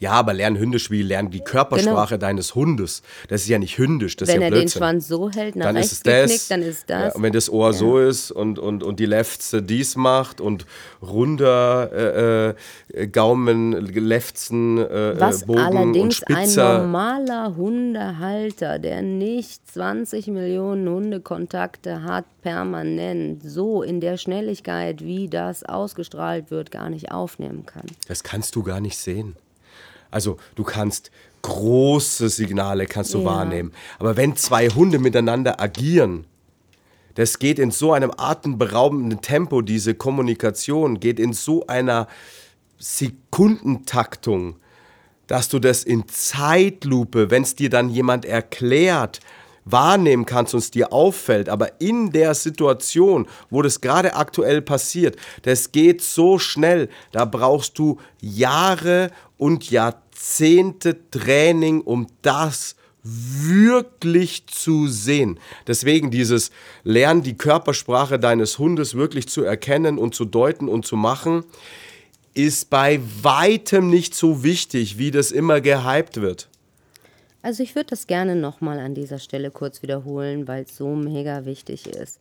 Ja, 0.00 0.12
aber 0.12 0.32
lern 0.32 0.56
hündisch 0.56 0.90
wie 0.90 1.02
lernen 1.02 1.30
die 1.30 1.40
Körpersprache 1.40 2.14
genau. 2.14 2.26
deines 2.26 2.54
Hundes. 2.54 3.02
Das 3.28 3.42
ist 3.42 3.48
ja 3.48 3.58
nicht 3.58 3.76
hündisch, 3.76 4.16
das 4.16 4.28
wenn 4.28 4.36
ist 4.36 4.42
ja 4.42 4.48
Blödsinn. 4.48 4.80
Wenn 4.80 4.86
er 4.86 4.92
den 4.92 4.96
Schwanz 4.96 5.08
so 5.08 5.30
hält, 5.30 5.56
nach 5.56 5.66
dann 5.66 5.76
rechts 5.76 5.92
ist 5.92 6.06
es 6.06 6.30
das. 6.30 6.48
dann 6.48 6.62
ist 6.62 6.88
das. 6.88 7.12
Ja, 7.12 7.12
und 7.12 7.22
wenn 7.22 7.34
das 7.34 7.50
Ohr 7.50 7.66
ja. 7.66 7.72
so 7.74 7.98
ist 7.98 8.30
und, 8.30 8.58
und, 8.58 8.82
und 8.82 8.98
die 8.98 9.04
Lefze 9.04 9.62
dies 9.62 9.96
macht 9.96 10.40
und 10.40 10.64
runder 11.02 11.90
äh, 11.92 12.48
äh, 12.94 13.06
Gaumen, 13.08 13.72
Lefzen, 13.72 14.78
äh, 14.78 15.20
Was 15.20 15.44
Bogen 15.44 15.58
allerdings 15.58 16.22
und 16.26 16.34
ein 16.34 16.54
normaler 16.54 17.54
Hundehalter, 17.56 18.78
der 18.78 19.02
nicht 19.02 19.70
20 19.70 20.28
Millionen 20.28 20.88
Hundekontakte 20.88 22.02
hat, 22.04 22.24
permanent, 22.40 23.42
so 23.42 23.82
in 23.82 24.00
der 24.00 24.16
Schnelligkeit, 24.16 25.04
wie 25.04 25.28
das 25.28 25.62
ausgestrahlt 25.62 26.50
wird, 26.50 26.70
gar 26.70 26.88
nicht 26.88 27.12
aufnehmen 27.12 27.66
kann. 27.66 27.84
Das 28.08 28.22
kannst 28.22 28.56
du 28.56 28.62
gar 28.62 28.80
nicht 28.80 28.96
sehen. 28.96 29.36
Also 30.10 30.36
du 30.54 30.64
kannst 30.64 31.10
große 31.42 32.28
Signale 32.28 32.86
kannst 32.86 33.14
du 33.14 33.18
ja. 33.20 33.24
wahrnehmen. 33.24 33.72
Aber 33.98 34.16
wenn 34.16 34.36
zwei 34.36 34.68
Hunde 34.68 34.98
miteinander 34.98 35.60
agieren, 35.60 36.26
das 37.14 37.38
geht 37.38 37.58
in 37.58 37.70
so 37.70 37.92
einem 37.92 38.12
atemberaubenden 38.16 39.20
Tempo, 39.20 39.62
diese 39.62 39.94
Kommunikation 39.94 41.00
geht 41.00 41.18
in 41.18 41.32
so 41.32 41.66
einer 41.66 42.06
Sekundentaktung, 42.78 44.56
dass 45.26 45.48
du 45.48 45.58
das 45.58 45.84
in 45.84 46.08
Zeitlupe, 46.08 47.30
wenn 47.30 47.42
es 47.42 47.54
dir 47.54 47.70
dann 47.70 47.90
jemand 47.90 48.24
erklärt, 48.24 49.20
wahrnehmen 49.64 50.24
kannst 50.24 50.54
und 50.54 50.60
es 50.60 50.70
dir 50.70 50.92
auffällt, 50.92 51.48
aber 51.48 51.80
in 51.80 52.10
der 52.10 52.34
Situation, 52.34 53.28
wo 53.50 53.62
das 53.62 53.80
gerade 53.80 54.14
aktuell 54.16 54.62
passiert, 54.62 55.16
das 55.42 55.72
geht 55.72 56.02
so 56.02 56.38
schnell, 56.38 56.88
da 57.12 57.24
brauchst 57.24 57.78
du 57.78 57.98
Jahre 58.20 59.10
und 59.40 59.70
Jahrzehnte 59.70 61.10
Training, 61.10 61.80
um 61.80 62.08
das 62.20 62.76
wirklich 63.02 64.46
zu 64.46 64.86
sehen. 64.86 65.40
Deswegen 65.66 66.10
dieses 66.10 66.50
Lernen, 66.84 67.22
die 67.22 67.38
Körpersprache 67.38 68.18
deines 68.18 68.58
Hundes 68.58 68.94
wirklich 68.94 69.28
zu 69.28 69.42
erkennen 69.42 69.96
und 69.96 70.14
zu 70.14 70.26
deuten 70.26 70.68
und 70.68 70.84
zu 70.84 70.96
machen, 70.96 71.44
ist 72.34 72.68
bei 72.68 73.00
weitem 73.22 73.88
nicht 73.88 74.14
so 74.14 74.44
wichtig, 74.44 74.98
wie 74.98 75.10
das 75.10 75.32
immer 75.32 75.62
gehypt 75.62 76.20
wird. 76.20 76.48
Also 77.40 77.62
ich 77.62 77.74
würde 77.74 77.88
das 77.88 78.06
gerne 78.06 78.36
nochmal 78.36 78.78
an 78.78 78.94
dieser 78.94 79.18
Stelle 79.18 79.50
kurz 79.50 79.82
wiederholen, 79.82 80.46
weil 80.46 80.64
es 80.64 80.76
so 80.76 80.94
mega 80.94 81.46
wichtig 81.46 81.86
ist. 81.86 82.20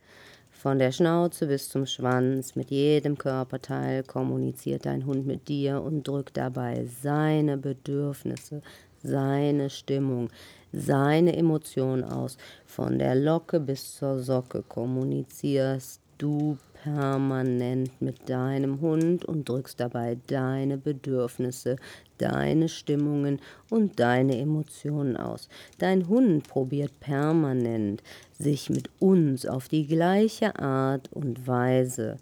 Von 0.60 0.78
der 0.78 0.91
Schnauze 0.91 1.48
bis 1.48 1.69
zum 1.69 1.86
Schwanz, 1.86 2.54
mit 2.58 2.69
jedem 2.69 3.17
Körperteil 3.17 4.04
kommuniziert 4.04 4.86
dein 4.86 5.06
Hund 5.06 5.26
mit 5.26 5.48
dir 5.48 5.82
und 5.82 6.06
drückt 6.06 6.36
dabei 6.36 6.86
seine 7.02 7.58
Bedürfnisse, 7.58 8.62
seine 9.02 9.69
Stimmung, 9.69 10.28
seine 10.74 11.38
Emotionen 11.38 12.04
aus. 12.04 12.38
Von 12.65 13.00
der 13.00 13.15
Locke 13.15 13.62
bis 13.62 13.95
zur 13.95 14.19
Socke 14.19 14.62
kommunizierst 14.67 16.02
du 16.17 16.58
permanent 16.84 18.02
mit 18.02 18.30
deinem 18.30 18.82
Hund 18.82 19.24
und 19.26 19.48
drückst 19.48 19.80
dabei 19.80 20.17
deine 20.28 20.78
Bedürfnisse, 20.78 21.78
deine 22.17 22.69
Stimmungen 22.69 23.39
und 23.69 24.00
deine 24.00 24.38
Emotionen 24.38 25.17
aus. 25.17 25.50
Dein 25.78 26.08
Hund 26.08 26.48
probiert 26.48 27.00
permanent, 27.00 28.04
sich 28.39 28.69
mit 28.69 28.89
uns 28.99 29.45
auf 29.45 29.67
die 29.67 29.86
gleiche 29.86 30.58
Art 30.58 31.12
und 31.12 31.45
Weise 31.45 32.17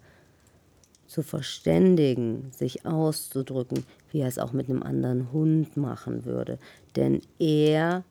zu 1.06 1.22
verständigen, 1.22 2.50
sich 2.50 2.84
auszudrücken, 2.84 3.84
wie 4.10 4.20
er 4.20 4.28
es 4.28 4.38
auch 4.38 4.52
mit 4.52 4.68
einem 4.68 4.82
anderen 4.82 5.32
Hund 5.32 5.76
machen 5.76 6.24
würde. 6.24 6.58
Denn 6.96 7.22
er 7.38 8.04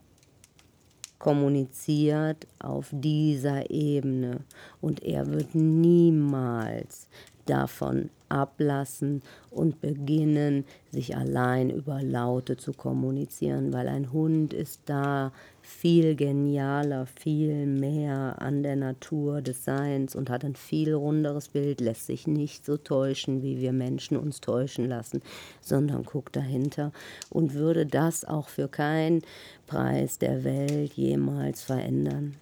kommuniziert 1.20 2.48
auf 2.60 2.88
dieser 2.92 3.70
Ebene 3.70 4.40
und 4.82 5.04
er 5.04 5.28
wird 5.28 5.54
niemals 5.54 7.08
davon 7.50 8.10
ablassen 8.30 9.22
und 9.52 9.82
beginnen, 9.82 10.66
sich 10.92 11.16
allein 11.16 11.70
über 11.70 12.02
Laute 12.02 12.58
zu 12.58 12.74
kommunizieren, 12.74 13.74
weil 13.74 13.88
ein 13.88 14.12
Hund 14.12 14.54
ist 14.54 14.82
da 14.86 15.32
viel 15.62 16.16
genialer, 16.16 17.06
viel 17.06 17.66
mehr 17.66 18.42
an 18.42 18.64
der 18.64 18.76
Natur 18.76 19.42
des 19.42 19.64
Seins 19.64 20.16
und 20.16 20.30
hat 20.30 20.44
ein 20.44 20.56
viel 20.56 20.94
runderes 20.94 21.50
Bild, 21.50 21.82
lässt 21.82 22.08
sich 22.08 22.28
nicht 22.28 22.66
so 22.66 22.78
täuschen, 22.78 23.44
wie 23.44 23.60
wir 23.60 23.74
Menschen 23.74 24.18
uns 24.18 24.42
täuschen 24.42 24.88
lassen, 24.88 25.22
sondern 25.62 26.04
guckt 26.04 26.36
dahinter 26.36 26.92
und 27.30 27.54
würde 27.54 27.86
das 27.86 28.26
auch 28.26 28.50
für 28.50 28.68
keinen 28.68 29.22
Preis 29.68 30.20
der 30.20 30.44
Welt 30.44 30.94
jemals 30.94 31.62
verändern. 31.62 32.36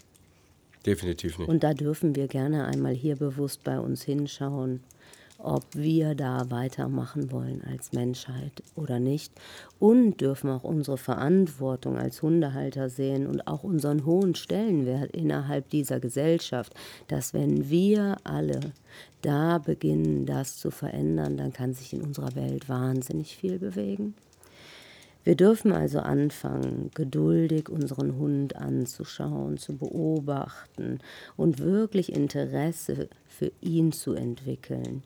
Definitiv 0.86 1.40
nicht. 1.40 1.48
Und 1.48 1.64
da 1.64 1.74
dürfen 1.74 2.16
wir 2.16 2.28
gerne 2.28 2.66
einmal 2.66 2.94
hier 2.94 3.16
bewusst 3.16 3.64
bei 3.64 3.80
uns 3.80 4.04
hinschauen 4.04 4.82
ob 5.38 5.64
wir 5.74 6.16
da 6.16 6.50
weitermachen 6.50 7.32
wollen 7.32 7.62
als 7.70 7.94
Menschheit 7.94 8.64
oder 8.76 9.00
nicht 9.00 9.34
und 9.80 10.22
dürfen 10.22 10.50
auch 10.50 10.64
unsere 10.64 10.98
Verantwortung 10.98 11.98
als 11.98 12.22
Hundehalter 12.22 12.90
sehen 12.90 13.28
und 13.28 13.48
auch 13.48 13.64
unseren 13.64 14.06
hohen 14.06 14.36
Stellenwert 14.36 15.12
innerhalb 15.12 15.70
dieser 15.70 16.00
Gesellschaft, 16.00 16.74
dass 17.08 17.34
wenn 17.34 17.70
wir 17.70 18.18
alle 18.24 18.60
da 19.22 19.58
beginnen, 19.58 20.26
das 20.26 20.58
zu 20.58 20.72
verändern, 20.72 21.38
dann 21.38 21.52
kann 21.52 21.74
sich 21.74 21.94
in 21.94 22.02
unserer 22.02 22.36
Welt 22.36 22.70
wahnsinnig 22.70 23.36
viel 23.36 23.60
bewegen. 23.60 24.16
Wir 25.26 25.36
dürfen 25.36 25.74
also 25.74 26.00
anfangen, 26.00 26.92
geduldig 26.96 27.68
unseren 27.68 28.16
Hund 28.18 28.56
anzuschauen, 28.56 29.58
zu 29.58 29.76
beobachten 29.76 31.00
und 31.36 31.60
wirklich 31.60 32.14
Interesse 32.14 33.10
für 33.28 33.52
ihn 33.60 33.92
zu 33.92 34.14
entwickeln 34.14 35.04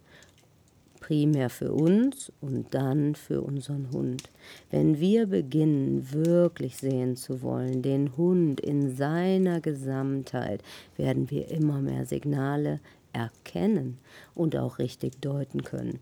primär 1.10 1.49
für 1.49 1.73
uns 1.73 2.32
und 2.39 2.67
dann 2.75 3.15
für 3.15 3.41
unseren 3.41 3.89
Hund. 3.91 4.29
Wenn 4.69 4.99
wir 4.99 5.25
beginnen, 5.25 6.08
wirklich 6.12 6.77
sehen 6.77 7.15
zu 7.15 7.41
wollen, 7.41 7.82
den 7.82 8.15
Hund 8.15 8.60
in 8.62 8.95
seiner 8.95 9.60
Gesamtheit, 9.60 10.62
werden 10.97 11.32
wir 11.32 11.49
immer 11.49 11.82
mehr 11.82 12.05
Signale 12.05 12.79
erkennen 13.12 13.97
und 14.36 14.55
auch 14.55 14.77
richtig 14.77 15.19
deuten 15.19 15.63
können. 15.63 15.99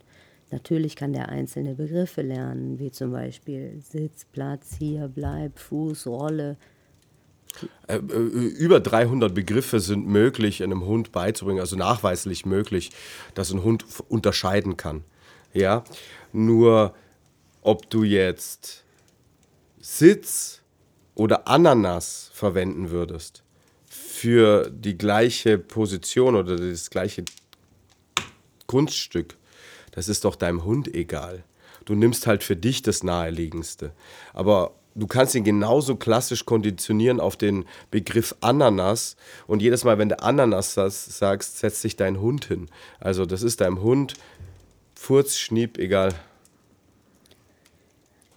Natürlich 0.50 0.96
kann 0.96 1.14
der 1.14 1.30
einzelne 1.30 1.76
Begriffe 1.76 2.22
lernen, 2.22 2.80
wie 2.80 2.92
zum 2.92 3.12
Beispiel 3.12 3.82
Sitz, 3.82 4.26
Platz, 4.26 4.76
hier, 4.78 5.12
bleib, 5.14 5.60
Fuß, 5.60 6.08
Rolle, 6.08 6.58
äh, 7.88 7.98
äh, 7.98 8.00
über 8.00 8.80
300 8.80 9.34
Begriffe 9.34 9.80
sind 9.80 10.08
möglich, 10.08 10.64
einem 10.64 10.86
Hund 10.86 11.12
beizubringen, 11.12 11.60
also 11.60 11.76
nachweislich 11.76 12.46
möglich, 12.46 12.92
dass 13.34 13.52
ein 13.52 13.64
Hund 13.64 13.86
unterscheiden 14.10 14.78
kann. 14.78 15.04
Ja, 15.54 15.84
nur 16.34 16.94
ob 17.62 17.90
du 17.90 18.04
jetzt 18.04 18.84
Sitz 19.80 20.62
oder 21.16 21.48
Ananas 21.48 22.30
verwenden 22.34 22.92
würdest 22.92 23.44
für 23.90 24.70
die 24.70 24.98
gleiche 24.98 25.58
Position 25.58 26.36
oder 26.36 26.58
das 26.58 26.90
gleiche 26.90 27.24
Kunststück, 28.68 29.38
das 29.98 30.10
ist 30.10 30.26
doch 30.26 30.36
deinem 30.36 30.64
Hund 30.64 30.94
egal. 30.94 31.44
Du 31.86 31.96
nimmst 31.96 32.28
halt 32.28 32.44
für 32.44 32.56
dich 32.56 32.84
das 32.84 33.04
Naheliegendste. 33.04 33.94
Aber 34.32 34.76
du 34.94 35.08
kannst 35.08 35.34
ihn 35.34 35.44
genauso 35.44 35.96
klassisch 35.96 36.46
konditionieren 36.46 37.20
auf 37.20 37.36
den 37.36 37.66
Begriff 37.90 38.36
Ananas. 38.40 39.16
Und 39.48 39.64
jedes 39.64 39.84
Mal, 39.84 39.98
wenn 39.98 40.10
du 40.10 40.22
Ananas 40.22 40.76
sagst, 40.76 41.58
setzt 41.58 41.82
sich 41.82 41.96
dein 41.96 42.22
Hund 42.22 42.46
hin. 42.46 42.70
Also 43.00 43.26
das 43.26 43.42
ist 43.42 43.60
deinem 43.60 43.82
Hund 43.82 44.14
Furz, 44.94 45.36
Schniep, 45.36 45.80
egal. 45.80 46.14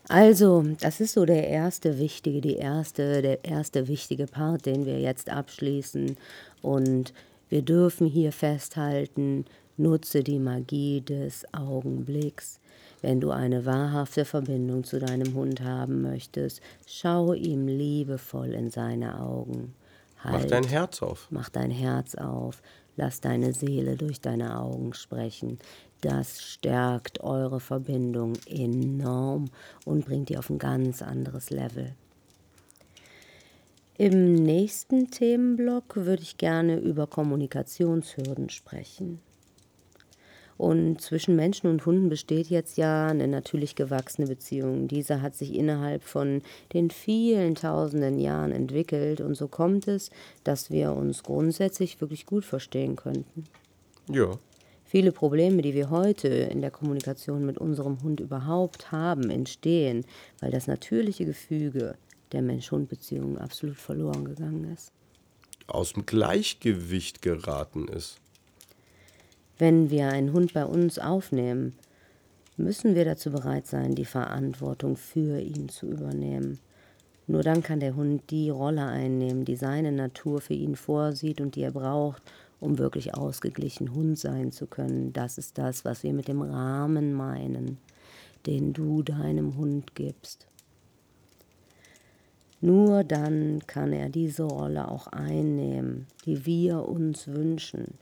Also, 0.09 0.65
das 0.81 1.03
ist 1.03 1.13
so 1.13 1.27
der 1.27 1.47
erste 1.47 1.99
wichtige, 1.99 2.41
die 2.41 2.57
erste, 2.57 3.21
der 3.21 3.45
erste 3.45 3.87
wichtige 3.87 4.27
Part, 4.27 4.65
den 4.65 4.87
wir 4.87 4.99
jetzt 4.99 5.29
abschließen. 5.29 6.17
Und 6.63 7.13
wir 7.51 7.61
dürfen 7.61 8.07
hier 8.07 8.33
festhalten, 8.33 9.45
nutze 9.81 10.23
die 10.23 10.39
Magie 10.39 11.01
des 11.01 11.45
Augenblicks. 11.53 12.61
Wenn 13.03 13.21
du 13.21 13.31
eine 13.31 13.65
wahrhafte 13.65 14.25
Verbindung 14.25 14.85
zu 14.85 14.99
deinem 15.01 15.35
Hund 15.35 15.63
haben 15.63 16.03
möchtest, 16.03 16.61
schau 16.87 17.33
ihm 17.33 17.67
liebevoll 17.67 18.53
in 18.53 18.71
seine 18.71 19.21
Augen. 19.21 19.75
Halt, 20.23 20.43
mach 20.43 20.51
dein 20.51 20.65
Herz 20.65 21.03
auf. 21.03 21.27
Mach 21.31 21.49
dein 21.49 21.71
Herz 21.71 22.15
auf. 22.15 22.63
Lass 22.97 23.23
deine 23.23 23.55
Seele 23.55 23.97
durch 23.97 24.21
deine 24.21 24.59
Augen 24.59 24.93
sprechen. 24.93 25.59
Das 26.03 26.43
stärkt 26.43 27.21
eure 27.21 27.61
Verbindung 27.61 28.35
enorm 28.47 29.47
und 29.87 30.05
bringt 30.05 30.29
ihr 30.31 30.39
auf 30.39 30.51
ein 30.51 30.59
ganz 30.59 31.01
anderes 31.01 31.49
Level. 31.51 31.95
Im 33.97 34.35
nächsten 34.35 35.11
Themenblock 35.11 35.97
würde 35.97 36.23
ich 36.23 36.37
gerne 36.37 36.79
über 36.79 37.07
Kommunikationshürden 37.07 38.49
sprechen. 38.49 39.21
Und 40.61 41.01
zwischen 41.01 41.37
Menschen 41.37 41.71
und 41.71 41.87
Hunden 41.87 42.11
besteht 42.11 42.49
jetzt 42.49 42.77
ja 42.77 43.07
eine 43.07 43.27
natürlich 43.27 43.77
gewachsene 43.77 44.27
Beziehung. 44.27 44.89
Diese 44.89 45.23
hat 45.23 45.35
sich 45.35 45.55
innerhalb 45.55 46.05
von 46.05 46.43
den 46.75 46.91
vielen 46.91 47.55
tausenden 47.55 48.19
Jahren 48.19 48.53
entwickelt 48.53 49.23
und 49.23 49.37
so 49.37 49.49
kommt 49.49 49.89
es, 49.89 50.11
dass 50.45 50.71
wir 50.71 50.93
uns 50.93 51.23
grundsätzlich 51.23 52.03
wirklich 52.03 52.27
gut 52.27 52.45
verstehen 52.45 52.97
könnten. 52.97 53.45
Ja. 54.11 54.37
Viele 54.85 55.13
Probleme, 55.13 55.63
die 55.63 55.73
wir 55.73 55.89
heute 55.89 56.29
in 56.29 56.61
der 56.61 56.71
Kommunikation 56.71 57.47
mit 57.47 57.57
unserem 57.57 58.03
Hund 58.03 58.21
überhaupt 58.21 58.93
haben, 58.93 59.31
entstehen, 59.31 60.05
weil 60.41 60.51
das 60.51 60.67
natürliche 60.67 61.25
Gefüge 61.25 61.95
der 62.33 62.43
Mensch-Hund-Beziehung 62.43 63.39
absolut 63.39 63.79
verloren 63.79 64.27
gegangen 64.27 64.71
ist. 64.75 64.93
Aus 65.69 65.95
dem 65.95 66.05
Gleichgewicht 66.05 67.23
geraten 67.23 67.89
ist. 67.89 68.21
Wenn 69.61 69.91
wir 69.91 70.09
einen 70.09 70.33
Hund 70.33 70.55
bei 70.55 70.65
uns 70.65 70.99
aufnehmen, 70.99 71.75
müssen 72.57 72.95
wir 72.95 73.05
dazu 73.05 73.31
bereit 73.31 73.67
sein, 73.67 73.95
die 73.95 74.07
Verantwortung 74.07 74.97
für 74.97 75.39
ihn 75.39 75.69
zu 75.69 75.85
übernehmen. 75.87 76.59
Nur 77.27 77.43
dann 77.43 77.63
kann 77.63 77.79
der 77.79 77.95
Hund 77.95 78.23
die 78.31 78.49
Rolle 78.49 78.87
einnehmen, 78.87 79.45
die 79.45 79.57
seine 79.57 79.93
Natur 79.93 80.41
für 80.41 80.55
ihn 80.55 80.77
vorsieht 80.77 81.43
und 81.43 81.57
die 81.57 81.63
er 81.63 81.73
braucht, 81.73 82.23
um 82.59 82.79
wirklich 82.79 83.15
ausgeglichen 83.15 83.93
Hund 83.95 84.19
sein 84.19 84.51
zu 84.51 84.67
können. 84.67 85.13
Das 85.13 85.37
ist 85.37 85.59
das, 85.59 85.85
was 85.85 86.05
wir 86.05 86.15
mit 86.15 86.29
dem 86.29 86.41
Rahmen 86.41 87.13
meinen, 87.13 87.77
den 88.47 88.73
du 88.73 89.03
deinem 89.03 89.59
Hund 89.59 89.95
gibst. 89.95 90.47
Nur 92.63 93.05
dann 93.05 93.61
kann 93.67 93.93
er 93.93 94.09
diese 94.09 94.45
Rolle 94.45 94.89
auch 94.89 95.09
einnehmen, 95.09 96.07
die 96.25 96.47
wir 96.47 96.89
uns 96.89 97.29
wünschen. 97.29 97.99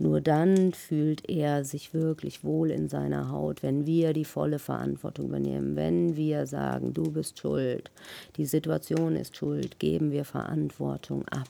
Nur 0.00 0.20
dann 0.20 0.72
fühlt 0.72 1.28
er 1.28 1.64
sich 1.64 1.92
wirklich 1.92 2.44
wohl 2.44 2.70
in 2.70 2.88
seiner 2.88 3.32
Haut, 3.32 3.64
wenn 3.64 3.84
wir 3.84 4.12
die 4.12 4.24
volle 4.24 4.60
Verantwortung 4.60 5.26
übernehmen, 5.26 5.74
wenn 5.74 6.16
wir 6.16 6.46
sagen, 6.46 6.94
du 6.94 7.10
bist 7.10 7.38
schuld, 7.38 7.90
die 8.36 8.46
Situation 8.46 9.16
ist 9.16 9.36
schuld, 9.36 9.80
geben 9.80 10.12
wir 10.12 10.24
Verantwortung 10.24 11.26
ab. 11.28 11.48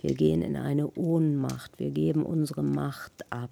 Wir 0.00 0.14
gehen 0.14 0.42
in 0.42 0.56
eine 0.56 0.88
Ohnmacht, 0.92 1.78
wir 1.78 1.90
geben 1.90 2.24
unsere 2.24 2.62
Macht 2.62 3.32
ab. 3.32 3.50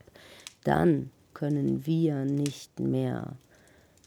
Dann 0.62 1.10
können 1.34 1.84
wir 1.86 2.24
nicht 2.24 2.78
mehr 2.78 3.36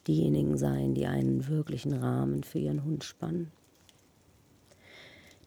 diejenigen 0.08 0.58
sein, 0.58 0.94
die 0.94 1.08
einen 1.08 1.48
wirklichen 1.48 1.94
Rahmen 1.94 2.44
für 2.44 2.60
ihren 2.60 2.84
Hund 2.86 3.04
spannen. 3.04 3.52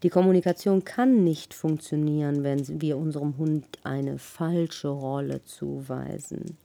Die 0.04 0.10
Kommunikation 0.10 0.84
kann 0.84 1.24
nicht 1.24 1.54
funktionieren, 1.54 2.42
wenn 2.42 2.82
wir 2.82 2.98
unserem 2.98 3.38
Hund 3.38 3.64
eine 3.84 4.18
falsche 4.18 4.88
Rolle 4.88 5.42
zuweisen. 5.44 6.58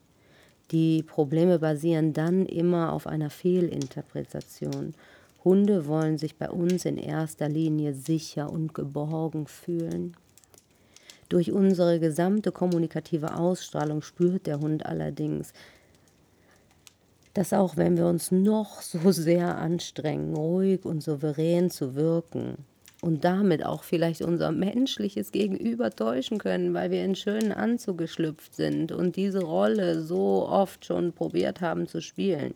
Die 0.72 1.04
Probleme 1.04 1.58
basieren 1.58 2.12
dann 2.12 2.46
immer 2.46 2.92
auf 2.92 3.08
einer 3.08 3.30
Fehlinterpretation. 3.30 4.94
Hunde 5.46 5.88
wollen 5.88 6.18
sich 6.18 6.36
bei 6.36 6.50
uns 6.50 6.84
in 6.84 6.98
erster 6.98 7.48
Linie 7.48 7.94
sicher 7.94 8.52
und 8.52 8.74
geborgen 8.74 9.48
fühlen. 9.48 10.18
Durch 11.30 11.54
unsere 11.54 12.02
gesamte 12.02 12.52
kommunikative 12.52 13.38
Ausstrahlung 13.38 14.02
spürt 14.02 14.48
der 14.48 14.60
Hund 14.60 14.86
allerdings, 14.86 15.54
dass 17.36 17.54
auch 17.54 17.78
wenn 17.78 17.96
wir 17.96 18.08
uns 18.08 18.32
noch 18.32 18.82
so 18.82 19.14
sehr 19.14 19.58
anstrengen, 19.58 20.36
ruhig 20.36 20.84
und 20.84 21.02
souverän 21.02 21.70
zu 21.70 21.96
wirken, 21.96 22.58
und 23.02 23.24
damit 23.24 23.66
auch 23.66 23.84
vielleicht 23.84 24.22
unser 24.22 24.52
menschliches 24.52 25.32
Gegenüber 25.32 25.92
täuschen 25.92 26.38
können, 26.38 26.74
weil 26.74 26.92
wir 26.92 27.04
in 27.04 27.16
schönen 27.16 27.52
Anzug 27.52 27.98
geschlüpft 27.98 28.56
sind 28.56 28.92
und 28.92 29.16
diese 29.16 29.42
Rolle 29.42 30.02
so 30.02 30.48
oft 30.48 30.86
schon 30.86 31.14
probiert 31.14 31.62
haben 31.62 31.88
zu 31.88 32.02
spielen. 32.02 32.54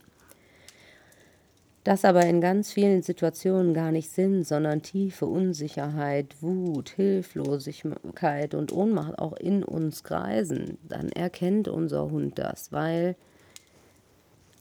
Das 1.84 2.06
aber 2.06 2.25
in 2.25 2.39
ganz 2.39 2.71
vielen 2.71 3.01
Situationen 3.01 3.73
gar 3.73 3.91
nicht 3.91 4.10
sind, 4.10 4.45
sondern 4.45 4.82
tiefe 4.82 5.25
Unsicherheit, 5.25 6.41
Wut, 6.41 6.89
Hilflosigkeit 6.91 8.53
und 8.53 8.71
Ohnmacht 8.71 9.19
auch 9.19 9.34
in 9.34 9.63
uns 9.63 10.03
kreisen, 10.06 10.77
dann 10.88 11.10
erkennt 11.10 11.67
unser 11.67 12.10
Hund 12.10 12.39
das, 12.39 12.71
weil 12.71 13.17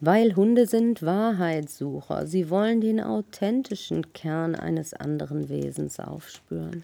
weil 0.04 0.34
Hunde 0.34 0.66
sind 0.66 1.04
Wahrheitssucher. 1.04 2.26
Sie 2.26 2.50
wollen 2.50 2.80
den 2.80 3.00
authentischen 3.00 4.12
Kern 4.12 4.56
eines 4.56 4.94
anderen 4.94 5.48
Wesens 5.48 6.00
aufspüren. 6.00 6.82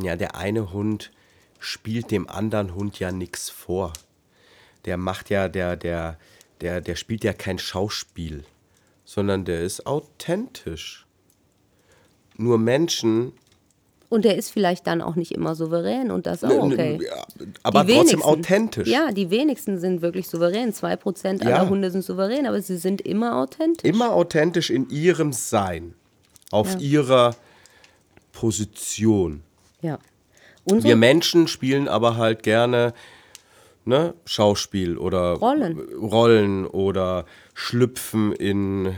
Ja, 0.00 0.14
der 0.14 0.36
eine 0.36 0.72
Hund 0.72 1.10
spielt 1.58 2.12
dem 2.12 2.28
anderen 2.28 2.76
Hund 2.76 3.00
ja 3.00 3.10
nichts 3.10 3.50
vor. 3.50 3.92
Der 4.84 4.96
macht 4.96 5.30
ja, 5.30 5.48
der, 5.48 5.74
der, 5.74 6.16
der, 6.60 6.80
der 6.80 6.94
spielt 6.94 7.24
ja 7.24 7.32
kein 7.32 7.58
Schauspiel, 7.58 8.44
sondern 9.04 9.44
der 9.44 9.62
ist 9.62 9.84
authentisch. 9.88 11.06
Nur 12.36 12.56
Menschen 12.56 13.32
Und 14.10 14.24
der 14.26 14.36
ist 14.36 14.50
vielleicht 14.50 14.86
dann 14.88 15.00
auch 15.00 15.14
nicht 15.14 15.30
immer 15.32 15.54
souverän 15.54 16.10
und 16.10 16.26
das 16.26 16.42
auch 16.44 16.50
okay. 16.64 16.98
Ja, 17.02 17.24
aber 17.62 17.84
Die 17.84 17.94
trotzdem 17.94 18.22
authentisch. 18.22 18.88
Ja, 18.88 19.12
die 19.12 19.30
wenigsten 19.30 19.78
sind 19.78 20.02
wirklich 20.02 20.28
souverän. 20.28 20.72
Zwei 20.74 20.96
Prozent 20.96 21.42
Ja. 21.44 21.56
aller 21.56 21.70
Hunde 21.70 21.90
sind 21.92 22.02
souverän, 22.04 22.44
aber 22.46 22.60
sie 22.60 22.76
sind 22.76 23.00
immer 23.00 23.36
authentisch. 23.36 23.88
Immer 23.88 24.12
authentisch 24.12 24.68
in 24.70 24.90
ihrem 24.90 25.32
Sein, 25.32 25.94
auf 26.50 26.72
Ja. 26.74 26.78
ihrer 26.80 27.36
Position. 28.32 29.42
Ja. 29.80 29.98
Unsere 30.64 30.88
Wir 30.88 30.96
Menschen 30.96 31.46
spielen 31.48 31.88
aber 31.88 32.16
halt 32.16 32.42
gerne 32.42 32.92
ne, 33.84 34.14
Schauspiel 34.24 34.98
oder 34.98 35.34
Rollen. 35.34 35.78
Rollen 35.98 36.66
oder 36.66 37.24
schlüpfen 37.54 38.32
in, 38.32 38.94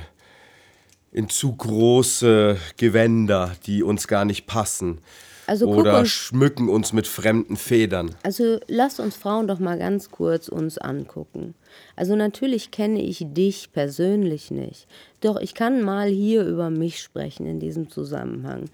in 1.13 1.29
zu 1.29 1.55
große 1.55 2.57
Gewänder, 2.77 3.53
die 3.67 3.83
uns 3.83 4.09
gar 4.09 4.25
nicht 4.25 4.47
passen. 4.47 4.99
Also 5.47 5.67
oder 5.67 5.99
uns- 6.01 6.09
schmücken 6.09 6.69
uns 6.69 6.93
mit 6.93 7.07
fremden 7.07 7.57
Federn. 7.57 8.15
Also 8.23 8.61
lasst 8.69 9.01
uns 9.01 9.17
Frauen 9.17 9.49
doch 9.49 9.59
mal 9.59 9.77
ganz 9.79 10.11
kurz 10.11 10.49
uns 10.49 10.79
angucken. 10.79 11.55
Also 11.97 12.17
natürlich 12.17 12.71
kenne 12.71 13.03
ich 13.03 13.25
dich 13.29 13.73
persönlich 13.73 14.51
nicht, 14.51 14.87
doch 15.21 15.39
ich 15.41 15.55
kann 15.55 15.83
mal 15.83 16.09
hier 16.09 16.45
über 16.47 16.71
mich 16.71 17.01
sprechen 17.01 17.47
in 17.47 17.61
diesem 17.61 17.91
Zusammenhang. 17.91 18.67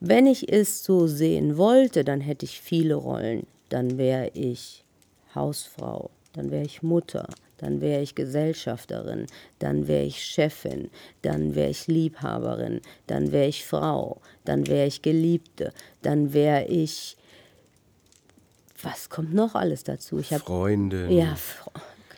Wenn 0.00 0.26
ich 0.26 0.52
es 0.52 0.82
so 0.82 1.06
sehen 1.06 1.56
wollte, 1.56 2.04
dann 2.04 2.20
hätte 2.20 2.44
ich 2.46 2.60
viele 2.60 2.94
Rollen. 2.96 3.46
Dann 3.68 3.96
wäre 3.98 4.30
ich 4.34 4.84
Hausfrau, 5.34 6.10
dann 6.32 6.50
wäre 6.50 6.64
ich 6.64 6.82
Mutter, 6.82 7.28
dann 7.60 7.80
wäre 7.80 8.02
ich 8.02 8.14
Gesellschafterin, 8.14 9.26
dann 9.58 9.86
wäre 9.86 10.04
ich 10.04 10.22
Chefin, 10.24 10.90
dann 11.22 11.54
wäre 11.54 11.70
ich 11.70 11.86
Liebhaberin, 11.86 12.80
dann 13.06 13.32
wäre 13.32 13.46
ich 13.48 13.64
Frau, 13.64 14.20
dann 14.44 14.66
wäre 14.66 14.86
ich 14.86 15.02
Geliebte, 15.02 15.72
dann 16.02 16.32
wäre 16.32 16.64
ich 16.66 17.16
was 18.82 19.10
kommt 19.10 19.34
noch 19.34 19.54
alles 19.54 19.84
dazu? 19.84 20.18
Ich 20.20 20.32
habe 20.32 20.42
Freundin, 20.42 21.10
ja, 21.10 21.34
Fr- 21.34 21.70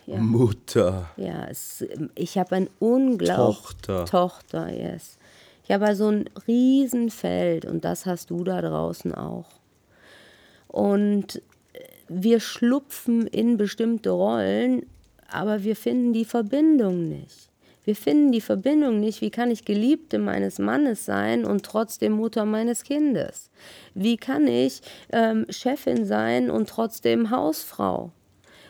ja, 0.06 0.18
Mutter. 0.18 1.10
ja, 1.16 1.46
es, 1.48 1.84
ich 2.14 2.38
habe 2.38 2.54
ein 2.54 2.70
unglaublich 2.78 3.56
Tochter. 3.58 4.04
Tochter, 4.04 4.72
yes. 4.72 5.18
Ich 5.64 5.72
habe 5.72 5.86
also 5.86 6.08
ein 6.08 6.30
Riesenfeld 6.46 7.64
und 7.64 7.84
das 7.84 8.06
hast 8.06 8.30
du 8.30 8.44
da 8.44 8.60
draußen 8.62 9.12
auch. 9.12 9.46
Und 10.68 11.42
wir 12.08 12.38
schlupfen 12.40 13.26
in 13.26 13.56
bestimmte 13.56 14.10
Rollen, 14.10 14.86
aber 15.32 15.64
wir 15.64 15.76
finden 15.76 16.12
die 16.12 16.24
Verbindung 16.24 17.08
nicht. 17.08 17.50
Wir 17.84 17.96
finden 17.96 18.30
die 18.30 18.40
Verbindung 18.40 19.00
nicht. 19.00 19.20
Wie 19.22 19.30
kann 19.30 19.50
ich 19.50 19.64
Geliebte 19.64 20.18
meines 20.18 20.58
Mannes 20.58 21.04
sein 21.04 21.44
und 21.44 21.64
trotzdem 21.64 22.12
Mutter 22.12 22.44
meines 22.44 22.84
Kindes? 22.84 23.50
Wie 23.94 24.16
kann 24.16 24.46
ich 24.46 24.82
ähm, 25.12 25.46
Chefin 25.50 26.04
sein 26.04 26.50
und 26.50 26.68
trotzdem 26.68 27.30
Hausfrau? 27.30 28.12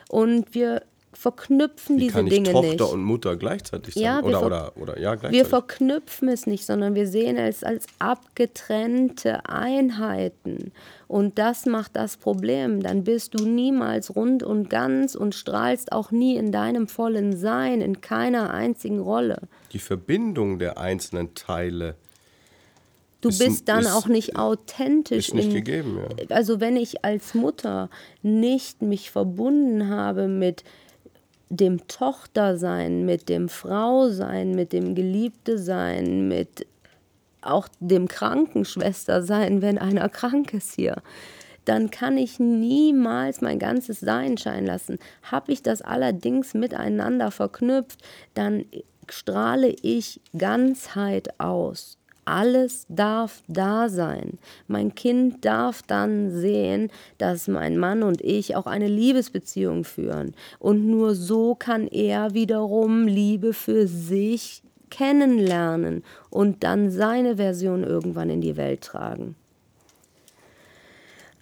Und 0.09 0.55
wir 0.55 0.81
verknüpfen 1.17 1.97
Wie 1.97 2.01
diese 2.01 2.13
kann 2.13 2.27
ich 2.27 2.33
Dinge 2.33 2.51
Tochter 2.51 2.67
nicht. 2.71 2.81
und 2.81 3.03
Mutter 3.03 3.35
gleichzeitig 3.35 3.93
sein? 3.93 4.03
Ja, 4.03 4.17
wir 4.21 4.25
oder, 4.37 4.45
oder, 4.45 4.71
oder, 4.77 4.99
ja, 4.99 5.11
Wir 5.11 5.17
gleichzeitig. 5.17 5.47
verknüpfen 5.47 6.27
es 6.29 6.47
nicht, 6.47 6.65
sondern 6.65 6.95
wir 6.95 7.07
sehen 7.07 7.37
es 7.37 7.63
als 7.63 7.85
abgetrennte 7.99 9.45
Einheiten. 9.47 10.71
Und 11.07 11.37
das 11.37 11.65
macht 11.65 11.95
das 11.95 12.17
Problem. 12.17 12.81
Dann 12.81 13.03
bist 13.03 13.39
du 13.39 13.45
niemals 13.45 14.15
rund 14.15 14.43
und 14.43 14.69
ganz 14.69 15.15
und 15.15 15.35
strahlst 15.35 15.91
auch 15.91 16.11
nie 16.11 16.35
in 16.37 16.51
deinem 16.51 16.87
vollen 16.87 17.37
Sein, 17.37 17.81
in 17.81 18.01
keiner 18.01 18.51
einzigen 18.51 18.99
Rolle. 18.99 19.39
Die 19.73 19.79
Verbindung 19.79 20.59
der 20.59 20.77
einzelnen 20.77 21.33
Teile 21.35 21.95
Du 23.21 23.29
Ist- 23.29 23.39
bist 23.39 23.69
dann 23.69 23.83
ist- 23.83 23.93
auch 23.93 24.07
nicht 24.07 24.35
authentisch. 24.35 25.29
ist 25.29 25.33
nicht 25.33 25.45
in, 25.47 25.53
gegeben, 25.53 25.97
ja. 25.97 26.35
Also 26.35 26.59
wenn 26.59 26.75
ich 26.75 27.05
als 27.05 27.33
Mutter 27.33 27.89
nicht 28.21 28.81
mich 28.81 29.11
verbunden 29.11 29.87
habe 29.87 30.27
mit 30.27 30.65
dem 31.55 31.87
Tochtersein, 31.87 33.05
mit 33.05 33.29
dem 33.29 33.49
Frausein, 33.49 34.51
mit 34.51 34.73
dem 34.73 34.95
Geliebtesein, 34.95 36.27
mit 36.27 36.65
auch 37.41 37.67
dem 37.79 38.07
Krankenschwestersein, 38.07 39.61
wenn 39.61 39.77
einer 39.77 40.09
krank 40.19 40.53
ist 40.53 40.73
hier, 40.75 41.01
dann 41.65 41.91
kann 41.91 42.17
ich 42.17 42.39
niemals 42.39 43.41
mein 43.41 43.59
ganzes 43.59 43.99
Sein 43.99 44.37
scheinen 44.37 44.65
lassen. 44.65 44.97
Habe 45.23 45.51
ich 45.51 45.61
das 45.61 45.81
allerdings 45.81 46.53
miteinander 46.53 47.31
verknüpft, 47.31 48.01
dann 48.33 48.65
strahle 49.09 49.69
ich 49.69 50.21
Ganzheit 50.37 51.39
aus. 51.39 51.97
Alles 52.25 52.85
darf 52.89 53.41
da 53.47 53.89
sein. 53.89 54.37
Mein 54.67 54.95
Kind 54.95 55.43
darf 55.43 55.81
dann 55.81 56.31
sehen, 56.31 56.89
dass 57.17 57.47
mein 57.47 57.77
Mann 57.77 58.03
und 58.03 58.21
ich 58.21 58.55
auch 58.55 58.65
eine 58.65 58.87
Liebesbeziehung 58.87 59.83
führen. 59.83 60.33
Und 60.59 60.85
nur 60.85 61.15
so 61.15 61.55
kann 61.55 61.87
er 61.87 62.33
wiederum 62.33 63.07
Liebe 63.07 63.53
für 63.53 63.87
sich 63.87 64.63
kennenlernen 64.89 66.03
und 66.29 66.63
dann 66.63 66.91
seine 66.91 67.37
Version 67.37 67.83
irgendwann 67.83 68.29
in 68.29 68.41
die 68.41 68.57
Welt 68.57 68.81
tragen. 68.81 69.35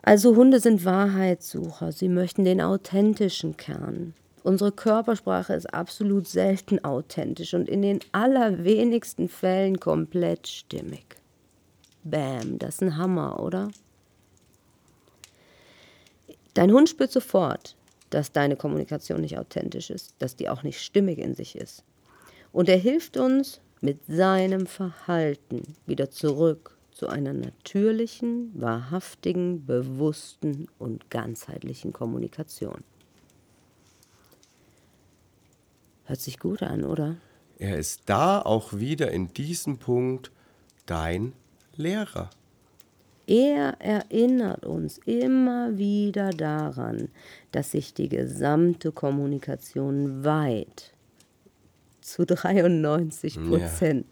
Also 0.01 0.35
Hunde 0.35 0.59
sind 0.59 0.83
Wahrheitssucher, 0.83 1.91
sie 1.91 2.09
möchten 2.09 2.43
den 2.43 2.59
authentischen 2.59 3.57
Kern. 3.57 4.15
Unsere 4.43 4.71
Körpersprache 4.71 5.53
ist 5.53 5.71
absolut 5.71 6.27
selten 6.27 6.83
authentisch 6.83 7.53
und 7.53 7.69
in 7.69 7.83
den 7.83 7.99
allerwenigsten 8.11 9.29
Fällen 9.29 9.79
komplett 9.79 10.47
stimmig. 10.47 11.05
Bam, 12.03 12.57
das 12.57 12.75
ist 12.75 12.81
ein 12.81 12.97
Hammer, 12.97 13.39
oder? 13.39 13.69
Dein 16.55 16.71
Hund 16.71 16.89
spürt 16.89 17.11
sofort, 17.11 17.75
dass 18.09 18.31
deine 18.31 18.55
Kommunikation 18.55 19.21
nicht 19.21 19.37
authentisch 19.37 19.91
ist, 19.91 20.15
dass 20.19 20.35
die 20.35 20.49
auch 20.49 20.63
nicht 20.63 20.81
stimmig 20.81 21.19
in 21.19 21.35
sich 21.35 21.55
ist. 21.55 21.83
Und 22.51 22.67
er 22.67 22.77
hilft 22.77 23.17
uns 23.17 23.61
mit 23.79 24.05
seinem 24.07 24.65
Verhalten 24.65 25.75
wieder 25.85 26.09
zurück 26.09 26.77
zu 26.91 27.07
einer 27.07 27.33
natürlichen, 27.33 28.51
wahrhaftigen, 28.53 29.65
bewussten 29.65 30.67
und 30.77 31.09
ganzheitlichen 31.09 31.93
Kommunikation. 31.93 32.83
Hört 36.11 36.19
sich 36.19 36.39
gut 36.39 36.61
an, 36.61 36.83
oder? 36.83 37.15
Er 37.57 37.77
ist 37.77 38.01
da 38.07 38.41
auch 38.41 38.73
wieder 38.73 39.11
in 39.11 39.31
diesem 39.31 39.77
Punkt 39.77 40.29
dein 40.85 41.31
Lehrer. 41.77 42.29
Er 43.27 43.79
erinnert 43.79 44.65
uns 44.65 44.97
immer 45.05 45.77
wieder 45.77 46.31
daran, 46.31 47.07
dass 47.53 47.71
sich 47.71 47.93
die 47.93 48.09
gesamte 48.09 48.91
Kommunikation 48.91 50.25
weit 50.25 50.91
zu 52.01 52.25
93 52.27 53.41
Prozent 53.47 54.07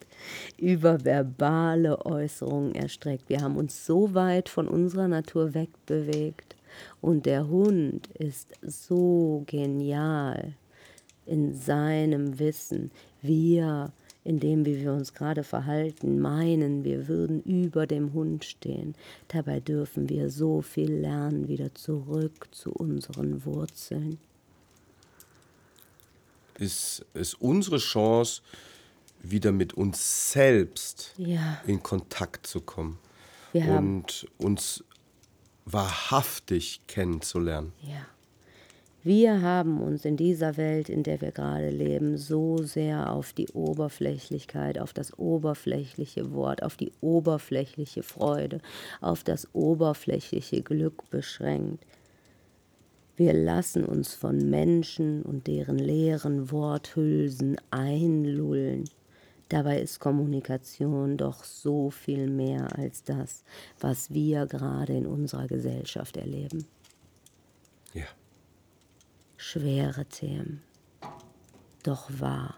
über 0.58 1.04
verbale 1.04 2.06
Äußerungen 2.06 2.76
erstreckt. 2.76 3.28
Wir 3.28 3.42
haben 3.42 3.58
uns 3.58 3.86
so 3.86 4.14
weit 4.14 4.48
von 4.48 4.70
unserer 4.70 5.10
Natur 5.10 5.54
wegbewegt 5.54 6.56
und 7.02 7.26
der 7.26 7.50
Hund 7.50 8.08
ist 8.14 8.54
so 8.62 9.44
genial 9.48 10.54
in 11.30 11.54
seinem 11.54 12.39
Wissen. 12.39 12.92
Wir, 13.22 13.92
in 14.24 14.39
dem, 14.39 14.65
wie 14.65 14.82
wir 14.82 14.94
uns 14.94 15.13
gerade 15.13 15.44
verhalten, 15.44 16.20
meinen, 16.20 16.84
wir 16.84 17.08
würden 17.08 17.42
über 17.44 17.88
dem 17.88 18.13
Hund 18.13 18.44
stehen. 18.46 18.96
Dabei 19.30 19.60
dürfen 19.60 20.10
wir 20.10 20.30
so 20.30 20.62
viel 20.62 20.92
lernen, 20.92 21.48
wieder 21.48 21.74
zurück 21.76 22.48
zu 22.52 22.72
unseren 22.72 23.46
Wurzeln. 23.46 24.18
Ist, 26.58 27.06
ist 27.13 27.36
unsere 27.36 27.78
Chance, 27.78 28.42
wieder 29.22 29.52
mit 29.52 29.74
uns 29.74 30.32
selbst 30.32 31.13
Ja. 31.18 31.62
in 31.68 31.82
Kontakt 31.84 32.48
zu 32.48 32.62
kommen 32.62 32.98
Wir 33.52 33.68
und 33.70 34.28
uns 34.38 34.84
wahrhaftig 35.65 36.82
kennenzulernen. 36.88 37.74
ja. 37.84 38.06
Wir 39.02 39.42
haben 39.42 39.80
uns 39.80 40.04
in 40.04 40.17
dieser 40.17 40.58
Welt, 40.58 40.90
in 40.90 41.04
der 41.04 41.21
wir 41.21 41.32
gerade 41.32 41.69
leben, 41.69 42.17
so 42.17 42.58
sehr 42.58 43.13
auf 43.13 43.32
die 43.32 43.48
Oberflächlichkeit, 43.48 44.78
auf 44.78 44.92
das 44.92 45.17
oberflächliche 45.17 46.34
Wort, 46.34 46.63
auf 46.63 46.76
die 46.76 46.92
oberflächliche 47.00 48.04
Freude, 48.04 48.60
auf 49.00 49.23
das 49.23 49.48
oberflächliche 49.54 50.63
Glück 50.63 51.10
beschränkt. 51.10 51.86
Wir 53.15 53.32
lassen 53.32 53.86
uns 53.86 54.13
von 54.13 54.50
Menschen 54.50 55.21
und 55.21 55.48
deren 55.48 55.78
leeren 55.78 56.52
Worthülsen 56.52 57.56
einlullen. 57.71 58.84
Dabei 59.48 59.80
ist 59.80 60.02
Kommunikation 60.02 61.15
doch 61.15 61.46
so 61.46 61.90
viel 61.90 62.30
mehr 62.30 62.78
als 62.78 63.04
das, 63.04 63.46
was 63.80 64.13
wir 64.13 64.46
gerade 64.46 64.94
in 64.94 65.08
unserer 65.08 65.48
Gesellschaft 65.48 66.17
erleben. 66.17 66.65
Schwere 69.42 70.04
Themen, 70.04 70.62
doch 71.83 72.10
wahr. 72.19 72.56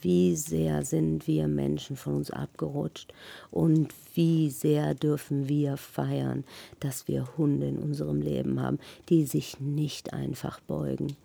wie 0.00 0.36
sehr 0.36 0.84
sind 0.84 1.26
wir 1.26 1.48
Menschen 1.48 1.96
von 1.96 2.14
uns 2.14 2.30
abgerutscht 2.30 3.12
und 3.50 3.92
wie 4.14 4.50
sehr 4.50 4.94
dürfen 4.94 5.48
wir 5.48 5.76
feiern, 5.76 6.44
dass 6.80 7.08
wir 7.08 7.36
Hunde 7.36 7.68
in 7.68 7.78
unserem 7.78 8.20
Leben 8.20 8.60
haben, 8.60 8.78
die 9.08 9.24
sich 9.24 9.60
nicht 9.60 10.12
einfach 10.12 10.60
beugen, 10.60 11.16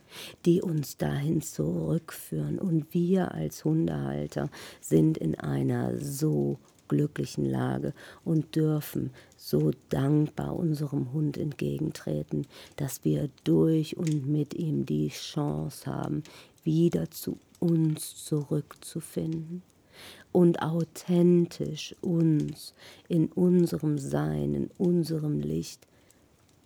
die 0.46 0.62
uns 0.62 0.98
dahin 0.98 1.42
zurückführen. 1.42 2.60
Und 2.60 2.94
wir 2.94 3.34
als 3.34 3.64
Hundehalter 3.64 4.50
sind 4.82 5.18
in 5.18 5.36
einer 5.40 5.98
so 6.00 6.58
glücklichen 6.88 7.46
Lage 7.46 7.94
und 8.24 8.56
dürfen 8.56 9.12
so 9.44 9.72
dankbar 9.90 10.56
unserem 10.56 11.12
Hund 11.12 11.38
entgegentreten, 11.38 12.48
dass 12.78 13.04
wir 13.04 13.30
durch 13.44 13.98
und 13.98 14.26
mit 14.26 14.54
ihm 14.54 14.86
die 14.86 15.10
Chance 15.10 15.86
haben, 15.86 16.24
wieder 16.64 17.12
zu 17.12 17.38
uns 17.60 18.24
zurückzufinden 18.24 19.62
und 20.32 20.62
authentisch 20.62 21.94
uns 22.00 22.74
in 23.10 23.28
unserem 23.34 23.98
Sein, 23.98 24.54
in 24.54 24.70
unserem 24.78 25.42
Licht 25.42 25.88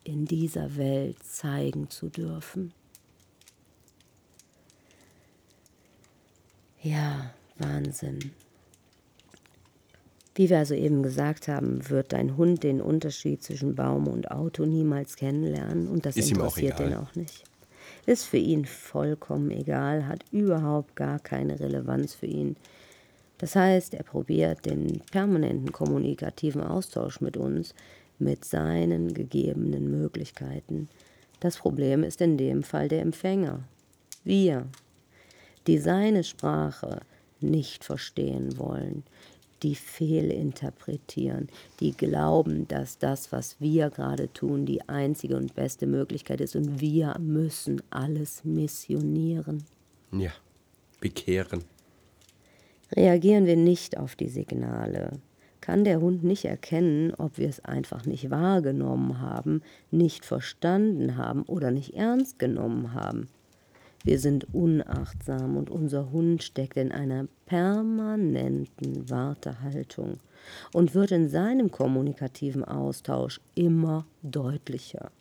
in 0.03 0.25
dieser 0.25 0.78
Welt 0.78 1.17
zeigen 1.23 1.89
zu 1.89 2.09
dürfen. 2.09 2.73
Ja, 6.84 7.34
Wahnsinn. 7.57 8.34
Wie 10.38 10.51
wir 10.51 10.59
also 10.59 10.75
eben 10.75 11.01
gesagt 11.01 11.47
haben, 11.47 11.89
wird 11.89 12.13
dein 12.13 12.38
Hund 12.38 12.61
den 12.61 12.79
Unterschied 12.79 13.41
zwischen 13.41 13.73
Baum 13.73 14.07
und 14.07 14.29
Auto 14.29 14.65
niemals 14.65 15.15
kennenlernen 15.15 15.88
und 15.88 16.05
das 16.05 16.15
Ist 16.15 16.29
interessiert 16.29 16.79
ihn 16.79 16.93
auch 16.93 17.15
nicht. 17.15 17.43
Ist 18.05 18.25
für 18.25 18.38
ihn 18.38 18.65
vollkommen 18.65 19.49
egal, 19.49 20.07
hat 20.07 20.23
überhaupt 20.31 20.95
gar 20.95 21.17
keine 21.17 21.59
Relevanz 21.59 22.13
für 22.13 22.27
ihn. 22.27 22.55
Das 23.39 23.55
heißt, 23.55 23.95
er 23.95 24.03
probiert 24.03 24.67
den 24.67 25.01
permanenten 25.11 25.71
kommunikativen 25.71 26.61
Austausch 26.61 27.19
mit 27.19 27.35
uns 27.35 27.73
mit 28.19 28.45
seinen 28.45 29.15
gegebenen 29.15 29.89
Möglichkeiten. 29.89 30.88
Das 31.39 31.57
Problem 31.57 32.03
ist 32.03 32.21
in 32.21 32.38
dem 32.38 32.61
Fall 32.61 32.89
der 32.89 33.01
Empfänger. 33.01 33.61
Wir, 34.23 34.67
die 35.65 35.79
seine 35.79 36.23
Sprache 36.23 36.99
nicht 37.41 37.83
verstehen 37.83 38.59
wollen, 38.59 39.03
die 39.64 39.76
fehlinterpretieren, 39.76 41.49
die 41.80 41.91
glauben, 41.91 42.68
dass 42.68 42.97
das, 42.97 43.32
was 43.32 43.60
wir 43.60 43.89
gerade 43.89 44.32
tun, 44.34 44.66
die 44.66 44.88
einzige 44.88 45.36
und 45.38 45.55
beste 45.55 45.88
Möglichkeit 45.88 46.41
ist 46.41 46.55
und 46.55 46.80
wir 46.80 47.16
müssen 47.20 47.82
alles 47.89 48.43
missionieren. 48.43 49.64
Ja, 50.12 50.32
bekehren. 50.99 51.64
Reagieren 52.95 53.45
wir 53.45 53.58
nicht 53.58 53.97
auf 53.97 54.16
die 54.16 54.30
Signale, 54.30 55.20
kann 55.60 55.84
der 55.84 55.99
Hund 55.99 56.24
nicht 56.24 56.45
erkennen, 56.45 57.14
ob 57.18 57.38
wir 57.38 57.49
es 57.49 57.64
einfach 57.66 58.05
nicht 58.05 58.30
wahrgenommen 58.30 59.20
haben, 59.20 59.62
nicht 59.91 60.24
verstanden 60.24 61.18
haben 61.18 61.43
oder 61.43 61.72
nicht 61.72 61.95
ernst 61.95 62.39
genommen 62.39 62.93
haben. 62.93 63.28
Wir 64.08 64.20
sind 64.20 64.47
unachtsam 64.53 65.58
und 65.58 65.70
unser 65.70 66.14
Hund 66.14 66.41
steckt 66.41 66.78
in 66.78 66.93
einer 66.93 67.28
permanenten 67.45 69.10
Wartehaltung 69.10 70.20
und 70.72 70.95
wird 70.95 71.12
in 71.12 71.28
seinem 71.28 71.72
kommunikativen 71.72 72.64
Austausch 72.64 73.41
immer 73.53 74.05
deutlicher, 74.24 75.12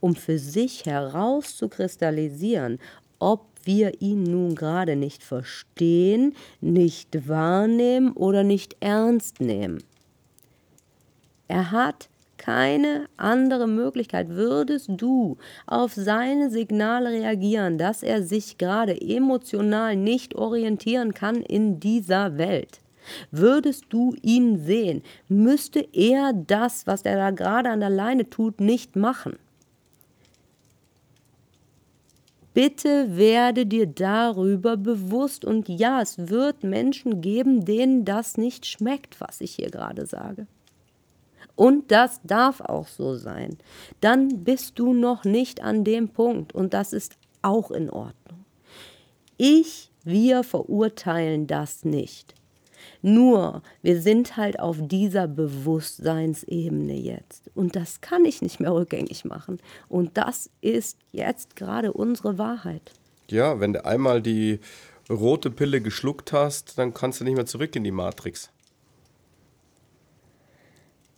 um 0.00 0.14
für 0.14 0.38
sich 0.38 0.84
herauszukristallisieren, 0.84 2.80
ob 3.18 3.46
wir 3.64 4.02
ihn 4.02 4.24
nun 4.24 4.54
gerade 4.54 4.94
nicht 4.94 5.22
verstehen, 5.22 6.34
nicht 6.60 7.26
wahrnehmen 7.28 8.12
oder 8.12 8.44
nicht 8.44 8.76
ernst 8.80 9.40
nehmen. 9.40 9.82
Er 11.48 11.70
hat 11.70 12.10
keine 12.38 13.06
andere 13.16 13.66
Möglichkeit. 13.66 14.30
Würdest 14.30 14.90
du 14.96 15.36
auf 15.66 15.92
seine 15.92 16.50
Signale 16.50 17.10
reagieren, 17.10 17.76
dass 17.76 18.02
er 18.02 18.22
sich 18.22 18.56
gerade 18.56 18.98
emotional 19.00 19.96
nicht 19.96 20.34
orientieren 20.34 21.12
kann 21.12 21.42
in 21.42 21.80
dieser 21.80 22.38
Welt? 22.38 22.80
Würdest 23.30 23.86
du 23.90 24.14
ihn 24.22 24.58
sehen, 24.58 25.02
müsste 25.28 25.86
er 25.92 26.32
das, 26.32 26.86
was 26.86 27.02
er 27.02 27.16
da 27.16 27.30
gerade 27.30 27.70
an 27.70 27.80
der 27.80 27.90
Leine 27.90 28.28
tut, 28.28 28.60
nicht 28.60 28.96
machen. 28.96 29.36
Bitte 32.54 33.16
werde 33.16 33.66
dir 33.66 33.86
darüber 33.86 34.76
bewusst 34.76 35.44
und 35.44 35.68
ja, 35.68 36.02
es 36.02 36.28
wird 36.28 36.64
Menschen 36.64 37.20
geben, 37.20 37.64
denen 37.64 38.04
das 38.04 38.36
nicht 38.36 38.66
schmeckt, 38.66 39.20
was 39.20 39.40
ich 39.40 39.52
hier 39.52 39.70
gerade 39.70 40.06
sage. 40.06 40.46
Und 41.58 41.90
das 41.90 42.20
darf 42.22 42.60
auch 42.60 42.86
so 42.86 43.16
sein. 43.16 43.58
Dann 44.00 44.44
bist 44.44 44.78
du 44.78 44.94
noch 44.94 45.24
nicht 45.24 45.60
an 45.60 45.82
dem 45.82 46.08
Punkt 46.08 46.54
und 46.54 46.72
das 46.72 46.92
ist 46.92 47.16
auch 47.42 47.72
in 47.72 47.90
Ordnung. 47.90 48.44
Ich, 49.38 49.90
wir 50.04 50.44
verurteilen 50.44 51.48
das 51.48 51.84
nicht. 51.84 52.36
Nur, 53.02 53.62
wir 53.82 54.00
sind 54.00 54.36
halt 54.36 54.60
auf 54.60 54.76
dieser 54.80 55.26
Bewusstseinsebene 55.26 56.94
jetzt. 56.94 57.50
Und 57.56 57.74
das 57.74 58.00
kann 58.00 58.24
ich 58.24 58.40
nicht 58.40 58.60
mehr 58.60 58.72
rückgängig 58.72 59.24
machen. 59.24 59.58
Und 59.88 60.16
das 60.16 60.50
ist 60.60 60.96
jetzt 61.10 61.56
gerade 61.56 61.92
unsere 61.92 62.38
Wahrheit. 62.38 62.92
Ja, 63.32 63.58
wenn 63.58 63.72
du 63.72 63.84
einmal 63.84 64.22
die 64.22 64.60
rote 65.10 65.50
Pille 65.50 65.80
geschluckt 65.80 66.32
hast, 66.32 66.78
dann 66.78 66.94
kannst 66.94 67.20
du 67.20 67.24
nicht 67.24 67.34
mehr 67.34 67.46
zurück 67.46 67.74
in 67.74 67.82
die 67.82 67.90
Matrix. 67.90 68.52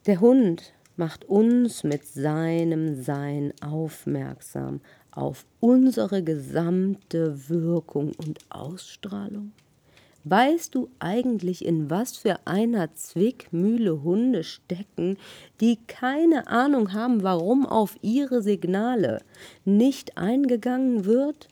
Der 0.07 0.21
Hund 0.21 0.73
macht 0.97 1.27
uns 1.27 1.85
mit 1.85 2.07
seinem 2.07 3.03
Sein 3.03 3.53
aufmerksam 3.61 4.81
auf 5.11 5.45
unsere 5.61 6.23
gesamte 6.23 7.51
Wirkung 7.51 8.13
und 8.17 8.39
Ausstrahlung. 8.49 9.53
Weißt 10.25 10.75
du 10.75 10.89
eigentlich, 11.01 11.65
in 11.65 11.91
was 11.91 12.17
für 12.17 12.47
einer 12.47 12.95
Zwickmühle 12.95 14.03
Hunde 14.03 14.43
stecken, 14.45 15.19
die 15.61 15.79
keine 15.87 16.47
Ahnung 16.49 16.95
haben, 16.95 17.23
warum 17.23 17.67
auf 17.67 17.97
ihre 18.01 18.43
Signale 18.43 19.21
nicht 19.67 20.17
eingegangen 20.17 21.05
wird? 21.05 21.49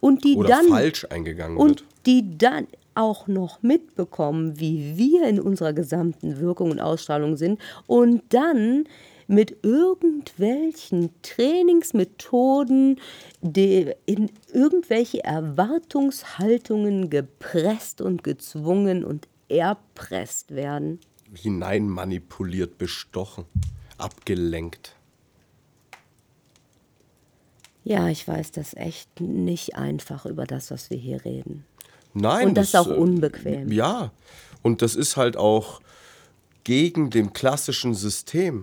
Und 0.00 0.24
die 0.24 0.36
Oder 0.36 0.48
dann 0.48 0.68
falsch 0.68 1.06
eingegangen 1.10 1.58
und 1.58 1.80
wird. 1.80 1.90
die 2.06 2.38
dann 2.38 2.66
auch 2.94 3.26
noch 3.26 3.62
mitbekommen, 3.62 4.58
wie 4.58 4.96
wir 4.96 5.28
in 5.28 5.40
unserer 5.40 5.72
gesamten 5.72 6.38
Wirkung 6.38 6.70
und 6.70 6.80
Ausstrahlung 6.80 7.36
sind 7.36 7.60
und 7.86 8.22
dann 8.30 8.84
mit 9.26 9.64
irgendwelchen 9.64 11.10
Trainingsmethoden 11.22 13.00
in 13.40 14.30
irgendwelche 14.52 15.24
Erwartungshaltungen 15.24 17.10
gepresst 17.10 18.00
und 18.00 18.22
gezwungen 18.22 19.04
und 19.04 19.28
erpresst 19.48 20.54
werden. 20.54 21.00
Hineinmanipuliert, 21.34 22.78
bestochen, 22.78 23.44
abgelenkt. 23.98 24.94
Ja, 27.82 28.08
ich 28.08 28.26
weiß 28.26 28.52
das 28.52 28.74
echt 28.74 29.20
nicht 29.20 29.76
einfach 29.76 30.24
über 30.24 30.46
das, 30.46 30.70
was 30.70 30.88
wir 30.90 30.96
hier 30.96 31.24
reden. 31.24 31.66
Nein. 32.14 32.48
Und 32.48 32.54
das 32.54 32.68
ist 32.68 32.74
auch 32.76 32.88
äh, 32.88 32.94
unbequem. 32.94 33.70
Ja, 33.70 34.10
und 34.62 34.80
das 34.82 34.94
ist 34.94 35.16
halt 35.16 35.36
auch 35.36 35.80
gegen 36.64 37.10
dem 37.10 37.32
klassischen 37.32 37.94
System. 37.94 38.62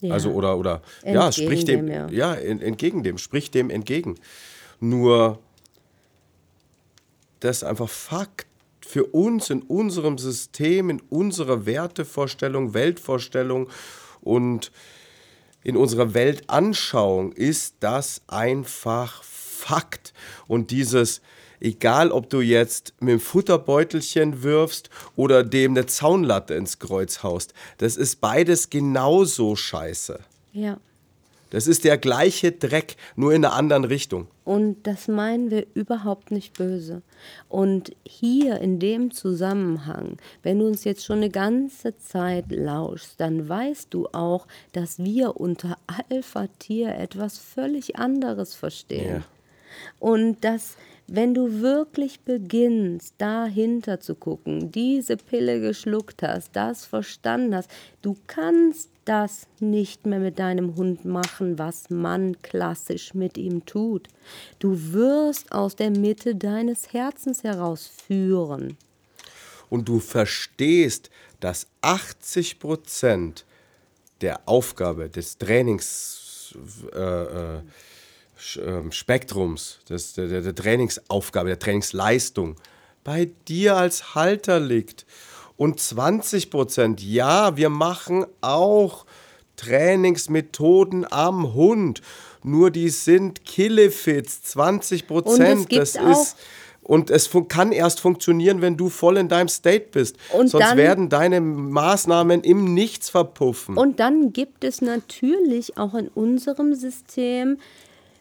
Ja. 0.00 0.14
Also 0.14 0.30
oder 0.30 0.56
oder 0.56 0.80
ja, 1.04 1.26
Entgegen 1.26 1.32
spricht 1.32 1.68
dem, 1.68 1.86
dem, 1.86 1.94
ja. 1.94 2.08
ja, 2.10 2.34
en- 2.34 2.60
entgegen 2.62 3.02
dem, 3.02 3.18
spricht 3.18 3.54
dem 3.54 3.68
entgegen. 3.70 4.18
Nur 4.78 5.38
das 7.40 7.58
ist 7.58 7.64
einfach 7.64 7.88
Fakt 7.88 8.46
für 8.86 9.04
uns 9.04 9.50
in 9.50 9.62
unserem 9.62 10.18
System, 10.18 10.90
in 10.90 11.00
unserer 11.10 11.66
Wertevorstellung, 11.66 12.74
Weltvorstellung 12.74 13.68
und 14.20 14.72
in 15.62 15.76
unserer 15.76 16.14
Weltanschauung 16.14 17.32
ist 17.32 17.74
das 17.80 18.22
einfach 18.26 19.22
Fakt. 19.22 20.14
Und 20.48 20.70
dieses, 20.70 21.20
egal 21.60 22.10
ob 22.10 22.30
du 22.30 22.40
jetzt 22.40 22.94
mit 23.00 23.12
dem 23.12 23.20
Futterbeutelchen 23.20 24.42
wirfst 24.42 24.90
oder 25.16 25.44
dem 25.44 25.72
eine 25.72 25.86
Zaunlatte 25.86 26.54
ins 26.54 26.78
Kreuz 26.78 27.22
haust, 27.22 27.54
das 27.78 27.96
ist 27.96 28.20
beides 28.20 28.70
genauso 28.70 29.56
scheiße. 29.56 30.20
Ja. 30.52 30.78
Das 31.50 31.66
ist 31.66 31.82
der 31.82 31.98
gleiche 31.98 32.52
Dreck, 32.52 32.96
nur 33.16 33.32
in 33.34 33.44
einer 33.44 33.54
anderen 33.54 33.84
Richtung. 33.84 34.28
Und 34.44 34.86
das 34.86 35.08
meinen 35.08 35.50
wir 35.50 35.66
überhaupt 35.74 36.30
nicht 36.30 36.56
böse. 36.56 37.02
Und 37.48 37.92
hier 38.04 38.60
in 38.60 38.78
dem 38.78 39.10
Zusammenhang, 39.10 40.16
wenn 40.44 40.60
du 40.60 40.66
uns 40.66 40.84
jetzt 40.84 41.04
schon 41.04 41.18
eine 41.18 41.30
ganze 41.30 41.98
Zeit 41.98 42.52
lauschst, 42.52 43.18
dann 43.18 43.48
weißt 43.48 43.92
du 43.92 44.06
auch, 44.12 44.46
dass 44.72 45.00
wir 45.00 45.40
unter 45.40 45.76
Alpha-Tier 46.08 46.94
etwas 46.94 47.38
völlig 47.38 47.96
anderes 47.96 48.54
verstehen. 48.54 49.16
Ja. 49.16 49.22
Und 49.98 50.44
dass 50.44 50.76
wenn 51.12 51.34
du 51.34 51.60
wirklich 51.60 52.20
beginnst, 52.20 53.16
dahinter 53.18 53.98
zu 53.98 54.14
gucken, 54.14 54.70
diese 54.70 55.16
Pille 55.16 55.60
geschluckt 55.60 56.22
hast, 56.22 56.54
das 56.54 56.86
verstanden 56.86 57.56
hast, 57.56 57.68
du 58.00 58.16
kannst 58.28 58.90
das 59.04 59.48
nicht 59.58 60.06
mehr 60.06 60.20
mit 60.20 60.38
deinem 60.38 60.76
Hund 60.76 61.04
machen, 61.04 61.58
was 61.58 61.90
man 61.90 62.40
klassisch 62.42 63.12
mit 63.12 63.36
ihm 63.38 63.66
tut. 63.66 64.06
Du 64.60 64.92
wirst 64.92 65.50
aus 65.50 65.74
der 65.74 65.90
Mitte 65.90 66.36
deines 66.36 66.92
Herzens 66.92 67.42
herausführen. 67.42 68.76
Und 69.68 69.88
du 69.88 69.98
verstehst, 69.98 71.10
dass 71.40 71.66
80 71.80 72.60
Prozent 72.60 73.44
der 74.20 74.48
Aufgabe 74.48 75.10
des 75.10 75.38
Trainingsspektrums, 75.38 76.84
äh, 76.94 77.56
äh, 77.56 77.60
ähm, 78.64 78.90
des, 79.88 80.12
der, 80.14 80.42
der 80.42 80.54
Trainingsaufgabe, 80.54 81.48
der 81.48 81.58
Trainingsleistung 81.58 82.56
bei 83.04 83.30
dir 83.48 83.76
als 83.76 84.14
Halter 84.14 84.60
liegt. 84.60 85.06
Und 85.56 85.78
20 85.78 86.50
Prozent, 86.50 87.02
ja, 87.02 87.56
wir 87.56 87.68
machen 87.68 88.24
auch 88.40 89.04
Trainingsmethoden 89.56 91.10
am 91.10 91.54
Hund. 91.54 92.00
Nur 92.42 92.70
die 92.70 92.88
sind 92.88 93.44
Killefits, 93.44 94.42
20 94.42 95.06
Prozent. 95.06 95.72
Das 95.72 95.96
ist 95.96 96.36
und 96.82 97.08
es 97.10 97.30
kann 97.46 97.70
erst 97.70 98.00
funktionieren, 98.00 98.62
wenn 98.62 98.76
du 98.76 98.88
voll 98.88 99.18
in 99.18 99.28
deinem 99.28 99.46
State 99.46 99.90
bist. 99.92 100.16
Und 100.32 100.48
Sonst 100.48 100.64
dann, 100.64 100.76
werden 100.76 101.08
deine 101.08 101.40
Maßnahmen 101.40 102.40
im 102.40 102.74
Nichts 102.74 103.10
verpuffen. 103.10 103.76
Und 103.76 104.00
dann 104.00 104.32
gibt 104.32 104.64
es 104.64 104.80
natürlich 104.80 105.76
auch 105.78 105.94
in 105.94 106.08
unserem 106.08 106.74
System 106.74 107.58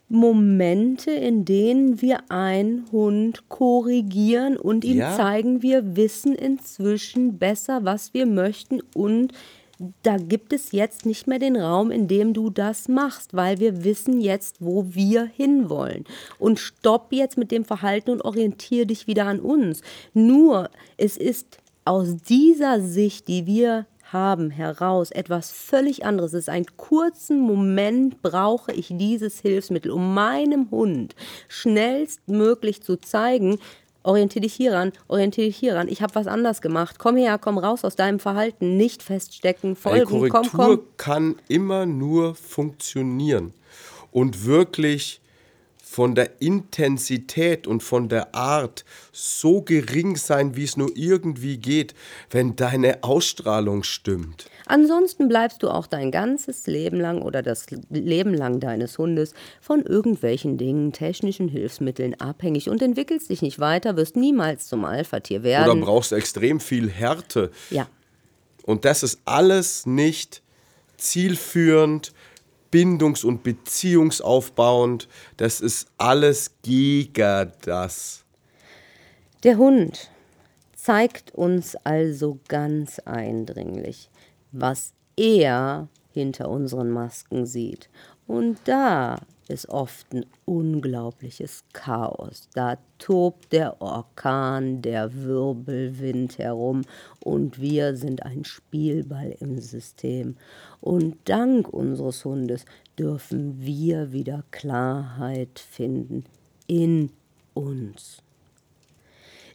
Momente, 0.09 1.11
in 1.11 1.45
denen 1.45 2.01
wir 2.01 2.29
einen 2.29 2.91
Hund 2.91 3.47
korrigieren 3.47 4.57
und 4.57 4.83
ihm 4.83 4.97
ja. 4.97 5.15
zeigen, 5.15 5.61
wir 5.61 5.95
wissen 5.95 6.33
inzwischen 6.35 7.37
besser, 7.37 7.85
was 7.85 8.13
wir 8.13 8.25
möchten 8.25 8.81
und 8.93 9.33
da 10.03 10.17
gibt 10.17 10.51
es 10.51 10.73
jetzt 10.73 11.05
nicht 11.05 11.25
mehr 11.27 11.39
den 11.39 11.55
Raum, 11.55 11.89
in 11.89 12.07
dem 12.07 12.33
du 12.33 12.49
das 12.49 12.89
machst, 12.89 13.33
weil 13.33 13.59
wir 13.59 13.83
wissen 13.85 14.19
jetzt, 14.19 14.57
wo 14.59 14.93
wir 14.93 15.23
hinwollen. 15.23 16.03
Und 16.37 16.59
stopp 16.59 17.13
jetzt 17.13 17.37
mit 17.37 17.49
dem 17.49 17.63
Verhalten 17.63 18.11
und 18.11 18.23
orientiere 18.23 18.85
dich 18.85 19.07
wieder 19.07 19.25
an 19.25 19.39
uns. 19.39 19.81
Nur, 20.13 20.69
es 20.97 21.15
ist 21.15 21.59
aus 21.85 22.17
dieser 22.17 22.81
Sicht, 22.81 23.29
die 23.29 23.45
wir 23.45 23.85
haben, 24.13 24.49
heraus 24.51 25.11
etwas 25.11 25.51
völlig 25.51 26.05
anderes. 26.05 26.33
Es 26.33 26.43
ist 26.43 26.49
ein 26.49 26.65
kurzen 26.77 27.39
Moment, 27.39 28.21
brauche 28.21 28.71
ich 28.71 28.87
dieses 28.91 29.39
Hilfsmittel, 29.39 29.91
um 29.91 30.13
meinem 30.13 30.69
Hund 30.71 31.15
schnellstmöglich 31.47 32.81
zu 32.81 32.97
zeigen, 32.97 33.59
orientiere 34.03 34.43
dich 34.43 34.53
hieran, 34.53 34.91
orientiere 35.07 35.47
dich 35.47 35.57
hieran. 35.57 35.87
Ich 35.87 36.01
habe 36.01 36.15
was 36.15 36.27
anders 36.27 36.61
gemacht. 36.61 36.97
Komm 36.99 37.17
her, 37.17 37.37
komm 37.37 37.57
raus 37.57 37.83
aus 37.83 37.95
deinem 37.95 38.19
Verhalten. 38.19 38.77
Nicht 38.77 39.03
feststecken, 39.03 39.75
folgen, 39.75 39.99
Ey, 39.99 40.05
Korrektur 40.05 40.41
komm, 40.51 40.77
komm. 40.77 40.79
kann 40.97 41.35
immer 41.47 41.85
nur 41.85 42.35
funktionieren 42.35 43.53
und 44.11 44.45
wirklich 44.45 45.21
von 45.89 46.13
der 46.13 46.39
Intensität 46.39 47.65
und 47.65 47.81
von 47.81 48.09
der 48.09 48.35
Art 48.35 48.85
so 49.11 49.63
gering 49.63 50.17
sein, 50.17 50.55
wie 50.55 50.63
es 50.63 50.77
nur 50.77 50.91
irgendwie 50.95 51.57
geht, 51.57 51.95
wenn 52.29 52.55
deine 52.55 53.03
Ausstrahlung 53.03 53.81
stimmt. 53.81 54.45
Ansonsten 54.67 55.27
bleibst 55.27 55.63
du 55.63 55.69
auch 55.69 55.87
dein 55.87 56.11
ganzes 56.11 56.67
Leben 56.67 56.99
lang 56.99 57.23
oder 57.23 57.41
das 57.41 57.65
Leben 57.89 58.35
lang 58.35 58.59
deines 58.59 58.99
Hundes 58.99 59.33
von 59.61 59.81
irgendwelchen 59.81 60.59
Dingen, 60.59 60.93
technischen 60.93 61.47
Hilfsmitteln 61.47 62.13
abhängig 62.21 62.69
und 62.69 62.83
entwickelst 62.83 63.31
dich 63.31 63.41
nicht 63.41 63.57
weiter, 63.57 63.97
wirst 63.97 64.15
niemals 64.15 64.67
zum 64.67 64.85
Alpha-Tier 64.85 65.41
werden. 65.41 65.71
Oder 65.71 65.81
brauchst 65.87 66.11
extrem 66.11 66.59
viel 66.59 66.87
Härte. 66.87 67.49
Ja. 67.71 67.87
Und 68.63 68.85
das 68.85 69.01
ist 69.01 69.21
alles 69.25 69.87
nicht 69.87 70.43
zielführend, 70.97 72.13
bindungs- 72.71 73.23
und 73.23 73.43
beziehungsaufbauend. 73.43 75.07
Das 75.37 75.61
ist 75.61 75.87
alles 75.97 76.51
gegen 76.61 77.51
das. 77.61 78.23
Der 79.43 79.57
Hund 79.57 80.09
zeigt 80.75 81.33
uns 81.35 81.75
also 81.75 82.39
ganz 82.47 82.99
eindringlich, 82.99 84.09
was 84.51 84.93
er 85.15 85.87
hinter 86.11 86.49
unseren 86.49 86.89
Masken 86.89 87.45
sieht. 87.45 87.89
Und 88.27 88.59
da 88.65 89.17
ist 89.49 89.67
oft 89.67 90.13
ein 90.13 90.25
unglaubliches 90.45 91.63
Chaos. 91.73 92.47
Da 92.53 92.77
tobt 92.99 93.51
der 93.51 93.81
Orkan, 93.81 94.81
der 94.81 95.13
Wirbelwind 95.13 96.37
herum 96.37 96.83
und 97.19 97.59
wir 97.59 97.95
sind 97.95 98.23
ein 98.23 98.45
Spielball 98.45 99.35
im 99.39 99.59
System. 99.59 100.37
Und 100.81 101.17
dank 101.25 101.67
unseres 101.67 102.23
Hundes 102.23 102.65
dürfen 102.97 103.59
wir 103.59 104.11
wieder 104.11 104.43
Klarheit 104.51 105.59
finden 105.59 106.25
in 106.67 107.11
uns. 107.55 108.21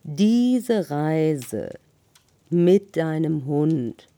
Diese 0.03 0.91
Reise 0.91 1.71
mit 2.51 2.97
deinem 2.97 3.47
Hund, 3.47 4.09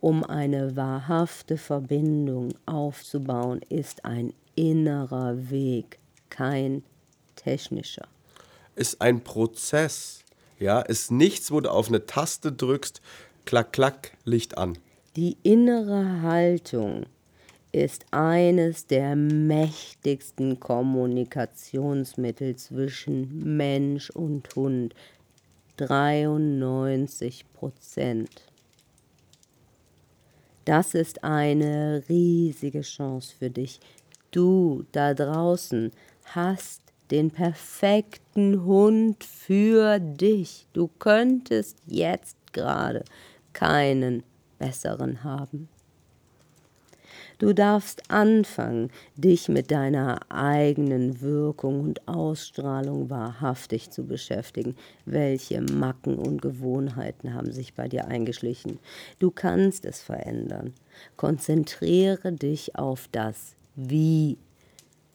um 0.00 0.24
eine 0.24 0.76
wahrhafte 0.76 1.56
Verbindung 1.56 2.54
aufzubauen, 2.66 3.60
ist 3.68 4.04
ein 4.04 4.32
innerer 4.54 5.50
Weg, 5.50 5.98
kein 6.30 6.82
technischer. 7.36 8.08
Ist 8.74 9.00
ein 9.00 9.22
Prozess, 9.22 10.24
ja, 10.58 10.80
ist 10.80 11.10
nichts, 11.10 11.50
wo 11.50 11.60
du 11.60 11.70
auf 11.70 11.88
eine 11.88 12.06
Taste 12.06 12.52
drückst, 12.52 13.00
klack, 13.44 13.72
klack, 13.72 14.16
Licht 14.24 14.56
an. 14.58 14.78
Die 15.16 15.36
innere 15.42 16.22
Haltung 16.22 17.06
ist 17.72 18.06
eines 18.10 18.86
der 18.86 19.16
mächtigsten 19.16 20.60
Kommunikationsmittel 20.60 22.56
zwischen 22.56 23.56
Mensch 23.56 24.10
und 24.10 24.54
Hund. 24.54 24.94
93 25.78 27.44
Prozent. 27.54 28.30
Das 30.64 30.94
ist 30.94 31.24
eine 31.24 32.04
riesige 32.08 32.82
Chance 32.82 33.34
für 33.36 33.50
dich, 33.50 33.80
Du 34.32 34.86
da 34.92 35.12
draußen 35.12 35.92
hast 36.24 36.80
den 37.10 37.30
perfekten 37.30 38.64
Hund 38.64 39.22
für 39.22 40.00
dich. 40.00 40.66
Du 40.72 40.88
könntest 40.98 41.76
jetzt 41.86 42.36
gerade 42.54 43.04
keinen 43.52 44.22
besseren 44.58 45.22
haben. 45.22 45.68
Du 47.38 47.52
darfst 47.52 48.10
anfangen, 48.10 48.90
dich 49.16 49.48
mit 49.50 49.70
deiner 49.70 50.20
eigenen 50.30 51.20
Wirkung 51.20 51.80
und 51.80 52.08
Ausstrahlung 52.08 53.10
wahrhaftig 53.10 53.90
zu 53.90 54.04
beschäftigen. 54.06 54.76
Welche 55.04 55.60
Macken 55.60 56.14
und 56.14 56.40
Gewohnheiten 56.40 57.34
haben 57.34 57.52
sich 57.52 57.74
bei 57.74 57.88
dir 57.88 58.06
eingeschlichen? 58.06 58.78
Du 59.18 59.30
kannst 59.30 59.84
es 59.84 60.00
verändern. 60.00 60.72
Konzentriere 61.18 62.32
dich 62.32 62.76
auf 62.76 63.08
das 63.12 63.56
wie, 63.74 64.38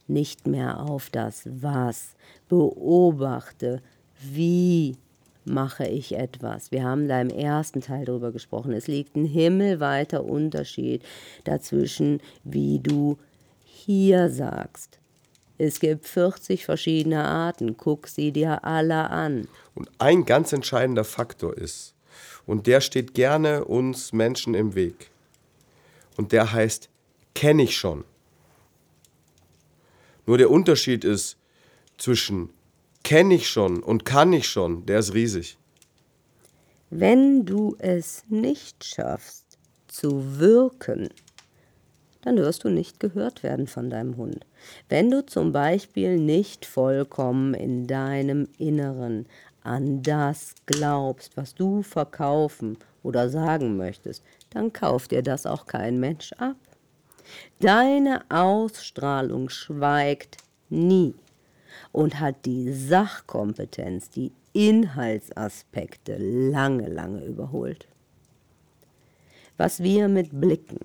nicht 0.07 0.47
mehr 0.47 0.79
auf 0.79 1.09
das 1.09 1.43
Was. 1.45 2.15
Beobachte, 2.49 3.81
wie 4.21 4.97
mache 5.45 5.87
ich 5.87 6.15
etwas. 6.15 6.71
Wir 6.71 6.83
haben 6.83 7.07
da 7.07 7.21
im 7.21 7.29
ersten 7.29 7.81
Teil 7.81 8.05
darüber 8.05 8.31
gesprochen. 8.31 8.73
Es 8.73 8.87
liegt 8.87 9.15
ein 9.15 9.25
himmelweiter 9.25 10.23
Unterschied 10.23 11.03
dazwischen, 11.43 12.21
wie 12.43 12.79
du 12.79 13.17
hier 13.63 14.29
sagst. 14.29 14.99
Es 15.57 15.79
gibt 15.79 16.05
40 16.07 16.65
verschiedene 16.65 17.23
Arten. 17.23 17.77
Guck 17.77 18.07
sie 18.07 18.31
dir 18.31 18.63
alle 18.63 19.09
an. 19.09 19.47
Und 19.73 19.89
ein 19.97 20.25
ganz 20.25 20.53
entscheidender 20.53 21.03
Faktor 21.03 21.57
ist, 21.57 21.93
und 22.45 22.67
der 22.67 22.81
steht 22.81 23.13
gerne 23.13 23.65
uns 23.65 24.13
Menschen 24.13 24.53
im 24.53 24.75
Weg, 24.75 25.11
und 26.15 26.31
der 26.31 26.51
heißt, 26.51 26.89
kenne 27.33 27.63
ich 27.63 27.77
schon. 27.77 28.03
Nur 30.27 30.37
der 30.37 30.51
Unterschied 30.51 31.03
ist 31.05 31.37
zwischen 31.97 32.49
kenne 33.03 33.35
ich 33.35 33.47
schon 33.47 33.81
und 33.81 34.03
kann 34.03 34.33
ich 34.33 34.47
schon, 34.47 34.85
der 34.85 34.99
ist 34.99 35.13
riesig. 35.13 35.57
Wenn 36.89 37.45
du 37.45 37.75
es 37.79 38.23
nicht 38.27 38.83
schaffst 38.83 39.57
zu 39.87 40.39
wirken, 40.39 41.09
dann 42.21 42.35
wirst 42.37 42.65
du 42.65 42.69
nicht 42.69 42.99
gehört 42.99 43.41
werden 43.41 43.67
von 43.67 43.89
deinem 43.89 44.17
Hund. 44.17 44.45
Wenn 44.89 45.09
du 45.09 45.25
zum 45.25 45.53
Beispiel 45.53 46.17
nicht 46.17 46.65
vollkommen 46.65 47.53
in 47.53 47.87
deinem 47.87 48.49
Inneren 48.57 49.27
an 49.63 50.01
das 50.01 50.55
glaubst, 50.65 51.37
was 51.37 51.55
du 51.55 51.83
verkaufen 51.83 52.77
oder 53.01 53.29
sagen 53.29 53.77
möchtest, 53.77 54.23
dann 54.49 54.73
kauft 54.73 55.11
dir 55.11 55.21
das 55.21 55.45
auch 55.45 55.65
kein 55.67 56.01
Mensch 56.01 56.33
ab. 56.33 56.57
Deine 57.59 58.23
Ausstrahlung 58.29 59.49
schweigt 59.49 60.37
nie. 60.69 61.13
und 61.91 62.19
hat 62.19 62.45
die 62.45 62.71
Sachkompetenz, 62.71 64.09
die 64.09 64.31
Inhaltsaspekte 64.53 66.17
lange, 66.17 66.87
lange 66.87 67.23
überholt. 67.23 67.87
Was 69.57 69.81
wir 69.81 70.07
mit 70.07 70.39
Blicken, 70.39 70.79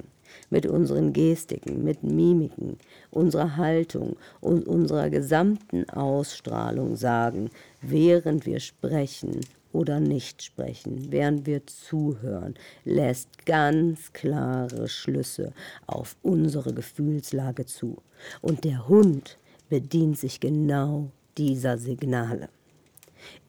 mit 0.51 0.66
unseren 0.66 1.12
Gestiken, 1.12 1.84
mit 1.84 2.03
Mimiken, 2.03 2.78
unserer 3.11 3.57
Haltung 3.57 4.16
und 4.40 4.66
unserer 4.66 5.11
gesamten 5.11 5.88
Ausstrahlung 5.90 6.97
sagen, 6.97 7.51
während 7.80 8.47
wir 8.47 8.61
sprechen 8.61 9.40
oder 9.72 10.00
nicht 10.00 10.42
sprechen, 10.42 11.10
während 11.10 11.46
wir 11.46 11.66
zuhören, 11.66 12.54
lässt 12.84 13.46
ganz 13.46 14.12
klare 14.12 14.88
Schlüsse 14.88 15.52
auf 15.86 16.16
unsere 16.22 16.72
Gefühlslage 16.74 17.66
zu. 17.66 18.02
Und 18.40 18.64
der 18.64 18.88
Hund 18.88 19.38
bedient 19.68 20.18
sich 20.18 20.40
genau 20.40 21.10
dieser 21.38 21.78
Signale. 21.78 22.48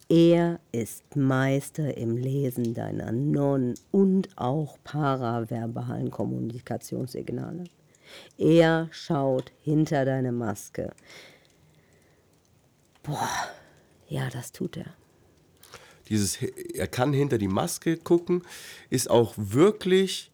Er 0.10 0.60
ist 0.72 1.16
Meister 1.16 1.98
im 1.98 2.18
Lesen 2.18 2.74
deiner 2.74 3.12
non- 3.12 3.76
und 3.92 4.30
auch 4.36 4.78
paraverbalen 4.84 6.12
Kommunikationssignale. 6.12 7.64
Er 8.38 8.90
schaut 8.92 9.52
hinter 9.62 10.06
deine 10.06 10.32
Maske. 10.32 10.94
Boah, 13.02 13.30
ja, 14.08 14.30
das 14.30 14.52
tut 14.52 14.78
er. 14.78 14.94
Dieses, 16.10 16.38
er 16.42 16.88
kann 16.88 17.14
hinter 17.14 17.38
die 17.38 17.48
Maske 17.48 17.98
gucken, 17.98 18.44
ist 18.90 19.10
auch 19.10 19.34
wirklich 19.38 20.32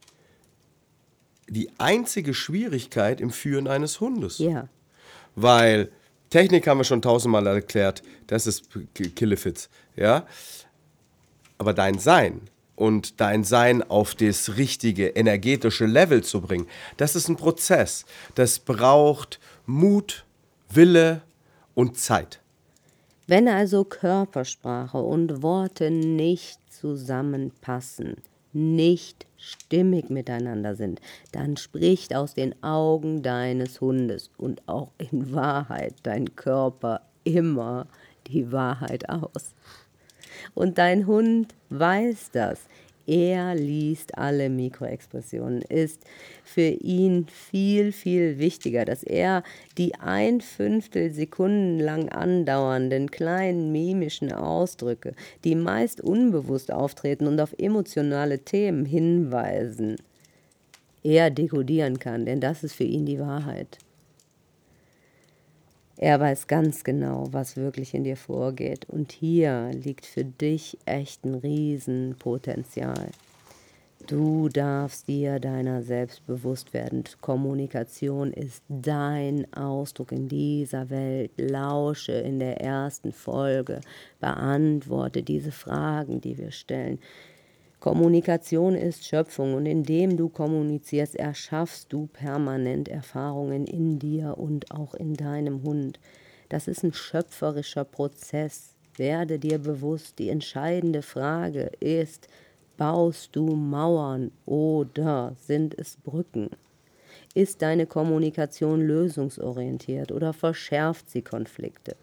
die 1.47 1.69
einzige 1.77 2.33
Schwierigkeit 2.33 3.21
im 3.21 3.31
Führen 3.31 3.67
eines 3.67 3.99
Hundes. 3.99 4.39
Ja. 4.39 4.67
Weil 5.35 5.91
Technik 6.29 6.67
haben 6.67 6.79
wir 6.79 6.83
schon 6.83 7.01
tausendmal 7.01 7.45
erklärt, 7.47 8.03
das 8.27 8.47
ist 8.47 8.69
Killefits, 9.15 9.69
ja. 9.95 10.25
Aber 11.57 11.73
dein 11.73 11.99
Sein 11.99 12.41
und 12.75 13.19
dein 13.19 13.43
Sein 13.43 13.83
auf 13.83 14.15
das 14.15 14.57
richtige 14.57 15.07
energetische 15.09 15.85
Level 15.85 16.23
zu 16.23 16.41
bringen, 16.41 16.67
das 16.97 17.15
ist 17.15 17.27
ein 17.27 17.35
Prozess. 17.35 18.05
Das 18.35 18.59
braucht 18.59 19.39
Mut, 19.65 20.25
Wille 20.69 21.21
und 21.73 21.97
Zeit. 21.97 22.39
Wenn 23.29 23.47
also 23.47 23.83
Körpersprache 23.83 24.97
und 24.97 25.43
Worte 25.43 25.91
nicht 25.91 26.59
zusammenpassen, 26.73 28.15
nicht 28.53 29.27
stimmig 29.37 30.09
miteinander 30.09 30.73
sind, 30.73 30.99
dann 31.31 31.55
spricht 31.55 32.15
aus 32.15 32.33
den 32.33 32.55
Augen 32.63 33.21
deines 33.21 33.81
Hundes 33.81 34.31
und 34.39 34.67
auch 34.67 34.89
in 34.97 35.31
Wahrheit 35.31 35.93
dein 36.01 36.35
Körper 36.35 37.01
immer 37.23 37.85
die 38.25 38.51
Wahrheit 38.51 39.07
aus. 39.07 39.53
Und 40.55 40.79
dein 40.79 41.05
Hund 41.05 41.53
weiß 41.69 42.31
das. 42.31 42.61
Er 43.09 43.55
liest 43.55 44.19
alle 44.19 44.51
Mikroexpressionen, 44.51 45.63
ist 45.63 46.03
für 46.43 46.69
ihn 46.69 47.25
viel, 47.25 47.91
viel 47.91 48.37
wichtiger, 48.37 48.85
dass 48.85 49.01
er 49.01 49.41
die 49.79 49.95
ein 49.95 50.41
Fünftel 50.41 51.11
Sekunden 51.11 51.79
lang 51.79 52.09
andauernden 52.09 53.09
kleinen 53.09 53.71
mimischen 53.71 54.31
Ausdrücke, 54.31 55.15
die 55.43 55.55
meist 55.55 56.01
unbewusst 56.01 56.71
auftreten 56.71 57.25
und 57.25 57.41
auf 57.41 57.55
emotionale 57.57 58.37
Themen 58.37 58.85
hinweisen, 58.85 59.95
er 61.01 61.31
dekodieren 61.31 61.97
kann, 61.97 62.27
denn 62.27 62.39
das 62.39 62.63
ist 62.63 62.75
für 62.75 62.83
ihn 62.83 63.07
die 63.07 63.17
Wahrheit. 63.17 63.79
Er 66.01 66.17
weiß 66.17 66.47
ganz 66.47 66.85
genau, 66.85 67.27
was 67.31 67.57
wirklich 67.57 67.93
in 67.93 68.05
dir 68.05 68.15
vorgeht. 68.15 68.85
Und 68.87 69.11
hier 69.11 69.71
liegt 69.73 70.05
für 70.05 70.23
dich 70.23 70.77
echt 70.85 71.25
ein 71.25 71.35
Riesenpotenzial. 71.35 73.09
Du 74.07 74.47
darfst 74.47 75.09
dir 75.09 75.41
deiner 75.41 75.83
selbst 75.83 76.25
bewusst 76.25 76.73
werden. 76.73 77.03
Kommunikation 77.19 78.31
ist 78.31 78.63
dein 78.69 79.53
Ausdruck 79.53 80.13
in 80.13 80.29
dieser 80.29 80.89
Welt. 80.89 81.31
Lausche 81.35 82.13
in 82.13 82.39
der 82.39 82.61
ersten 82.61 83.11
Folge. 83.11 83.81
Beantworte 84.21 85.21
diese 85.21 85.51
Fragen, 85.51 86.21
die 86.21 86.37
wir 86.37 86.51
stellen. 86.51 86.99
Kommunikation 87.79 88.75
ist 88.75 89.05
Schöpfung 89.05 89.53
und 89.53 89.65
indem 89.65 90.17
du 90.17 90.27
kommunizierst, 90.27 91.15
erschaffst 91.15 91.93
du 91.93 92.07
permanent 92.07 92.89
Erfahrungen 92.89 93.65
in 93.67 93.99
dir 93.99 94.37
und 94.37 94.69
auch 94.71 94.93
in 94.95 95.13
deinem 95.13 95.63
Hund. 95.63 95.97
Das 96.49 96.67
ist 96.67 96.83
ein 96.83 96.91
schöpferischer 96.91 97.85
Prozess. 97.85 98.75
Werde 98.97 99.39
dir 99.39 99.59
bewusst, 99.59 100.19
die 100.19 100.27
entscheidende 100.27 101.01
Frage 101.01 101.71
ist, 101.79 102.27
baust 102.75 103.33
du 103.33 103.55
Mauern 103.55 104.31
oder 104.45 105.37
sind 105.39 105.73
es 105.79 105.95
Brücken? 105.95 106.49
Ist 107.33 107.61
deine 107.61 107.85
Kommunikation 107.85 108.81
lösungsorientiert 108.81 110.11
oder 110.11 110.33
verschärft 110.33 111.09
sie 111.09 111.21
Konflikte? 111.21 111.95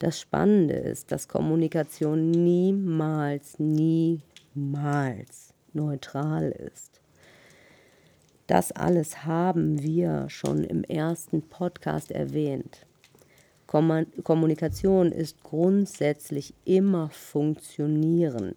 Das 0.00 0.20
Spannende 0.20 0.74
ist, 0.74 1.12
dass 1.12 1.28
Kommunikation 1.28 2.30
niemals, 2.30 3.58
nie 3.58 4.20
niemals 4.54 5.54
neutral 5.72 6.50
ist. 6.50 7.00
Das 8.46 8.72
alles 8.72 9.24
haben 9.24 9.82
wir 9.82 10.30
schon 10.30 10.64
im 10.64 10.82
ersten 10.84 11.42
Podcast 11.42 12.10
erwähnt. 12.10 12.86
Kommunikation 13.66 15.12
ist 15.12 15.42
grundsätzlich 15.42 16.54
immer 16.64 17.10
funktionieren. 17.10 18.54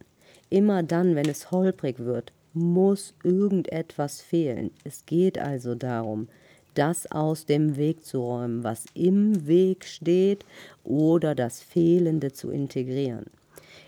Immer 0.49 0.83
dann, 0.83 1.15
wenn 1.15 1.27
es 1.27 1.51
holprig 1.51 1.99
wird, 1.99 2.31
muss 2.53 3.13
irgendetwas 3.23 4.21
fehlen. 4.21 4.71
Es 4.85 5.05
geht 5.05 5.37
also 5.37 5.75
darum, 5.75 6.29
das 6.73 7.11
aus 7.11 7.45
dem 7.45 7.75
Weg 7.75 8.05
zu 8.05 8.21
räumen, 8.21 8.63
was 8.63 8.85
im 8.93 9.45
Weg 9.45 9.83
steht, 9.83 10.45
oder 10.85 11.35
das 11.35 11.61
Fehlende 11.61 12.31
zu 12.31 12.49
integrieren. 12.49 13.25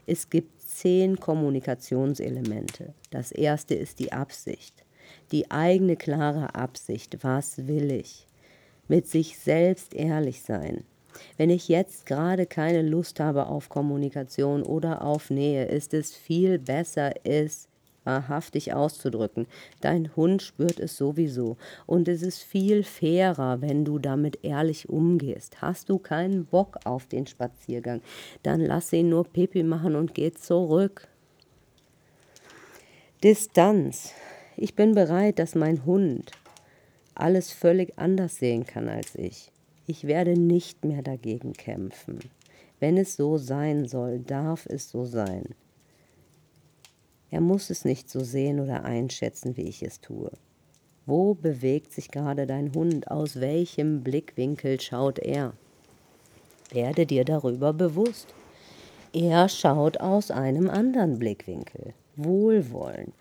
Es 0.05 0.29
gibt 0.29 0.62
zehn 0.77 1.19
Kommunikationselemente. 1.19 2.93
Das 3.11 3.31
erste 3.31 3.75
ist 3.75 3.99
die 3.99 4.11
Absicht, 4.11 4.85
die 5.31 5.51
eigene 5.51 5.95
klare 5.95 6.55
Absicht, 6.55 7.23
was 7.23 7.67
will 7.67 7.91
ich, 7.91 8.27
mit 8.87 9.07
sich 9.07 9.37
selbst 9.37 9.93
ehrlich 9.93 10.41
sein. 10.41 10.83
Wenn 11.37 11.49
ich 11.49 11.67
jetzt 11.67 12.05
gerade 12.05 12.45
keine 12.45 12.81
Lust 12.81 13.19
habe 13.19 13.47
auf 13.47 13.69
Kommunikation 13.69 14.63
oder 14.63 15.03
auf 15.03 15.29
Nähe, 15.29 15.65
ist 15.65 15.93
es 15.93 16.15
viel 16.15 16.59
besser, 16.59 17.13
es 17.23 17.67
wahrhaftig 18.03 18.73
auszudrücken. 18.73 19.47
Dein 19.81 20.15
Hund 20.15 20.41
spürt 20.41 20.79
es 20.79 20.97
sowieso. 20.97 21.57
Und 21.85 22.07
es 22.07 22.21
ist 22.21 22.41
viel 22.41 22.83
fairer, 22.83 23.61
wenn 23.61 23.85
du 23.85 23.99
damit 23.99 24.39
ehrlich 24.43 24.89
umgehst. 24.89 25.61
Hast 25.61 25.89
du 25.89 25.99
keinen 25.99 26.45
Bock 26.45 26.79
auf 26.85 27.07
den 27.07 27.27
Spaziergang, 27.27 28.01
dann 28.43 28.61
lass 28.61 28.93
ihn 28.93 29.09
nur 29.09 29.25
Pipi 29.25 29.63
machen 29.63 29.95
und 29.95 30.13
geh 30.13 30.31
zurück. 30.31 31.07
Distanz. 33.23 34.13
Ich 34.57 34.75
bin 34.75 34.93
bereit, 34.93 35.39
dass 35.39 35.55
mein 35.55 35.85
Hund 35.85 36.31
alles 37.15 37.51
völlig 37.51 37.97
anders 37.97 38.35
sehen 38.35 38.65
kann 38.65 38.89
als 38.89 39.15
ich. 39.15 39.51
Ich 39.87 40.05
werde 40.07 40.39
nicht 40.39 40.85
mehr 40.85 41.01
dagegen 41.01 41.53
kämpfen. 41.53 42.19
Wenn 42.79 42.97
es 42.97 43.15
so 43.15 43.37
sein 43.37 43.85
soll, 43.87 44.19
darf 44.19 44.65
es 44.65 44.89
so 44.89 45.05
sein. 45.05 45.55
Er 47.33 47.41
muss 47.41 47.71
es 47.71 47.83
nicht 47.83 48.11
so 48.11 48.23
sehen 48.23 48.59
oder 48.59 48.85
einschätzen, 48.85 49.57
wie 49.57 49.63
ich 49.63 49.81
es 49.81 49.99
tue. 49.99 50.29
Wo 51.07 51.33
bewegt 51.33 51.91
sich 51.91 52.11
gerade 52.11 52.45
dein 52.45 52.75
Hund? 52.75 53.09
Aus 53.09 53.39
welchem 53.39 54.03
Blickwinkel 54.03 54.79
schaut 54.79 55.17
er? 55.17 55.53
Werde 56.69 57.07
dir 57.07 57.25
darüber 57.25 57.73
bewusst. 57.73 58.27
Er 59.13 59.49
schaut 59.49 59.99
aus 59.99 60.29
einem 60.29 60.69
anderen 60.69 61.17
Blickwinkel. 61.17 61.95
Wohlwollen. 62.17 63.13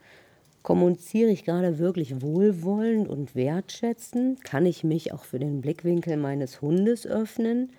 Kommuniziere 0.62 1.30
ich 1.30 1.46
gerade 1.46 1.78
wirklich 1.78 2.20
wohlwollend 2.20 3.08
und 3.08 3.34
wertschätzend? 3.34 4.44
Kann 4.44 4.66
ich 4.66 4.84
mich 4.84 5.14
auch 5.14 5.24
für 5.24 5.38
den 5.38 5.62
Blickwinkel 5.62 6.18
meines 6.18 6.60
Hundes 6.60 7.06
öffnen? 7.06 7.72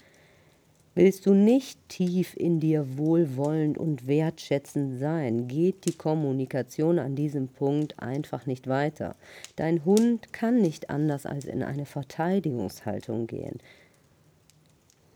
Willst 0.96 1.26
du 1.26 1.34
nicht 1.34 1.80
tief 1.90 2.36
in 2.38 2.60
dir 2.60 2.98
wohlwollend 2.98 3.80
und 3.80 4.06
wertschätzend 4.06 5.00
sein, 5.00 5.48
geht 5.48 5.86
die 5.86 5.98
Kommunikation 5.98 7.00
an 7.00 7.16
diesem 7.16 7.48
Punkt 7.48 8.00
einfach 8.00 8.46
nicht 8.46 8.68
weiter. 8.68 9.16
Dein 9.56 9.86
Hund 9.86 10.32
kann 10.34 10.62
nicht 10.62 10.92
anders 10.92 11.26
als 11.26 11.46
in 11.46 11.64
eine 11.64 11.88
Verteidigungshaltung 11.88 13.26
gehen. 13.26 13.58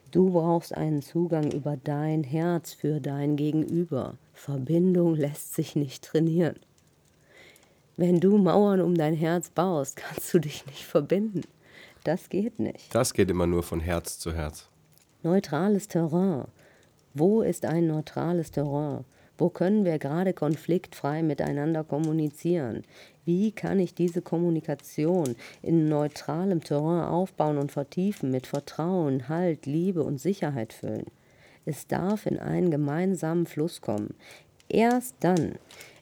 Du 0.09 0.32
brauchst 0.32 0.75
einen 0.75 1.03
Zugang 1.03 1.51
über 1.51 1.78
dein 1.84 2.23
Herz 2.23 2.73
für 2.73 2.99
dein 2.99 3.36
Gegenüber. 3.36 4.17
Verbindung 4.34 5.15
lässt 5.15 5.53
sich 5.53 5.75
nicht 5.75 6.03
trainieren. 6.03 6.55
Wenn 7.97 8.19
du 8.19 8.38
Mauern 8.39 8.82
um 8.82 8.95
dein 8.95 9.13
Herz 9.13 9.51
baust, 9.51 9.95
kannst 9.97 10.34
du 10.34 10.39
dich 10.39 10.65
nicht 10.65 10.84
verbinden. 10.84 11.41
Das 12.03 12.30
geht 12.30 12.57
nicht. 12.57 12.95
Das 12.95 13.13
geht 13.13 13.30
immer 13.30 13.45
nur 13.45 13.61
von 13.61 13.80
Herz 13.80 14.17
zu 14.17 14.34
Herz. 14.34 14.69
Neutrales 15.28 15.89
Terrain. 15.89 16.45
Wo 17.13 17.41
ist 17.41 17.65
ein 17.65 17.86
neutrales 17.88 18.49
Terrain? 18.49 19.03
Wo 19.38 19.49
können 19.49 19.84
wir 19.84 19.99
gerade 19.99 20.32
konfliktfrei 20.32 21.21
miteinander 21.21 21.84
kommunizieren? 21.84 22.86
Wie 23.25 23.51
kann 23.51 23.78
ich 23.78 23.93
diese 23.93 24.21
Kommunikation 24.21 25.36
in 25.61 25.89
neutralem 25.89 26.63
Terrain 26.63 27.09
aufbauen 27.09 27.57
und 27.57 27.73
vertiefen, 27.73 28.32
mit 28.32 28.47
Vertrauen, 28.47 29.28
Halt, 29.28 29.65
Liebe 29.65 30.01
und 30.01 30.17
Sicherheit 30.21 30.71
füllen? 30.71 31.07
Es 31.65 31.88
darf 31.88 32.25
in 32.25 32.39
einen 32.39 32.71
gemeinsamen 32.71 33.47
Fluss 33.47 33.82
kommen. 33.82 34.13
Erst 34.69 35.15
dann, 35.19 35.55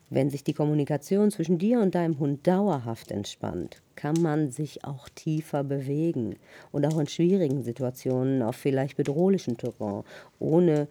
wenn 0.10 0.30
sich 0.30 0.43
die 0.43 0.53
Kommunikation 0.53 1.32
zwischen 1.32 1.58
dir 1.58 1.80
und 1.80 1.95
deinem 1.95 2.20
Hund 2.20 2.45
dauerhaft 2.45 3.12
entspannt, 3.12 3.82
kann 3.95 4.16
man 4.22 4.51
sich 4.51 4.86
auch 4.86 5.10
tiefer 5.10 5.64
bewegen 5.64 6.36
und 6.72 6.86
auch 6.86 6.99
in 6.99 7.08
schwierigen 7.08 7.64
Situationen 7.64 8.41
auf 8.41 8.56
vielleicht 8.56 8.97
bedrohlichen 8.97 9.58
Terrain, 9.58 10.03
ohne 10.39 10.88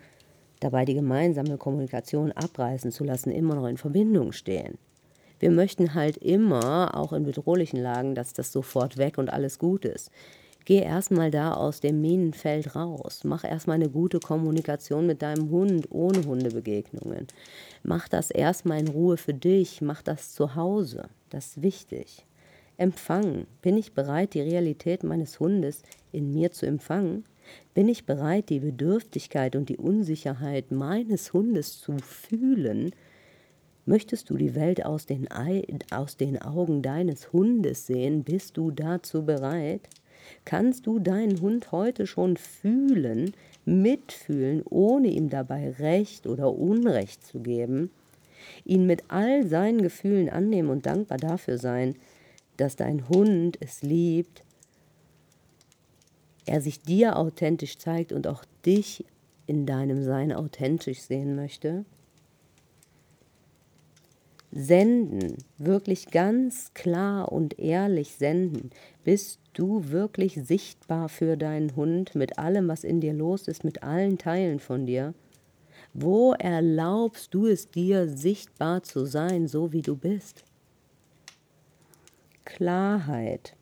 dabei 0.60 0.84
die 0.84 0.94
gemeinsame 0.94 1.58
Kommunikation 1.58 2.32
abreißen 2.32 2.90
zu 2.90 3.04
lassen, 3.04 3.30
immer 3.30 3.54
noch 3.54 3.66
in 3.66 3.76
Verbindung 3.76 4.32
stehen. 4.32 4.78
Wir 5.38 5.50
möchten 5.50 5.94
halt 5.94 6.16
immer, 6.16 6.96
auch 6.96 7.12
in 7.12 7.24
bedrohlichen 7.24 7.80
Lagen, 7.80 8.14
dass 8.14 8.32
das 8.32 8.50
sofort 8.50 8.96
weg 8.96 9.18
und 9.18 9.32
alles 9.32 9.58
gut 9.58 9.84
ist. 9.84 10.10
Geh 10.66 10.80
erstmal 10.80 11.30
da 11.30 11.52
aus 11.52 11.80
dem 11.80 12.00
Minenfeld 12.00 12.74
raus. 12.74 13.20
Mach 13.24 13.44
erstmal 13.44 13.74
eine 13.74 13.90
gute 13.90 14.18
Kommunikation 14.18 15.06
mit 15.06 15.20
deinem 15.20 15.50
Hund 15.50 15.88
ohne 15.90 16.24
Hundebegegnungen. 16.24 17.26
Mach 17.82 18.08
das 18.08 18.30
erstmal 18.30 18.80
in 18.80 18.88
Ruhe 18.88 19.18
für 19.18 19.34
dich. 19.34 19.82
Mach 19.82 20.00
das 20.00 20.32
zu 20.32 20.54
Hause. 20.54 21.10
Das 21.28 21.48
ist 21.48 21.62
wichtig. 21.62 22.24
Empfangen. 22.78 23.46
Bin 23.60 23.76
ich 23.76 23.92
bereit, 23.92 24.32
die 24.32 24.40
Realität 24.40 25.04
meines 25.04 25.38
Hundes 25.38 25.82
in 26.12 26.32
mir 26.32 26.50
zu 26.50 26.64
empfangen? 26.64 27.24
Bin 27.74 27.88
ich 27.88 28.06
bereit, 28.06 28.48
die 28.48 28.60
Bedürftigkeit 28.60 29.56
und 29.56 29.68
die 29.68 29.76
Unsicherheit 29.76 30.72
meines 30.72 31.34
Hundes 31.34 31.78
zu 31.78 31.98
fühlen? 31.98 32.92
Möchtest 33.84 34.30
du 34.30 34.38
die 34.38 34.54
Welt 34.54 34.86
aus 34.86 35.04
den, 35.04 35.28
aus 35.92 36.16
den 36.16 36.40
Augen 36.40 36.80
deines 36.80 37.34
Hundes 37.34 37.86
sehen? 37.86 38.24
Bist 38.24 38.56
du 38.56 38.70
dazu 38.70 39.26
bereit? 39.26 39.90
Kannst 40.44 40.86
du 40.86 40.98
deinen 40.98 41.40
Hund 41.40 41.72
heute 41.72 42.06
schon 42.06 42.36
fühlen, 42.36 43.32
mitfühlen, 43.64 44.62
ohne 44.68 45.08
ihm 45.08 45.30
dabei 45.30 45.70
Recht 45.70 46.26
oder 46.26 46.52
Unrecht 46.52 47.26
zu 47.26 47.40
geben? 47.40 47.90
Ihn 48.64 48.86
mit 48.86 49.04
all 49.08 49.46
seinen 49.46 49.82
Gefühlen 49.82 50.28
annehmen 50.28 50.70
und 50.70 50.86
dankbar 50.86 51.18
dafür 51.18 51.58
sein, 51.58 51.94
dass 52.56 52.76
dein 52.76 53.08
Hund 53.08 53.58
es 53.60 53.82
liebt, 53.82 54.42
er 56.46 56.60
sich 56.60 56.82
dir 56.82 57.16
authentisch 57.16 57.78
zeigt 57.78 58.12
und 58.12 58.26
auch 58.26 58.44
dich 58.66 59.04
in 59.46 59.66
deinem 59.66 60.02
Sein 60.02 60.32
authentisch 60.32 61.00
sehen 61.00 61.36
möchte? 61.36 61.84
Senden, 64.56 65.38
wirklich 65.58 66.12
ganz 66.12 66.72
klar 66.74 67.32
und 67.32 67.58
ehrlich 67.58 68.14
senden. 68.14 68.70
Bist 69.02 69.40
du 69.52 69.90
wirklich 69.90 70.34
sichtbar 70.44 71.08
für 71.08 71.36
deinen 71.36 71.74
Hund 71.74 72.14
mit 72.14 72.38
allem, 72.38 72.68
was 72.68 72.84
in 72.84 73.00
dir 73.00 73.12
los 73.12 73.48
ist, 73.48 73.64
mit 73.64 73.82
allen 73.82 74.16
Teilen 74.16 74.60
von 74.60 74.86
dir? 74.86 75.12
Wo 75.92 76.34
erlaubst 76.34 77.34
du 77.34 77.46
es 77.46 77.68
dir, 77.68 78.08
sichtbar 78.08 78.84
zu 78.84 79.06
sein, 79.06 79.48
so 79.48 79.72
wie 79.72 79.82
du 79.82 79.96
bist? 79.96 80.44
Klarheit. 82.44 83.56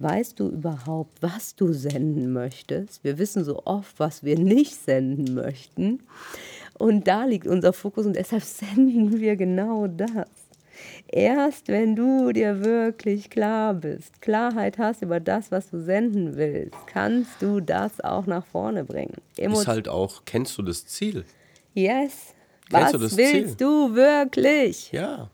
Weißt 0.00 0.40
du 0.40 0.48
überhaupt, 0.48 1.22
was 1.22 1.54
du 1.54 1.72
senden 1.72 2.32
möchtest? 2.32 3.04
Wir 3.04 3.18
wissen 3.18 3.44
so 3.44 3.62
oft, 3.66 4.00
was 4.00 4.24
wir 4.24 4.36
nicht 4.36 4.74
senden 4.74 5.34
möchten. 5.34 6.00
Und 6.78 7.06
da 7.06 7.24
liegt 7.24 7.46
unser 7.46 7.72
Fokus 7.72 8.06
und 8.06 8.16
deshalb 8.16 8.42
senden 8.44 9.20
wir 9.20 9.36
genau 9.36 9.86
das. 9.86 10.28
Erst 11.06 11.68
wenn 11.68 11.94
du 11.94 12.32
dir 12.32 12.64
wirklich 12.64 13.30
klar 13.30 13.74
bist, 13.74 14.20
Klarheit 14.20 14.78
hast 14.78 15.02
über 15.02 15.20
das, 15.20 15.52
was 15.52 15.70
du 15.70 15.80
senden 15.80 16.36
willst, 16.36 16.76
kannst 16.86 17.40
du 17.40 17.60
das 17.60 18.00
auch 18.00 18.26
nach 18.26 18.44
vorne 18.44 18.84
bringen. 18.84 19.14
Emo 19.36 19.60
ist 19.60 19.68
halt 19.68 19.88
auch, 19.88 20.22
kennst 20.24 20.58
du 20.58 20.62
das 20.62 20.86
Ziel? 20.86 21.24
Yes. 21.74 22.34
Kennst 22.70 22.94
was 22.94 23.16
willst 23.16 23.18
Ziel? 23.18 23.54
du 23.56 23.94
wirklich? 23.94 24.90
Ja. 24.90 25.30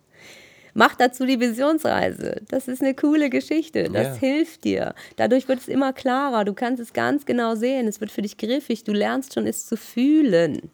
Mach 0.74 0.94
dazu 0.94 1.26
die 1.26 1.40
Visionsreise. 1.40 2.42
Das 2.48 2.68
ist 2.68 2.82
eine 2.82 2.94
coole 2.94 3.30
Geschichte. 3.30 3.90
Das 3.90 4.06
ja. 4.06 4.14
hilft 4.14 4.64
dir. 4.64 4.94
Dadurch 5.16 5.48
wird 5.48 5.60
es 5.60 5.68
immer 5.68 5.92
klarer. 5.92 6.44
Du 6.44 6.54
kannst 6.54 6.80
es 6.80 6.92
ganz 6.92 7.26
genau 7.26 7.54
sehen. 7.54 7.88
Es 7.88 8.00
wird 8.00 8.10
für 8.10 8.22
dich 8.22 8.36
griffig. 8.36 8.84
Du 8.84 8.92
lernst 8.92 9.34
schon, 9.34 9.46
es 9.46 9.66
zu 9.66 9.76
fühlen. 9.76 10.70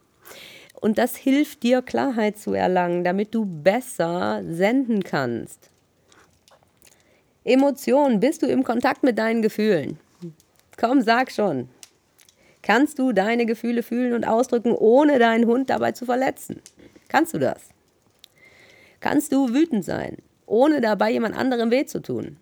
Und 0.87 0.99
das 0.99 1.17
hilft 1.17 1.65
dir, 1.65 1.83
Klarheit 1.83 2.39
zu 2.39 2.53
erlangen, 2.53 3.03
damit 3.03 3.35
du 3.35 3.45
besser 3.45 4.45
senden 4.49 5.03
kannst. 5.03 5.69
Emotionen, 7.43 8.21
bist 8.21 8.43
du 8.43 8.47
im 8.47 8.63
Kontakt 8.63 9.03
mit 9.03 9.19
deinen 9.19 9.43
Gefühlen? 9.43 9.99
Komm, 10.77 11.03
sag 11.03 11.33
schon. 11.33 11.69
Kannst 12.63 13.01
du 13.01 13.11
deine 13.11 13.47
Gefühle 13.47 13.83
fühlen 13.83 14.13
und 14.13 14.29
ausdrücken, 14.29 14.71
ohne 14.71 15.19
deinen 15.19 15.47
Hund 15.47 15.71
dabei 15.71 15.91
zu 15.91 16.05
verletzen? 16.05 16.63
Kannst 17.09 17.35
du 17.35 17.41
das? 17.41 17.71
Kannst 19.01 19.33
du 19.33 19.53
wütend 19.53 19.85
sein, 19.85 20.19
ohne 20.47 20.81
dabei 20.81 21.11
jemand 21.11 21.37
anderem 21.37 21.73
weh 21.73 21.87
zu 21.87 22.01
tun? 22.01 22.37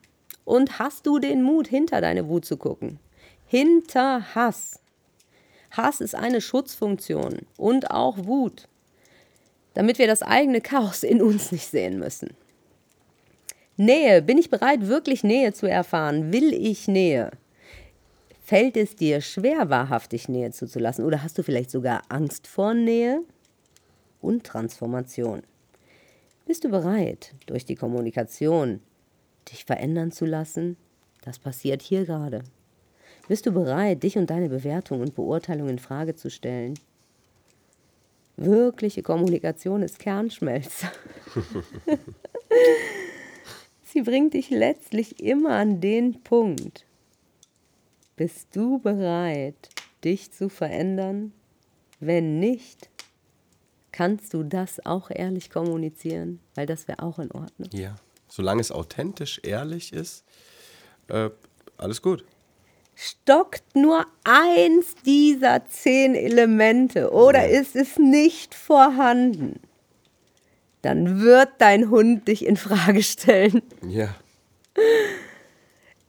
Und 0.44 0.78
hast 0.78 1.06
du 1.06 1.18
den 1.18 1.42
Mut, 1.42 1.66
hinter 1.66 2.02
deine 2.02 2.28
Wut 2.28 2.44
zu 2.44 2.58
gucken? 2.58 2.98
Hinter 3.46 4.34
Hass. 4.34 4.80
Hass 5.76 6.00
ist 6.00 6.14
eine 6.14 6.40
Schutzfunktion 6.40 7.40
und 7.56 7.90
auch 7.90 8.18
Wut, 8.26 8.68
damit 9.74 9.98
wir 9.98 10.06
das 10.06 10.22
eigene 10.22 10.60
Chaos 10.60 11.02
in 11.02 11.22
uns 11.22 11.52
nicht 11.52 11.66
sehen 11.66 11.98
müssen. 11.98 12.30
Nähe. 13.76 14.22
Bin 14.22 14.38
ich 14.38 14.50
bereit, 14.50 14.86
wirklich 14.86 15.24
Nähe 15.24 15.52
zu 15.52 15.66
erfahren? 15.66 16.32
Will 16.32 16.52
ich 16.54 16.86
Nähe? 16.86 17.32
Fällt 18.44 18.76
es 18.76 18.94
dir 18.94 19.20
schwer, 19.20 19.68
wahrhaftig 19.68 20.28
Nähe 20.28 20.52
zuzulassen? 20.52 21.04
Oder 21.04 21.22
hast 21.22 21.38
du 21.38 21.42
vielleicht 21.42 21.70
sogar 21.70 22.02
Angst 22.08 22.46
vor 22.46 22.74
Nähe? 22.74 23.22
Und 24.20 24.44
Transformation. 24.44 25.42
Bist 26.46 26.62
du 26.62 26.68
bereit, 26.68 27.32
durch 27.46 27.64
die 27.64 27.74
Kommunikation 27.74 28.80
dich 29.50 29.64
verändern 29.64 30.12
zu 30.12 30.24
lassen? 30.24 30.76
Das 31.22 31.38
passiert 31.38 31.82
hier 31.82 32.04
gerade. 32.04 32.44
Bist 33.26 33.46
du 33.46 33.52
bereit, 33.52 34.02
dich 34.02 34.18
und 34.18 34.28
deine 34.28 34.50
Bewertung 34.50 35.00
und 35.00 35.14
Beurteilung 35.14 35.68
in 35.68 35.78
Frage 35.78 36.14
zu 36.14 36.30
stellen? 36.30 36.78
Wirkliche 38.36 39.02
Kommunikation 39.02 39.82
ist 39.82 39.98
Kernschmelze. 39.98 40.90
Sie 43.84 44.02
bringt 44.02 44.34
dich 44.34 44.50
letztlich 44.50 45.20
immer 45.20 45.54
an 45.54 45.80
den 45.80 46.22
Punkt. 46.22 46.84
Bist 48.16 48.48
du 48.54 48.78
bereit, 48.78 49.70
dich 50.04 50.30
zu 50.32 50.50
verändern? 50.50 51.32
Wenn 52.00 52.40
nicht, 52.40 52.90
kannst 53.90 54.34
du 54.34 54.42
das 54.42 54.84
auch 54.84 55.10
ehrlich 55.10 55.48
kommunizieren, 55.48 56.40
weil 56.56 56.66
das 56.66 56.88
wäre 56.88 57.02
auch 57.02 57.18
in 57.18 57.30
Ordnung. 57.30 57.70
Ja, 57.72 57.96
solange 58.28 58.60
es 58.60 58.70
authentisch, 58.70 59.40
ehrlich 59.44 59.92
ist, 59.94 60.24
äh, 61.08 61.30
alles 61.78 62.02
gut 62.02 62.24
stockt 62.94 63.76
nur 63.76 64.06
eins 64.24 64.94
dieser 65.04 65.66
zehn 65.66 66.14
Elemente 66.14 67.10
oder 67.10 67.48
ist 67.48 67.76
es 67.76 67.98
nicht 67.98 68.54
vorhanden, 68.54 69.60
dann 70.82 71.20
wird 71.20 71.50
dein 71.58 71.90
Hund 71.90 72.28
dich 72.28 72.44
in 72.44 72.56
Frage 72.56 73.02
stellen. 73.02 73.62
Ja. 73.88 74.14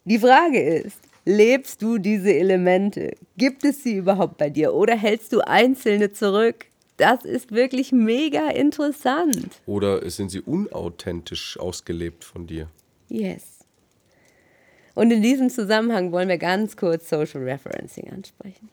Die 0.04 0.20
Frage 0.20 0.62
ist, 0.62 1.00
lebst 1.26 1.82
du 1.82 1.98
diese 1.98 2.34
Elemente? 2.34 3.16
Gibt 3.38 3.66
es 3.66 3.84
sie 3.84 3.96
überhaupt 3.96 4.38
bei 4.38 4.50
dir 4.50 4.74
oder 4.74 4.96
hältst 4.96 5.34
du 5.34 5.42
einzelne 5.42 6.14
zurück? 6.14 6.68
Das 6.98 7.26
ist 7.26 7.52
wirklich 7.52 7.92
mega 7.92 8.50
interessant. 8.50 9.62
Oder 9.66 10.10
sind 10.10 10.30
sie 10.30 10.42
unauthentisch 10.42 11.60
ausgelebt 11.60 12.24
von 12.24 12.48
dir? 12.48 12.70
Yes. 13.10 13.55
Und 14.96 15.12
in 15.12 15.22
diesem 15.22 15.50
Zusammenhang 15.50 16.12
wollen 16.12 16.30
wir 16.30 16.38
ganz 16.38 16.76
kurz 16.78 17.10
Social 17.10 17.43
Referencing 17.43 18.10
ansprechen. 18.12 18.70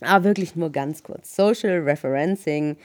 Aber 0.00 0.10
ah, 0.10 0.24
wirklich 0.24 0.54
nur 0.54 0.70
ganz 0.70 1.02
kurz. 1.02 1.34
Social 1.34 1.80
Referencing 1.80 2.76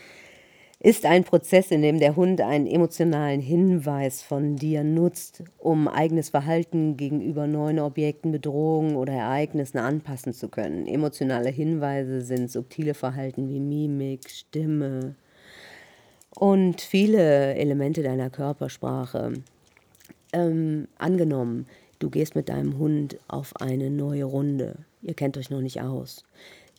ist 0.79 1.05
ein 1.05 1.25
Prozess, 1.25 1.71
in 1.71 1.81
dem 1.81 1.99
der 1.99 2.15
Hund 2.15 2.39
einen 2.39 2.65
emotionalen 2.65 3.41
Hinweis 3.41 4.21
von 4.21 4.55
dir 4.55 4.85
nutzt, 4.85 5.43
um 5.57 5.89
eigenes 5.89 6.29
Verhalten 6.29 6.95
gegenüber 6.95 7.47
neuen 7.47 7.79
Objekten, 7.79 8.31
Bedrohungen 8.31 8.95
oder 8.95 9.11
Ereignissen 9.11 9.79
anpassen 9.79 10.33
zu 10.33 10.47
können. 10.47 10.87
Emotionale 10.87 11.49
Hinweise 11.49 12.21
sind 12.21 12.49
subtile 12.49 12.93
Verhalten 12.93 13.49
wie 13.49 13.59
Mimik, 13.59 14.29
Stimme 14.29 15.15
und 16.35 16.79
viele 16.79 17.55
Elemente 17.55 18.01
deiner 18.01 18.29
Körpersprache. 18.29 19.33
Ähm, 20.31 20.87
angenommen, 20.97 21.65
Du 21.99 22.09
gehst 22.09 22.33
mit 22.33 22.47
deinem 22.47 22.77
Hund 22.77 23.17
auf 23.27 23.57
eine 23.57 23.89
neue 23.89 24.23
Runde. 24.23 24.77
Ihr 25.01 25.13
kennt 25.13 25.37
euch 25.37 25.49
noch 25.49 25.59
nicht 25.59 25.81
aus. 25.81 26.23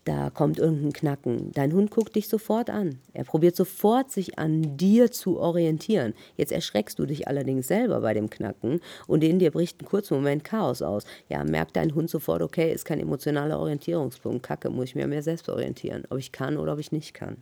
da 0.06 0.30
kommt 0.30 0.58
irgendein 0.58 0.94
Knacken. 0.94 1.52
Dein 1.52 1.74
Hund 1.74 1.90
guckt 1.90 2.16
dich 2.16 2.26
sofort 2.26 2.70
an. 2.70 2.98
Er 3.12 3.24
probiert 3.24 3.54
sofort, 3.54 4.10
sich 4.10 4.38
an 4.38 4.78
dir 4.78 5.10
zu 5.10 5.38
orientieren. 5.38 6.14
Jetzt 6.38 6.52
erschreckst 6.52 6.98
du 6.98 7.04
dich 7.04 7.28
allerdings 7.28 7.66
selber 7.66 8.00
bei 8.00 8.14
dem 8.14 8.30
Knacken 8.30 8.80
und 9.06 9.22
in 9.22 9.38
dir 9.38 9.50
bricht 9.50 9.82
ein 9.82 9.84
kurzer 9.84 10.14
Moment 10.14 10.42
Chaos 10.42 10.80
aus. 10.80 11.04
Ja, 11.28 11.44
merkt 11.44 11.76
dein 11.76 11.94
Hund 11.94 12.08
sofort, 12.08 12.40
okay, 12.40 12.72
ist 12.72 12.86
kein 12.86 12.98
emotionaler 12.98 13.60
Orientierungspunkt. 13.60 14.42
Kacke, 14.42 14.70
muss 14.70 14.86
ich 14.86 14.94
mir 14.94 15.06
mehr 15.06 15.22
selbst 15.22 15.50
orientieren, 15.50 16.04
ob 16.08 16.18
ich 16.18 16.32
kann 16.32 16.56
oder 16.56 16.72
ob 16.72 16.78
ich 16.78 16.92
nicht 16.92 17.12
kann. 17.12 17.36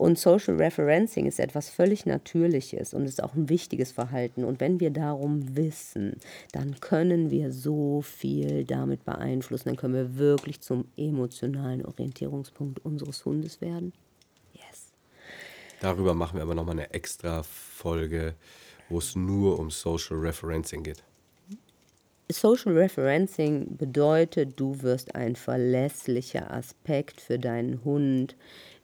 Und 0.00 0.18
Social 0.18 0.56
Referencing 0.56 1.26
ist 1.26 1.38
etwas 1.38 1.68
völlig 1.68 2.06
Natürliches 2.06 2.94
und 2.94 3.04
ist 3.04 3.22
auch 3.22 3.34
ein 3.34 3.50
wichtiges 3.50 3.92
Verhalten. 3.92 4.44
Und 4.44 4.58
wenn 4.58 4.80
wir 4.80 4.88
darum 4.88 5.58
wissen, 5.58 6.16
dann 6.52 6.80
können 6.80 7.30
wir 7.30 7.52
so 7.52 8.00
viel 8.00 8.64
damit 8.64 9.04
beeinflussen. 9.04 9.68
Dann 9.68 9.76
können 9.76 9.92
wir 9.92 10.16
wirklich 10.16 10.62
zum 10.62 10.86
emotionalen 10.96 11.84
Orientierungspunkt 11.84 12.82
unseres 12.82 13.26
Hundes 13.26 13.60
werden. 13.60 13.92
Yes. 14.54 14.90
Darüber 15.82 16.14
machen 16.14 16.36
wir 16.36 16.44
aber 16.44 16.54
nochmal 16.54 16.76
eine 16.76 16.94
extra 16.94 17.42
Folge, 17.42 18.36
wo 18.88 19.00
es 19.00 19.14
nur 19.14 19.58
um 19.58 19.70
Social 19.70 20.16
Referencing 20.16 20.82
geht. 20.82 21.04
Social 22.32 22.72
Referencing 22.72 23.76
bedeutet, 23.76 24.58
du 24.58 24.80
wirst 24.82 25.14
ein 25.14 25.36
verlässlicher 25.36 26.50
Aspekt 26.50 27.20
für 27.20 27.38
deinen 27.38 27.84
Hund 27.84 28.36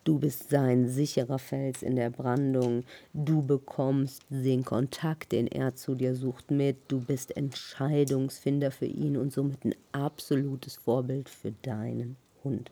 Du 0.07 0.21
bist 0.21 0.51
sein 0.51 0.87
sicherer 0.87 1.41
Fels 1.41 1.83
in 1.83 1.97
der 1.97 2.11
Brandung. 2.11 2.85
Du 3.13 3.43
bekommst 3.43 4.23
den 4.29 4.65
Kontakt, 4.65 5.33
den 5.33 5.49
er 5.49 5.75
zu 5.75 5.97
dir 5.97 6.15
sucht, 6.15 6.53
mit. 6.53 6.77
Du 6.87 7.01
bist 7.01 7.37
Entscheidungsfinder 7.37 8.71
für 8.71 8.87
ihn 8.87 9.17
und 9.17 9.33
somit 9.33 9.65
ein 9.65 9.75
absolutes 9.91 10.77
Vorbild 10.77 11.29
für 11.29 11.51
deinen 11.63 12.15
Hund. 12.45 12.71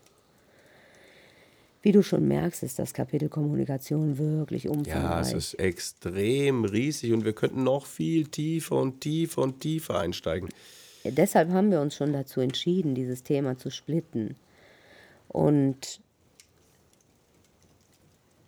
Wie 1.82 1.90
du 1.90 2.04
schon 2.04 2.28
merkst, 2.28 2.62
ist 2.62 2.78
das 2.78 2.94
Kapitel 2.94 3.28
Kommunikation 3.28 4.16
wirklich 4.16 4.68
umfangreich. 4.68 5.02
Ja, 5.02 5.20
es 5.20 5.32
ist 5.32 5.54
extrem 5.54 6.64
riesig 6.64 7.12
und 7.12 7.24
wir 7.24 7.32
könnten 7.32 7.64
noch 7.64 7.86
viel 7.86 8.28
tiefer 8.28 8.76
und 8.76 9.00
tiefer 9.00 9.42
und 9.42 9.58
tiefer 9.58 9.98
einsteigen. 9.98 10.50
Ja, 11.02 11.10
deshalb 11.10 11.50
haben 11.50 11.72
wir 11.72 11.80
uns 11.80 11.96
schon 11.96 12.12
dazu 12.12 12.40
entschieden, 12.40 12.94
dieses 12.94 13.24
Thema 13.24 13.58
zu 13.58 13.70
splitten. 13.70 14.36
Und 15.26 16.00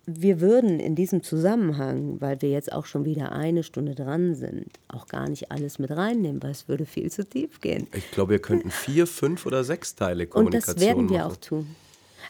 wir 0.09 0.39
würden 0.39 0.79
in 0.79 0.95
diesem 0.95 1.21
Zusammenhang, 1.21 2.21
weil 2.21 2.41
wir 2.41 2.49
jetzt 2.49 2.71
auch 2.71 2.85
schon 2.85 3.03
wieder 3.03 3.33
eine 3.33 3.61
Stunde 3.61 3.93
dran 3.93 4.35
sind, 4.35 4.69
auch 4.87 5.07
gar 5.07 5.27
nicht 5.27 5.51
alles 5.51 5.79
mit 5.79 5.91
reinnehmen, 5.91 6.41
weil 6.41 6.51
es 6.51 6.69
würde 6.69 6.85
viel 6.85 7.11
zu 7.11 7.25
tief 7.27 7.59
gehen. 7.59 7.87
Ich 7.93 8.09
glaube, 8.11 8.31
wir 8.31 8.39
könnten 8.39 8.71
vier, 8.71 9.05
fünf 9.05 9.45
oder 9.45 9.65
sechs 9.65 9.95
Teile 9.95 10.25
Kommunikation 10.25 10.75
Und 10.75 10.77
das 10.77 10.87
werden 10.87 11.09
wir 11.09 11.17
machen. 11.19 11.31
auch 11.31 11.35
tun. 11.35 11.75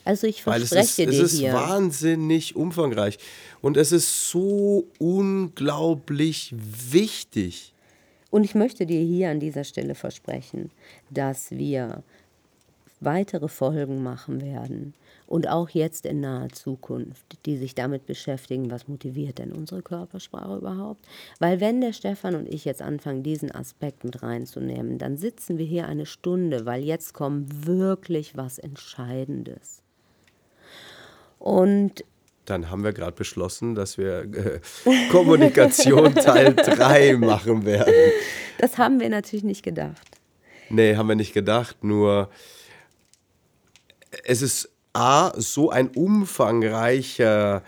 Also 0.04 0.26
ich 0.26 0.42
verspreche 0.42 0.76
weil 0.76 0.80
es 0.80 0.90
ist, 0.90 0.98
dir 0.98 1.10
es 1.10 1.34
ist 1.34 1.40
hier. 1.40 1.54
wahnsinnig 1.54 2.56
umfangreich 2.56 3.20
und 3.62 3.78
es 3.78 3.92
ist 3.92 4.32
so 4.32 4.88
unglaublich 4.98 6.56
wichtig. 6.58 7.74
Und 8.32 8.44
ich 8.44 8.56
möchte 8.56 8.88
dir 8.88 9.02
hier 9.02 9.30
an 9.30 9.40
dieser 9.40 9.64
Stelle 9.64 9.94
versprechen, 9.94 10.72
dass 11.12 11.52
wir 11.52 12.04
weitere 13.02 13.48
Folgen 13.48 14.02
machen 14.02 14.42
werden 14.42 14.96
und 15.28 15.50
auch 15.50 15.70
jetzt 15.70 16.06
in 16.06 16.22
naher 16.22 16.50
Zukunft, 16.50 17.38
die 17.46 17.58
sich 17.58 17.76
damit 17.76 18.06
beschäftigen, 18.06 18.72
was 18.72 18.88
motiviert 18.88 19.40
denn 19.40 19.52
unsere 19.52 19.82
Körpersprache 19.82 20.58
überhaupt? 20.58 21.06
Weil 21.40 21.60
wenn 21.60 21.82
der 21.82 21.94
Stefan 21.94 22.36
und 22.36 22.48
ich 22.48 22.66
jetzt 22.66 22.82
anfangen, 22.82 23.24
diesen 23.24 23.52
Aspekt 23.52 24.06
mit 24.06 24.24
reinzunehmen, 24.24 24.98
dann 24.98 25.18
sitzen 25.18 25.58
wir 25.58 25.66
hier 25.66 25.88
eine 25.88 26.06
Stunde, 26.06 26.66
weil 26.66 26.82
jetzt 26.82 27.14
kommt 27.14 27.68
wirklich 27.68 28.38
was 28.38 28.58
Entscheidendes. 28.58 29.82
Und 31.40 32.06
dann 32.46 32.72
haben 32.72 32.86
wir 32.86 32.94
gerade 32.94 33.12
beschlossen, 33.12 33.76
dass 33.76 33.98
wir 33.98 34.22
äh, 34.22 34.62
Kommunikation 35.12 36.16
Teil 36.16 36.56
3 36.56 37.18
machen 37.18 37.66
werden. 37.66 37.94
Das 38.58 38.78
haben 38.78 39.02
wir 39.02 39.10
natürlich 39.10 39.44
nicht 39.44 39.64
gedacht. 39.64 40.08
Nee, 40.70 40.96
haben 40.96 41.10
wir 41.10 41.16
nicht 41.16 41.34
gedacht, 41.34 41.84
nur 41.84 42.30
es 44.24 44.42
ist 44.42 44.70
A, 44.98 45.32
so 45.40 45.70
ein 45.70 45.90
umfangreicher 45.90 47.62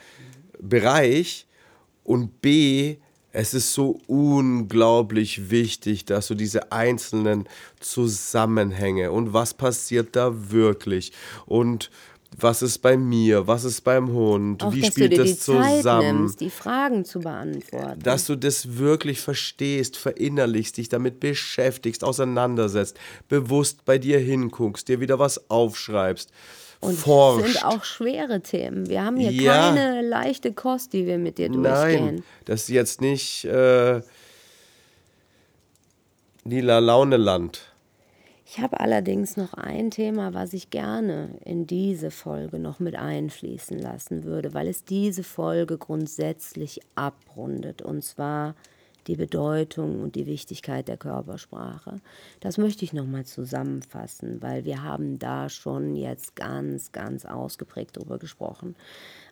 Bereich 0.60 1.46
und 2.04 2.42
B, 2.42 2.98
es 3.32 3.54
ist 3.54 3.72
so 3.72 4.00
unglaublich 4.08 5.52
wichtig, 5.52 6.06
dass 6.06 6.28
du 6.28 6.34
diese 6.34 6.72
einzelnen 6.72 7.48
Zusammenhänge 7.80 9.12
und 9.12 9.32
was 9.32 9.54
passiert 9.54 10.16
da 10.16 10.50
wirklich 10.50 11.12
und 11.46 11.92
was 12.38 12.62
ist 12.64 12.80
bei 12.80 12.98
mir, 12.98 13.46
was 13.46 13.64
ist 13.64 13.82
beim 13.82 14.12
Hund, 14.12 14.64
Auch, 14.64 14.74
wie 14.74 14.82
dass 14.82 14.90
spielt 14.90 15.18
das 15.18 15.28
die 15.28 15.38
Zeit 15.38 15.78
zusammen, 15.78 16.22
nimmst, 16.22 16.42
die 16.42 16.50
Fragen 16.50 17.06
zu 17.06 17.20
beantworten. 17.20 18.00
dass 18.02 18.26
du 18.26 18.36
das 18.36 18.78
wirklich 18.78 19.20
verstehst, 19.20 19.98
verinnerlichst, 19.98 20.78
dich 20.78 20.90
damit 20.90 21.20
beschäftigst, 21.20 22.04
auseinandersetzt, 22.04 23.00
bewusst 23.28 23.86
bei 23.86 24.00
dir 24.00 24.20
hinguckst, 24.20 24.88
dir 24.88 25.00
wieder 25.00 25.20
was 25.20 25.50
aufschreibst. 25.50 26.32
Und 26.82 26.96
forscht. 26.98 27.46
es 27.46 27.54
sind 27.54 27.66
auch 27.66 27.84
schwere 27.84 28.40
Themen. 28.42 28.88
Wir 28.88 29.04
haben 29.04 29.18
hier 29.18 29.32
Ja. 29.32 29.70
keine 29.74 30.02
leichte 30.02 30.54
Kost, 30.54 30.94
die 30.94 31.06
wir 31.06 31.18
mit 31.18 31.38
dir 31.38 31.50
durchgehen. 31.50 32.06
Nein, 32.16 32.24
das 32.46 32.62
ist 32.64 32.70
jetzt 32.70 33.02
nicht 33.02 33.44
äh, 33.46 34.02
lila 36.46 36.80
Launeland. 36.80 37.62
Ich 38.46 38.60
habe 38.60 38.80
allerdings 38.80 39.38
noch 39.38 39.54
ein 39.54 39.92
Thema, 39.92 40.34
was 40.34 40.54
ich 40.54 40.72
gerne 40.72 41.30
in 41.46 41.68
diese 41.68 42.10
Folge 42.10 42.58
noch 42.58 42.80
mit 42.80 42.96
einfließen 42.96 43.78
lassen 43.78 44.24
würde, 44.24 44.56
weil 44.56 44.68
es 44.68 44.84
diese 44.84 45.24
Folge 45.24 45.78
grundsätzlich 45.78 46.80
abrundet. 46.96 47.84
Und 47.84 48.04
zwar 48.04 48.56
die 49.08 49.16
Bedeutung 49.16 50.02
und 50.02 50.16
die 50.16 50.26
Wichtigkeit 50.26 50.88
der 50.88 50.98
Körpersprache. 50.98 52.02
Das 52.40 52.58
möchte 52.58 52.86
ich 52.86 52.94
nochmal 52.94 53.26
zusammenfassen, 53.26 54.42
weil 54.42 54.66
wir 54.66 54.84
haben 54.84 55.20
da 55.20 55.50
schon 55.50 55.96
jetzt 55.96 56.36
ganz, 56.36 56.92
ganz 56.92 57.26
ausgeprägt 57.26 57.98
darüber 57.98 58.18
gesprochen. 58.18 58.76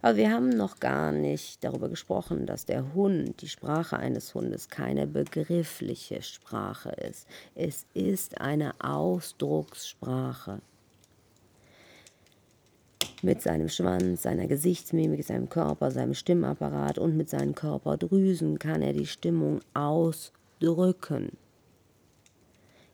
Aber 0.02 0.18
wir 0.18 0.32
haben 0.32 0.50
noch 0.50 0.80
gar 0.80 1.12
nicht 1.12 1.64
darüber 1.64 1.90
gesprochen, 1.90 2.46
dass 2.46 2.66
der 2.66 2.94
Hund, 2.94 3.42
die 3.42 3.50
Sprache 3.50 3.98
eines 3.98 4.34
Hundes, 4.34 4.70
keine 4.70 5.08
begriffliche 5.08 6.22
Sprache 6.22 6.90
ist. 6.90 7.28
Es 7.56 7.86
ist 7.94 8.40
eine 8.42 8.74
Ausdruckssprache 8.80 10.62
mit 13.24 13.42
seinem 13.42 13.70
Schwanz, 13.70 14.24
seiner 14.24 14.48
Gesichtsmimik, 14.48 15.24
seinem 15.24 15.50
Körper, 15.50 15.92
seinem 15.92 16.14
Stimmapparat 16.14 16.98
und 16.98 17.18
mit 17.18 17.30
seinen 17.30 17.56
Körperdrüsen 17.56 18.60
kann 18.60 18.82
er 18.82 18.94
die 18.94 19.08
Stimmung 19.08 19.60
ausdrücken. 19.74 21.32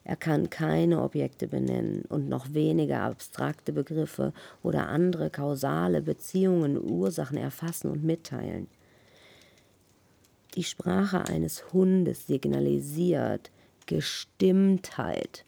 Er 0.05 0.15
kann 0.17 0.49
keine 0.49 1.01
Objekte 1.01 1.47
benennen 1.47 2.03
und 2.09 2.27
noch 2.27 2.53
weniger 2.53 3.01
abstrakte 3.01 3.71
Begriffe 3.71 4.33
oder 4.61 4.87
andere 4.87 5.29
kausale 5.29 6.01
Beziehungen, 6.01 6.77
Ursachen 6.77 7.37
erfassen 7.37 7.89
und 7.89 8.03
mitteilen. 8.03 8.67
Die 10.55 10.63
Sprache 10.63 11.25
eines 11.25 11.71
Hundes 11.71 12.27
signalisiert 12.27 13.49
Gestimmtheit. 13.85 15.45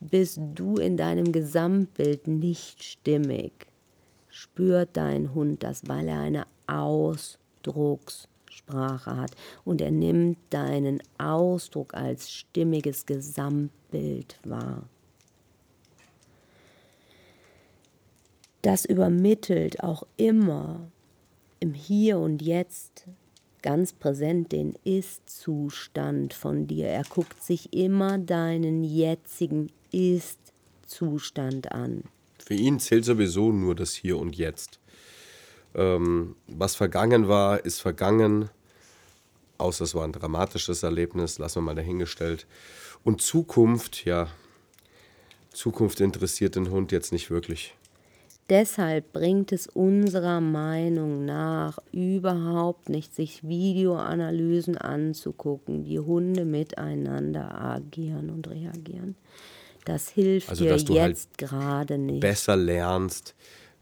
Bist 0.00 0.38
du 0.54 0.76
in 0.76 0.96
deinem 0.96 1.32
Gesamtbild 1.32 2.28
nicht 2.28 2.84
stimmig, 2.84 3.67
spürt 4.38 4.90
dein 4.92 5.34
Hund 5.34 5.64
das, 5.64 5.88
weil 5.88 6.06
er 6.06 6.20
eine 6.20 6.46
Ausdruckssprache 6.68 9.16
hat 9.16 9.32
und 9.64 9.80
er 9.80 9.90
nimmt 9.90 10.38
deinen 10.50 11.02
Ausdruck 11.18 11.94
als 11.94 12.30
stimmiges 12.30 13.04
Gesamtbild 13.04 14.38
wahr. 14.44 14.84
Das 18.62 18.84
übermittelt 18.84 19.82
auch 19.82 20.04
immer 20.16 20.88
im 21.58 21.74
Hier 21.74 22.18
und 22.18 22.40
Jetzt 22.40 23.08
ganz 23.62 23.92
präsent 23.92 24.52
den 24.52 24.76
Ist-Zustand 24.84 26.32
von 26.32 26.68
dir. 26.68 26.86
Er 26.86 27.02
guckt 27.02 27.42
sich 27.42 27.72
immer 27.72 28.18
deinen 28.18 28.84
jetzigen 28.84 29.72
Ist-Zustand 29.90 31.72
an. 31.72 32.04
Für 32.48 32.54
ihn 32.54 32.80
zählt 32.80 33.04
sowieso 33.04 33.52
nur 33.52 33.74
das 33.74 33.92
Hier 33.92 34.16
und 34.16 34.34
Jetzt. 34.34 34.80
Ähm, 35.74 36.34
was 36.46 36.76
vergangen 36.76 37.28
war, 37.28 37.62
ist 37.62 37.82
vergangen. 37.82 38.48
Außer 39.58 39.84
es 39.84 39.94
war 39.94 40.04
ein 40.04 40.12
dramatisches 40.12 40.82
Erlebnis, 40.82 41.38
lassen 41.38 41.56
wir 41.56 41.60
mal 41.66 41.74
dahingestellt. 41.74 42.46
Und 43.04 43.20
Zukunft, 43.20 44.06
ja, 44.06 44.28
Zukunft 45.52 46.00
interessiert 46.00 46.56
den 46.56 46.70
Hund 46.70 46.90
jetzt 46.90 47.12
nicht 47.12 47.28
wirklich. 47.28 47.74
Deshalb 48.48 49.12
bringt 49.12 49.52
es 49.52 49.66
unserer 49.66 50.40
Meinung 50.40 51.26
nach 51.26 51.78
überhaupt 51.92 52.88
nicht, 52.88 53.14
sich 53.14 53.46
Videoanalysen 53.46 54.78
anzugucken, 54.78 55.84
wie 55.84 55.98
Hunde 55.98 56.46
miteinander 56.46 57.60
agieren 57.60 58.30
und 58.30 58.48
reagieren. 58.48 59.16
Das 59.88 60.10
hilft 60.10 60.50
Also, 60.50 60.64
dir 60.64 60.70
dass 60.70 60.84
du 60.84 61.00
halt 61.00 61.16
jetzt 61.16 61.38
gerade 61.38 61.96
nicht. 61.96 62.20
besser 62.20 62.56
lernst, 62.56 63.34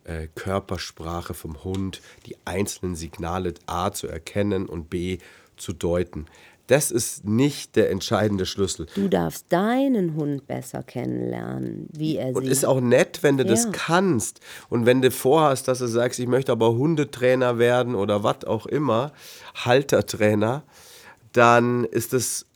äh, 0.04 0.28
Körpersprache 0.36 1.34
vom 1.34 1.64
Hund, 1.64 2.00
die 2.26 2.36
einzelnen 2.44 2.94
Signale 2.94 3.54
A 3.66 3.90
zu 3.90 4.06
erkennen 4.06 4.66
und 4.66 4.88
B 4.88 5.18
zu 5.56 5.72
deuten. 5.72 6.26
Das 6.68 6.92
ist 6.92 7.24
nicht 7.24 7.74
der 7.74 7.90
entscheidende 7.90 8.46
Schlüssel. 8.46 8.86
Du 8.94 9.08
darfst 9.08 9.46
deinen 9.48 10.14
Hund 10.14 10.46
besser 10.46 10.84
kennenlernen, 10.84 11.88
wie 11.92 12.16
er 12.18 12.34
Und 12.36 12.42
sieht. 12.44 12.52
ist 12.52 12.64
auch 12.66 12.80
nett, 12.80 13.24
wenn 13.24 13.36
du 13.36 13.44
das 13.44 13.64
Ja. 13.64 13.70
kannst. 13.72 14.38
Und 14.68 14.86
wenn 14.86 15.02
du 15.02 15.10
vorhast, 15.10 15.66
dass 15.66 15.78
du 15.80 15.88
sagst, 15.88 16.20
ich 16.20 16.28
möchte 16.28 16.52
aber 16.52 16.74
Hundetrainer 16.74 17.58
werden 17.58 17.96
oder 17.96 18.22
was 18.22 18.44
auch 18.44 18.66
immer, 18.66 19.12
Haltertrainer, 19.56 20.62
dann 21.32 21.84
ist 21.84 22.14
es 22.14 22.46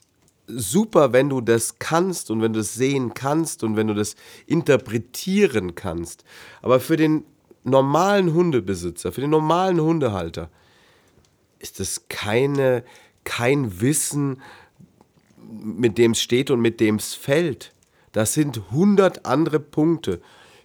super, 0.55 1.13
wenn 1.13 1.29
du 1.29 1.41
das 1.41 1.79
kannst 1.79 2.31
und 2.31 2.41
wenn 2.41 2.53
du 2.53 2.59
das 2.59 2.75
sehen 2.75 3.13
kannst 3.13 3.63
und 3.63 3.75
wenn 3.75 3.87
du 3.87 3.93
das 3.93 4.15
interpretieren 4.45 5.75
kannst. 5.75 6.23
Aber 6.61 6.79
für 6.79 6.97
den 6.97 7.23
normalen 7.63 8.33
Hundebesitzer, 8.33 9.11
für 9.11 9.21
den 9.21 9.29
normalen 9.29 9.79
Hundehalter, 9.79 10.49
ist 11.59 11.79
das 11.79 12.07
keine, 12.09 12.83
kein 13.23 13.81
Wissen, 13.81 14.41
mit 15.37 15.97
dem 15.97 16.11
es 16.11 16.21
steht 16.21 16.49
und 16.49 16.61
mit 16.61 16.79
dem 16.79 16.95
es 16.95 17.13
fällt. 17.13 17.73
Das 18.11 18.33
sind 18.33 18.71
hundert 18.71 19.25
andere 19.25 19.59
Punkte. 19.59 20.21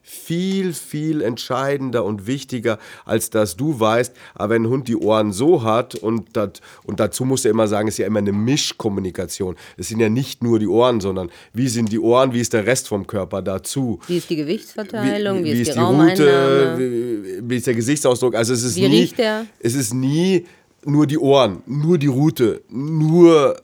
Viel, 0.09 0.73
viel 0.73 1.21
entscheidender 1.21 2.05
und 2.05 2.29
wichtiger, 2.29 2.79
als 3.05 3.31
dass 3.31 3.57
du 3.57 3.81
weißt, 3.81 4.15
aber 4.37 4.55
wenn 4.55 4.63
ein 4.63 4.69
Hund 4.69 4.87
die 4.87 4.95
Ohren 4.97 5.33
so 5.33 5.65
hat 5.65 5.97
und, 5.97 6.37
dat, 6.37 6.61
und 6.85 7.01
dazu 7.01 7.25
musst 7.25 7.45
du 7.45 7.49
immer 7.49 7.67
sagen, 7.67 7.89
es 7.89 7.95
ist 7.95 7.99
ja 7.99 8.07
immer 8.07 8.21
eine 8.21 8.31
Mischkommunikation. 8.31 9.57
Es 9.77 9.89
sind 9.89 9.99
ja 9.99 10.09
nicht 10.09 10.45
nur 10.45 10.61
die 10.61 10.69
Ohren, 10.69 11.01
sondern 11.01 11.31
wie 11.53 11.67
sind 11.67 11.91
die 11.91 11.99
Ohren, 11.99 12.33
wie 12.33 12.41
ist 12.41 12.53
der 12.53 12.67
Rest 12.67 12.87
vom 12.87 13.07
Körper 13.09 13.43
dazu? 13.43 13.99
wie 14.07 14.19
ist 14.19 14.31
die 14.31 14.37
Gewichtsverteilung, 14.37 15.43
wie, 15.43 15.51
ist 15.51 15.59
die, 15.59 15.65
die 15.65 15.71
Route, 15.71 15.81
Raumeinnahme? 15.81 16.79
wie, 16.79 17.51
wie 17.51 17.57
ist 17.57 17.67
der 17.67 17.75
Gesichtsausdruck? 17.75 18.37
Also 18.37 18.53
es 18.53 18.63
ist 18.63 18.77
Wie 18.77 18.89
nie, 18.89 19.13
es 19.59 19.75
ist 19.75 19.93
nie 19.93 20.47
nur 20.85 21.07
die 21.07 21.19
Ohren, 21.19 21.63
nur 21.67 21.99
die 21.99 22.07
Route, 22.07 22.63
nur, 22.71 23.57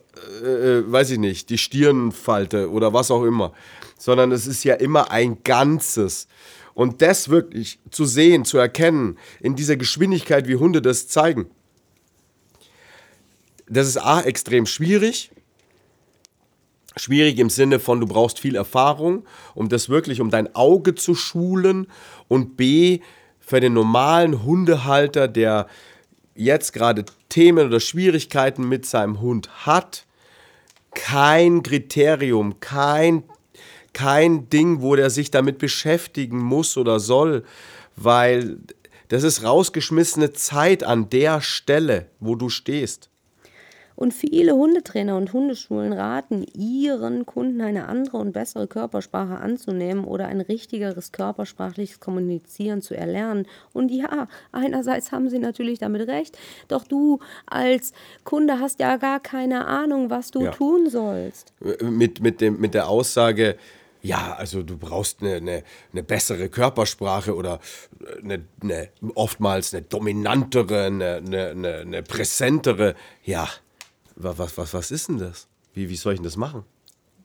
äh, 0.43 0.91
weiß 0.91 1.11
ich 1.11 1.19
nicht, 1.19 1.49
die 1.49 1.57
Stirnfalte 1.57 2.69
oder 2.69 2.93
was 2.93 3.11
auch 3.11 3.23
immer, 3.23 3.53
sondern 4.03 4.33
es 4.33 4.47
ist 4.47 4.65
ja 4.65 4.73
immer 4.73 5.11
ein 5.11 5.43
Ganzes. 5.45 6.27
Und 6.73 7.01
das 7.01 7.29
wirklich 7.29 7.79
zu 7.89 8.03
sehen, 8.03 8.43
zu 8.43 8.57
erkennen, 8.57 9.17
in 9.39 9.55
dieser 9.55 9.77
Geschwindigkeit, 9.77 10.45
wie 10.45 10.57
Hunde 10.57 10.81
das 10.81 11.07
zeigen, 11.07 11.49
das 13.65 13.87
ist 13.87 13.95
A, 13.95 14.19
extrem 14.19 14.65
schwierig. 14.65 15.31
Schwierig 16.97 17.39
im 17.39 17.49
Sinne 17.49 17.79
von, 17.79 18.01
du 18.01 18.05
brauchst 18.05 18.41
viel 18.41 18.57
Erfahrung, 18.57 19.25
um 19.55 19.69
das 19.69 19.87
wirklich, 19.87 20.19
um 20.19 20.29
dein 20.29 20.53
Auge 20.53 20.95
zu 20.95 21.15
schulen. 21.15 21.87
Und 22.27 22.57
B, 22.57 22.99
für 23.39 23.61
den 23.61 23.71
normalen 23.71 24.43
Hundehalter, 24.43 25.29
der 25.29 25.67
jetzt 26.35 26.73
gerade 26.73 27.05
Themen 27.29 27.67
oder 27.67 27.79
Schwierigkeiten 27.79 28.67
mit 28.67 28.85
seinem 28.85 29.21
Hund 29.21 29.65
hat, 29.65 30.05
kein 30.93 31.63
Kriterium, 31.63 32.59
kein, 32.59 33.23
kein 33.93 34.49
Ding, 34.49 34.81
wo 34.81 34.95
der 34.95 35.09
sich 35.09 35.31
damit 35.31 35.57
beschäftigen 35.59 36.39
muss 36.39 36.77
oder 36.77 36.99
soll, 36.99 37.43
weil 37.95 38.57
das 39.09 39.23
ist 39.23 39.43
rausgeschmissene 39.43 40.33
Zeit 40.33 40.83
an 40.83 41.09
der 41.09 41.41
Stelle, 41.41 42.07
wo 42.19 42.35
du 42.35 42.49
stehst. 42.49 43.09
Und 43.95 44.11
viele 44.11 44.53
Hundetrainer 44.53 45.15
und 45.15 45.33
Hundeschulen 45.33 45.93
raten 45.93 46.43
ihren 46.55 47.27
Kunden 47.27 47.61
eine 47.61 47.87
andere 47.87 48.17
und 48.17 48.31
bessere 48.33 48.65
Körpersprache 48.65 49.37
anzunehmen 49.37 50.05
oder 50.05 50.25
ein 50.27 50.41
richtigeres 50.41 51.11
körpersprachliches 51.11 51.99
Kommunizieren 51.99 52.81
zu 52.81 52.97
erlernen. 52.97 53.45
Und 53.71 53.91
ja, 53.91 54.27
einerseits 54.51 55.11
haben 55.11 55.29
sie 55.29 55.37
natürlich 55.37 55.77
damit 55.77 56.07
recht, 56.07 56.37
doch 56.69 56.85
du 56.85 57.19
als 57.45 57.93
Kunde 58.23 58.59
hast 58.59 58.79
ja 58.79 58.97
gar 58.97 59.19
keine 59.19 59.67
Ahnung, 59.67 60.09
was 60.09 60.31
du 60.31 60.45
Ja. 60.45 60.51
tun 60.51 60.89
sollst. 60.89 61.53
mit, 61.81 62.19
mit, 62.19 62.41
dem, 62.41 62.59
mit 62.59 62.73
der 62.73 62.89
Aussage, 62.89 63.57
ja, 64.03 64.33
also 64.35 64.61
du 64.63 64.77
brauchst 64.77 65.21
eine, 65.21 65.35
eine, 65.35 65.63
eine 65.91 66.03
bessere 66.03 66.49
Körpersprache 66.49 67.33
oder 67.35 67.59
eine, 68.21 68.43
eine, 68.61 68.89
oftmals 69.15 69.73
eine 69.73 69.81
dominantere, 69.83 70.83
eine, 70.85 71.15
eine, 71.25 71.49
eine, 71.51 71.73
eine 71.77 72.03
präsentere. 72.03 72.95
Ja, 73.23 73.47
wa- 74.17 74.33
was, 74.37 74.57
was, 74.57 74.73
was 74.73 74.91
ist 74.91 75.07
denn 75.07 75.17
das? 75.19 75.47
Wie, 75.73 75.89
wie 75.89 75.95
soll 75.95 76.13
ich 76.13 76.19
denn 76.19 76.25
das 76.25 76.37
machen? 76.37 76.63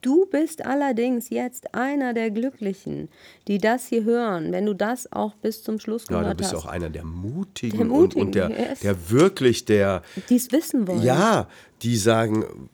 Du 0.01 0.27
bist 0.27 0.65
allerdings 0.65 1.29
jetzt 1.29 1.75
einer 1.75 2.15
der 2.15 2.31
Glücklichen, 2.31 3.09
die 3.49 3.59
das 3.59 3.89
hier 3.89 4.05
hören, 4.05 4.53
wenn 4.53 4.65
du 4.65 4.73
das 4.73 5.11
auch 5.11 5.35
bis 5.35 5.65
zum 5.65 5.81
Schluss 5.81 6.05
Ja, 6.09 6.21
gehört 6.21 6.35
du 6.35 6.37
bist 6.37 6.53
hast. 6.55 6.61
auch 6.61 6.67
einer 6.67 6.89
der 6.89 7.03
Mutigen, 7.05 7.79
Der 7.79 7.87
und, 7.87 7.89
Mutigen, 7.93 8.27
und 8.27 8.35
der, 8.37 8.49
yes. 8.51 8.79
der 8.81 9.11
wirklich, 9.11 9.65
der, 9.65 10.03
Die 10.29 10.37
es 10.37 10.53
wissen 10.53 10.87
wollen. 10.87 11.03
ja, 11.03 11.49
die 11.83 11.97
sagen, 11.97 12.71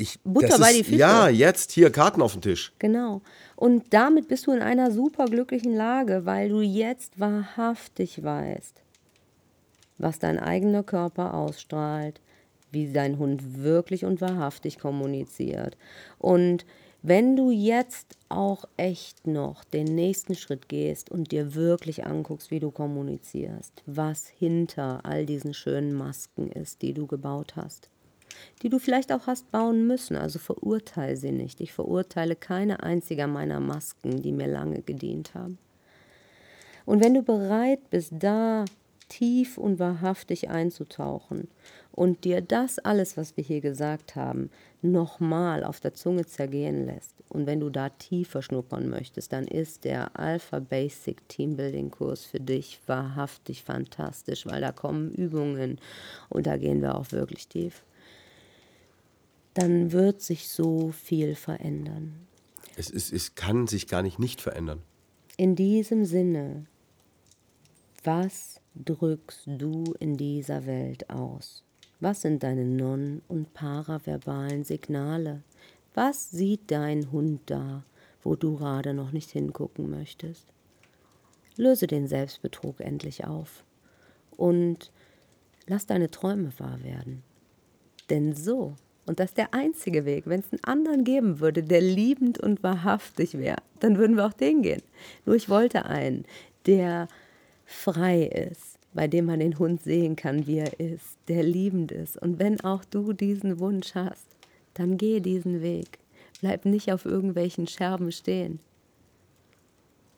ich, 0.00 0.18
Butter 0.24 0.58
bei 0.58 0.70
ist, 0.70 0.78
die 0.78 0.84
Fische. 0.84 0.98
Ja, 0.98 1.28
jetzt 1.28 1.72
hier 1.72 1.90
Karten 1.90 2.22
auf 2.22 2.32
den 2.32 2.42
Tisch. 2.42 2.72
Genau. 2.78 3.20
Und 3.56 3.92
damit 3.92 4.28
bist 4.28 4.46
du 4.46 4.52
in 4.52 4.62
einer 4.62 4.90
super 4.90 5.26
glücklichen 5.26 5.74
Lage, 5.74 6.24
weil 6.24 6.48
du 6.48 6.60
jetzt 6.60 7.20
wahrhaftig 7.20 8.24
weißt, 8.24 8.82
was 9.98 10.18
dein 10.18 10.38
eigener 10.38 10.82
Körper 10.82 11.34
ausstrahlt, 11.34 12.20
wie 12.72 12.90
dein 12.92 13.18
Hund 13.18 13.62
wirklich 13.62 14.04
und 14.04 14.20
wahrhaftig 14.20 14.78
kommuniziert. 14.78 15.76
Und 16.18 16.64
wenn 17.02 17.36
du 17.36 17.50
jetzt 17.50 18.16
auch 18.30 18.64
echt 18.76 19.26
noch 19.26 19.64
den 19.64 19.86
nächsten 19.86 20.34
Schritt 20.34 20.68
gehst 20.68 21.10
und 21.10 21.32
dir 21.32 21.54
wirklich 21.54 22.06
anguckst, 22.06 22.50
wie 22.50 22.60
du 22.60 22.70
kommunizierst, 22.70 23.82
was 23.84 24.26
hinter 24.26 25.04
all 25.04 25.26
diesen 25.26 25.52
schönen 25.52 25.92
Masken 25.92 26.50
ist, 26.50 26.80
die 26.80 26.94
du 26.94 27.06
gebaut 27.06 27.56
hast, 27.56 27.89
die 28.62 28.68
du 28.68 28.78
vielleicht 28.78 29.12
auch 29.12 29.26
hast 29.26 29.50
bauen 29.50 29.86
müssen. 29.86 30.16
Also 30.16 30.38
verurteile 30.38 31.16
sie 31.16 31.32
nicht. 31.32 31.60
Ich 31.60 31.72
verurteile 31.72 32.36
keine 32.36 32.82
einzige 32.82 33.26
meiner 33.26 33.60
Masken, 33.60 34.22
die 34.22 34.32
mir 34.32 34.48
lange 34.48 34.82
gedient 34.82 35.34
haben. 35.34 35.58
Und 36.86 37.02
wenn 37.02 37.14
du 37.14 37.22
bereit 37.22 37.90
bist, 37.90 38.12
da 38.18 38.64
tief 39.10 39.58
und 39.58 39.78
wahrhaftig 39.78 40.48
einzutauchen 40.48 41.48
und 41.92 42.24
dir 42.24 42.40
das 42.40 42.78
alles, 42.78 43.16
was 43.16 43.36
wir 43.36 43.44
hier 43.44 43.60
gesagt 43.60 44.16
haben, 44.16 44.50
nochmal 44.82 45.64
auf 45.64 45.80
der 45.80 45.92
Zunge 45.92 46.24
zergehen 46.24 46.86
lässt 46.86 47.14
und 47.28 47.46
wenn 47.46 47.60
du 47.60 47.68
da 47.68 47.90
tiefer 47.90 48.40
schnuppern 48.40 48.88
möchtest, 48.88 49.32
dann 49.32 49.46
ist 49.46 49.84
der 49.84 50.18
Alpha 50.18 50.60
Basic 50.60 51.28
Teambuilding 51.28 51.90
Kurs 51.90 52.24
für 52.24 52.40
dich 52.40 52.80
wahrhaftig 52.86 53.62
fantastisch, 53.62 54.46
weil 54.46 54.60
da 54.60 54.72
kommen 54.72 55.12
Übungen 55.12 55.78
und 56.28 56.46
da 56.46 56.56
gehen 56.56 56.80
wir 56.80 56.96
auch 56.96 57.12
wirklich 57.12 57.48
tief. 57.48 57.82
Dann 59.54 59.92
wird 59.92 60.20
sich 60.20 60.48
so 60.48 60.92
viel 60.92 61.34
verändern. 61.34 62.26
Es, 62.76 62.88
ist, 62.90 63.12
es 63.12 63.34
kann 63.34 63.66
sich 63.66 63.88
gar 63.88 64.02
nicht 64.02 64.18
nicht 64.18 64.40
verändern. 64.40 64.82
In 65.36 65.56
diesem 65.56 66.04
Sinne, 66.04 66.66
was 68.04 68.60
drückst 68.74 69.42
du 69.46 69.94
in 69.98 70.16
dieser 70.16 70.66
Welt 70.66 71.10
aus? 71.10 71.64
Was 71.98 72.22
sind 72.22 72.42
deine 72.42 72.64
non- 72.64 73.22
und 73.28 73.52
paraverbalen 73.52 74.64
Signale? 74.64 75.42
Was 75.94 76.30
sieht 76.30 76.70
dein 76.70 77.10
Hund 77.12 77.42
da, 77.46 77.84
wo 78.22 78.36
du 78.36 78.56
gerade 78.56 78.94
noch 78.94 79.12
nicht 79.12 79.30
hingucken 79.30 79.90
möchtest? 79.90 80.46
Löse 81.56 81.86
den 81.86 82.06
Selbstbetrug 82.06 82.80
endlich 82.80 83.26
auf 83.26 83.64
und 84.36 84.90
lass 85.66 85.86
deine 85.86 86.10
Träume 86.10 86.58
wahr 86.58 86.82
werden. 86.82 87.22
Denn 88.08 88.34
so, 88.34 88.76
und 89.10 89.18
das 89.18 89.30
ist 89.30 89.38
der 89.38 89.52
einzige 89.52 90.04
Weg, 90.04 90.28
wenn 90.28 90.38
es 90.38 90.52
einen 90.52 90.62
anderen 90.62 91.02
geben 91.02 91.40
würde, 91.40 91.64
der 91.64 91.80
liebend 91.80 92.38
und 92.38 92.62
wahrhaftig 92.62 93.36
wäre, 93.36 93.56
dann 93.80 93.98
würden 93.98 94.16
wir 94.16 94.24
auch 94.24 94.32
den 94.32 94.62
gehen. 94.62 94.82
Nur 95.26 95.34
ich 95.34 95.48
wollte 95.48 95.84
einen, 95.84 96.24
der 96.64 97.08
frei 97.66 98.22
ist, 98.22 98.78
bei 98.94 99.08
dem 99.08 99.26
man 99.26 99.40
den 99.40 99.58
Hund 99.58 99.82
sehen 99.82 100.14
kann, 100.14 100.46
wie 100.46 100.58
er 100.58 100.78
ist, 100.78 101.16
der 101.26 101.42
liebend 101.42 101.90
ist. 101.90 102.18
Und 102.18 102.38
wenn 102.38 102.60
auch 102.60 102.84
du 102.84 103.12
diesen 103.12 103.58
Wunsch 103.58 103.96
hast, 103.96 104.28
dann 104.74 104.96
geh 104.96 105.18
diesen 105.18 105.60
Weg. 105.60 105.98
Bleib 106.40 106.64
nicht 106.64 106.92
auf 106.92 107.04
irgendwelchen 107.04 107.66
Scherben 107.66 108.12
stehen. 108.12 108.60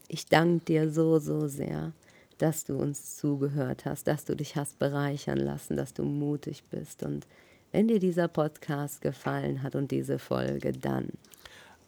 Ich 0.06 0.26
danke 0.26 0.66
dir 0.66 0.90
so, 0.90 1.18
so 1.18 1.48
sehr, 1.48 1.92
dass 2.36 2.66
du 2.66 2.76
uns 2.76 3.16
zugehört 3.16 3.86
hast, 3.86 4.06
dass 4.06 4.26
du 4.26 4.36
dich 4.36 4.54
hast 4.54 4.78
bereichern 4.78 5.38
lassen, 5.38 5.78
dass 5.78 5.94
du 5.94 6.02
mutig 6.02 6.62
bist. 6.70 7.02
Und 7.02 7.26
wenn 7.72 7.88
dir 7.88 7.98
dieser 7.98 8.28
Podcast 8.28 9.00
gefallen 9.00 9.62
hat 9.62 9.74
und 9.74 9.90
diese 9.90 10.18
Folge, 10.18 10.72
dann 10.72 11.08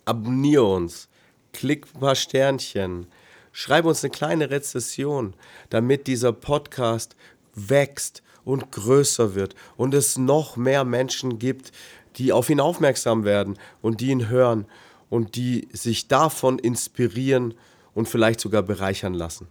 Abonniere 0.07 0.65
uns, 0.65 1.09
klick 1.53 1.87
ein 1.95 2.01
paar 2.01 2.15
Sternchen, 2.15 3.07
schreib 3.53 3.87
uns 3.87 4.05
eine 4.05 4.11
kleine 4.11 4.51
Rezession, 4.51 5.35
damit 5.71 6.07
dieser 6.07 6.33
Podcast 6.33 7.17
wächst 7.55 8.23
und 8.45 8.71
größer 8.73 9.35
wird 9.35 9.55
und 9.77 9.95
es 9.95 10.19
noch 10.19 10.57
mehr 10.57 10.85
Menschen 10.85 11.39
gibt, 11.39 11.73
die 12.17 12.33
auf 12.33 12.51
ihn 12.51 12.61
aufmerksam 12.61 13.25
werden 13.25 13.59
und 13.81 14.01
die 14.01 14.11
ihn 14.11 14.29
hören. 14.29 14.67
und 15.11 15.37
die 15.37 15.69
sich 15.73 16.09
davon 16.09 16.59
inspirieren 16.59 17.55
und 17.95 18.09
vielleicht 18.09 18.41
sogar 18.41 18.63
bereichern 18.63 19.15
lassen. 19.15 19.47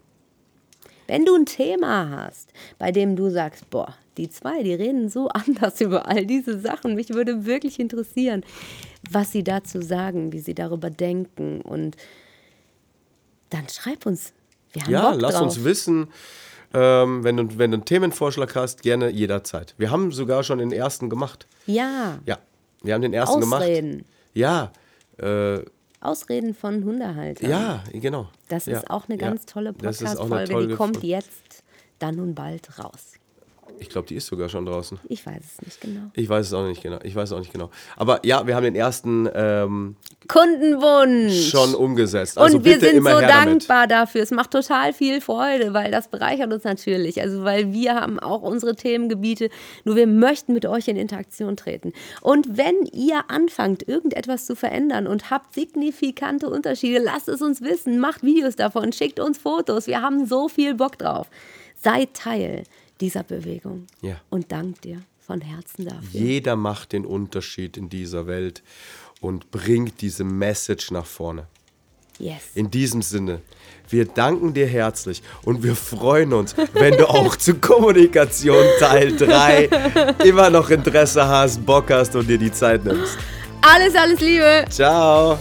Wenn 1.08 1.26
du 1.26 1.36
ein 1.36 1.46
Thema 1.46 2.10
hast, 2.10 2.52
bei 2.80 2.92
dem 2.92 3.16
du 3.16 3.30
sagst, 3.30 3.70
boah, 3.70 3.96
die 4.18 4.30
zwei, 4.30 4.64
die 4.64 4.74
reden 4.74 5.10
so 5.10 5.28
anders 5.34 5.82
über 5.82 6.08
all 6.08 6.26
diese 6.26 6.60
Sachen, 6.60 6.96
mich 6.96 7.10
würde 7.14 7.46
wirklich 7.46 7.80
interessieren, 7.80 8.44
was 9.10 9.32
sie 9.32 9.44
dazu 9.44 9.82
sagen, 9.82 10.32
wie 10.32 10.40
sie 10.40 10.54
darüber 10.56 10.90
denken 10.90 11.62
und 11.62 11.98
dann 13.50 13.68
schreib 13.70 14.06
uns. 14.06 14.34
Wir 14.72 14.84
haben 14.84 14.92
Ja, 14.92 15.12
Bock 15.12 15.22
lass 15.22 15.34
drauf. 15.36 15.44
uns 15.44 15.64
wissen, 15.64 16.08
ähm, 16.74 17.24
wenn, 17.24 17.38
du, 17.38 17.58
wenn 17.58 17.70
du 17.72 17.78
einen 17.78 17.86
Themenvorschlag 17.86 18.56
hast, 18.56 18.82
gerne 18.82 19.10
jederzeit. 19.10 19.76
Wir 19.78 19.92
haben 19.92 20.12
sogar 20.12 20.44
schon 20.44 20.58
den 20.58 20.72
ersten 20.72 21.10
gemacht. 21.10 21.48
Ja, 21.68 22.20
Ja, 22.26 22.40
wir 22.82 22.94
haben 22.96 23.02
den 23.04 23.14
ersten 23.14 23.40
gemacht. 23.42 23.62
Ausreden. 23.62 24.06
Ja, 24.34 24.72
äh, 25.18 25.60
Ausreden 26.04 26.54
von 26.54 26.84
Hundehaltern. 26.84 27.50
ja, 27.50 27.84
genau. 27.92 28.28
Das 28.50 28.66
ja, 28.66 28.78
ist 28.78 28.90
auch 28.90 29.08
eine 29.08 29.18
ganz 29.18 29.46
tolle 29.46 29.74
Podcast-Folge. 29.74 30.52
tolle 30.52 30.68
Die 30.68 30.74
kommt 30.76 31.04
jetzt 31.04 31.64
dann 32.00 32.16
nun 32.16 32.36
bald 32.36 32.80
raus. 32.80 33.14
Ich 33.80 33.90
glaube, 33.90 34.08
die 34.08 34.16
ist 34.16 34.28
sogar 34.28 34.50
schon 34.50 34.66
draußen. 34.66 35.00
Ich 35.10 35.26
weiß 35.26 35.36
es 35.42 35.62
nicht 35.66 35.82
genau. 35.82 36.12
Ich 36.14 36.30
weiß 36.30 36.48
es 36.48 36.54
auch 36.54 36.66
nicht 36.66 36.82
genau. 36.82 37.00
Ich 37.04 37.16
weiß 37.16 37.30
es 37.30 37.34
auch 37.34 37.40
nicht 37.40 37.52
genau. 37.52 37.70
Aber 37.98 38.20
ja, 38.26 38.46
wir 38.48 38.56
haben 38.56 38.64
den 38.64 38.76
ersten 38.76 39.30
ähm, 39.34 39.96
Kundenwunsch. 40.28 41.50
schon 41.50 41.76
umgesetzt. 41.76 42.38
Also 42.38 42.58
und 42.58 42.66
wir 42.66 42.80
sind 42.80 43.04
so 43.04 43.10
her 43.10 43.28
damit. 43.28 43.70
dankbar 43.70 43.88
dafür. 43.88 44.22
Es 44.22 44.32
macht 44.32 44.52
total 44.52 44.94
viel 44.94 45.22
Freude, 45.22 45.74
weil 45.74 45.92
das 45.92 46.08
bereichert 46.08 46.54
uns 46.54 46.64
natürlich. 46.64 47.22
Also 47.22 47.44
weil 47.44 47.74
wir 47.74 47.96
haben 47.96 48.20
auch 48.20 48.42
unsere 48.42 48.76
Themengebiete, 48.76 49.50
nur 49.84 49.96
wir 49.96 50.08
möchten 50.08 50.54
mit 50.54 50.66
euch 50.66 50.88
in 50.88 50.96
Interaktion 50.96 51.58
treten. 51.58 51.94
Und 52.22 52.58
wenn 52.58 52.86
ihr 52.92 53.30
anfangt, 53.30 53.88
irgendetwas 53.88 54.46
zu 54.46 54.56
verändern 54.56 55.08
und 55.08 55.30
habt 55.30 55.54
signifikante 55.54 56.50
Unterschiede, 56.50 57.00
lasst 57.00 57.28
es 57.28 57.42
uns 57.42 57.62
wissen, 57.62 58.00
macht 58.00 58.24
Videos 58.24 58.56
davon, 58.56 58.94
schickt 58.94 59.20
uns 59.20 59.38
Fotos. 59.38 59.88
Wir 59.88 60.02
haben 60.02 60.26
so 60.26 60.48
viel 60.48 60.76
Bock 60.76 60.98
drauf. 60.98 61.28
Seid 61.82 62.14
Teil 62.14 62.64
dieser 63.04 63.24
Bewegung. 63.24 63.86
Ja. 64.02 64.16
Und 64.30 64.52
dank 64.52 64.82
dir 64.82 65.02
von 65.20 65.42
Herzen 65.42 65.86
dafür. 65.86 66.20
Jeder 66.20 66.56
macht 66.56 66.94
den 66.94 67.06
Unterschied 67.06 67.76
in 67.76 67.90
dieser 67.90 68.28
Welt 68.28 68.64
und 69.20 69.52
bringt 69.52 70.02
diese 70.02 70.24
Message 70.24 70.90
nach 70.92 71.06
vorne. 71.06 71.48
Yes. 72.18 72.44
In 72.56 72.72
diesem 72.72 73.02
Sinne, 73.02 73.42
wir 73.90 74.06
danken 74.06 74.54
dir 74.54 74.68
herzlich 74.68 75.22
und 75.44 75.64
wir 75.64 75.76
freuen 75.76 76.32
uns, 76.32 76.56
wenn 76.74 76.96
du 76.96 77.10
auch 77.10 77.36
zu 77.36 77.56
Kommunikation 77.56 78.64
Teil 78.80 79.18
3 79.18 79.70
immer 80.24 80.50
noch 80.50 80.70
Interesse 80.70 81.28
hast, 81.28 81.66
Bock 81.66 81.92
hast 81.92 82.16
und 82.16 82.28
dir 82.28 82.38
die 82.38 82.52
Zeit 82.52 82.86
nimmst. 82.86 83.18
Alles, 83.62 83.96
alles 83.96 84.20
Liebe. 84.22 84.66
Ciao! 84.70 85.38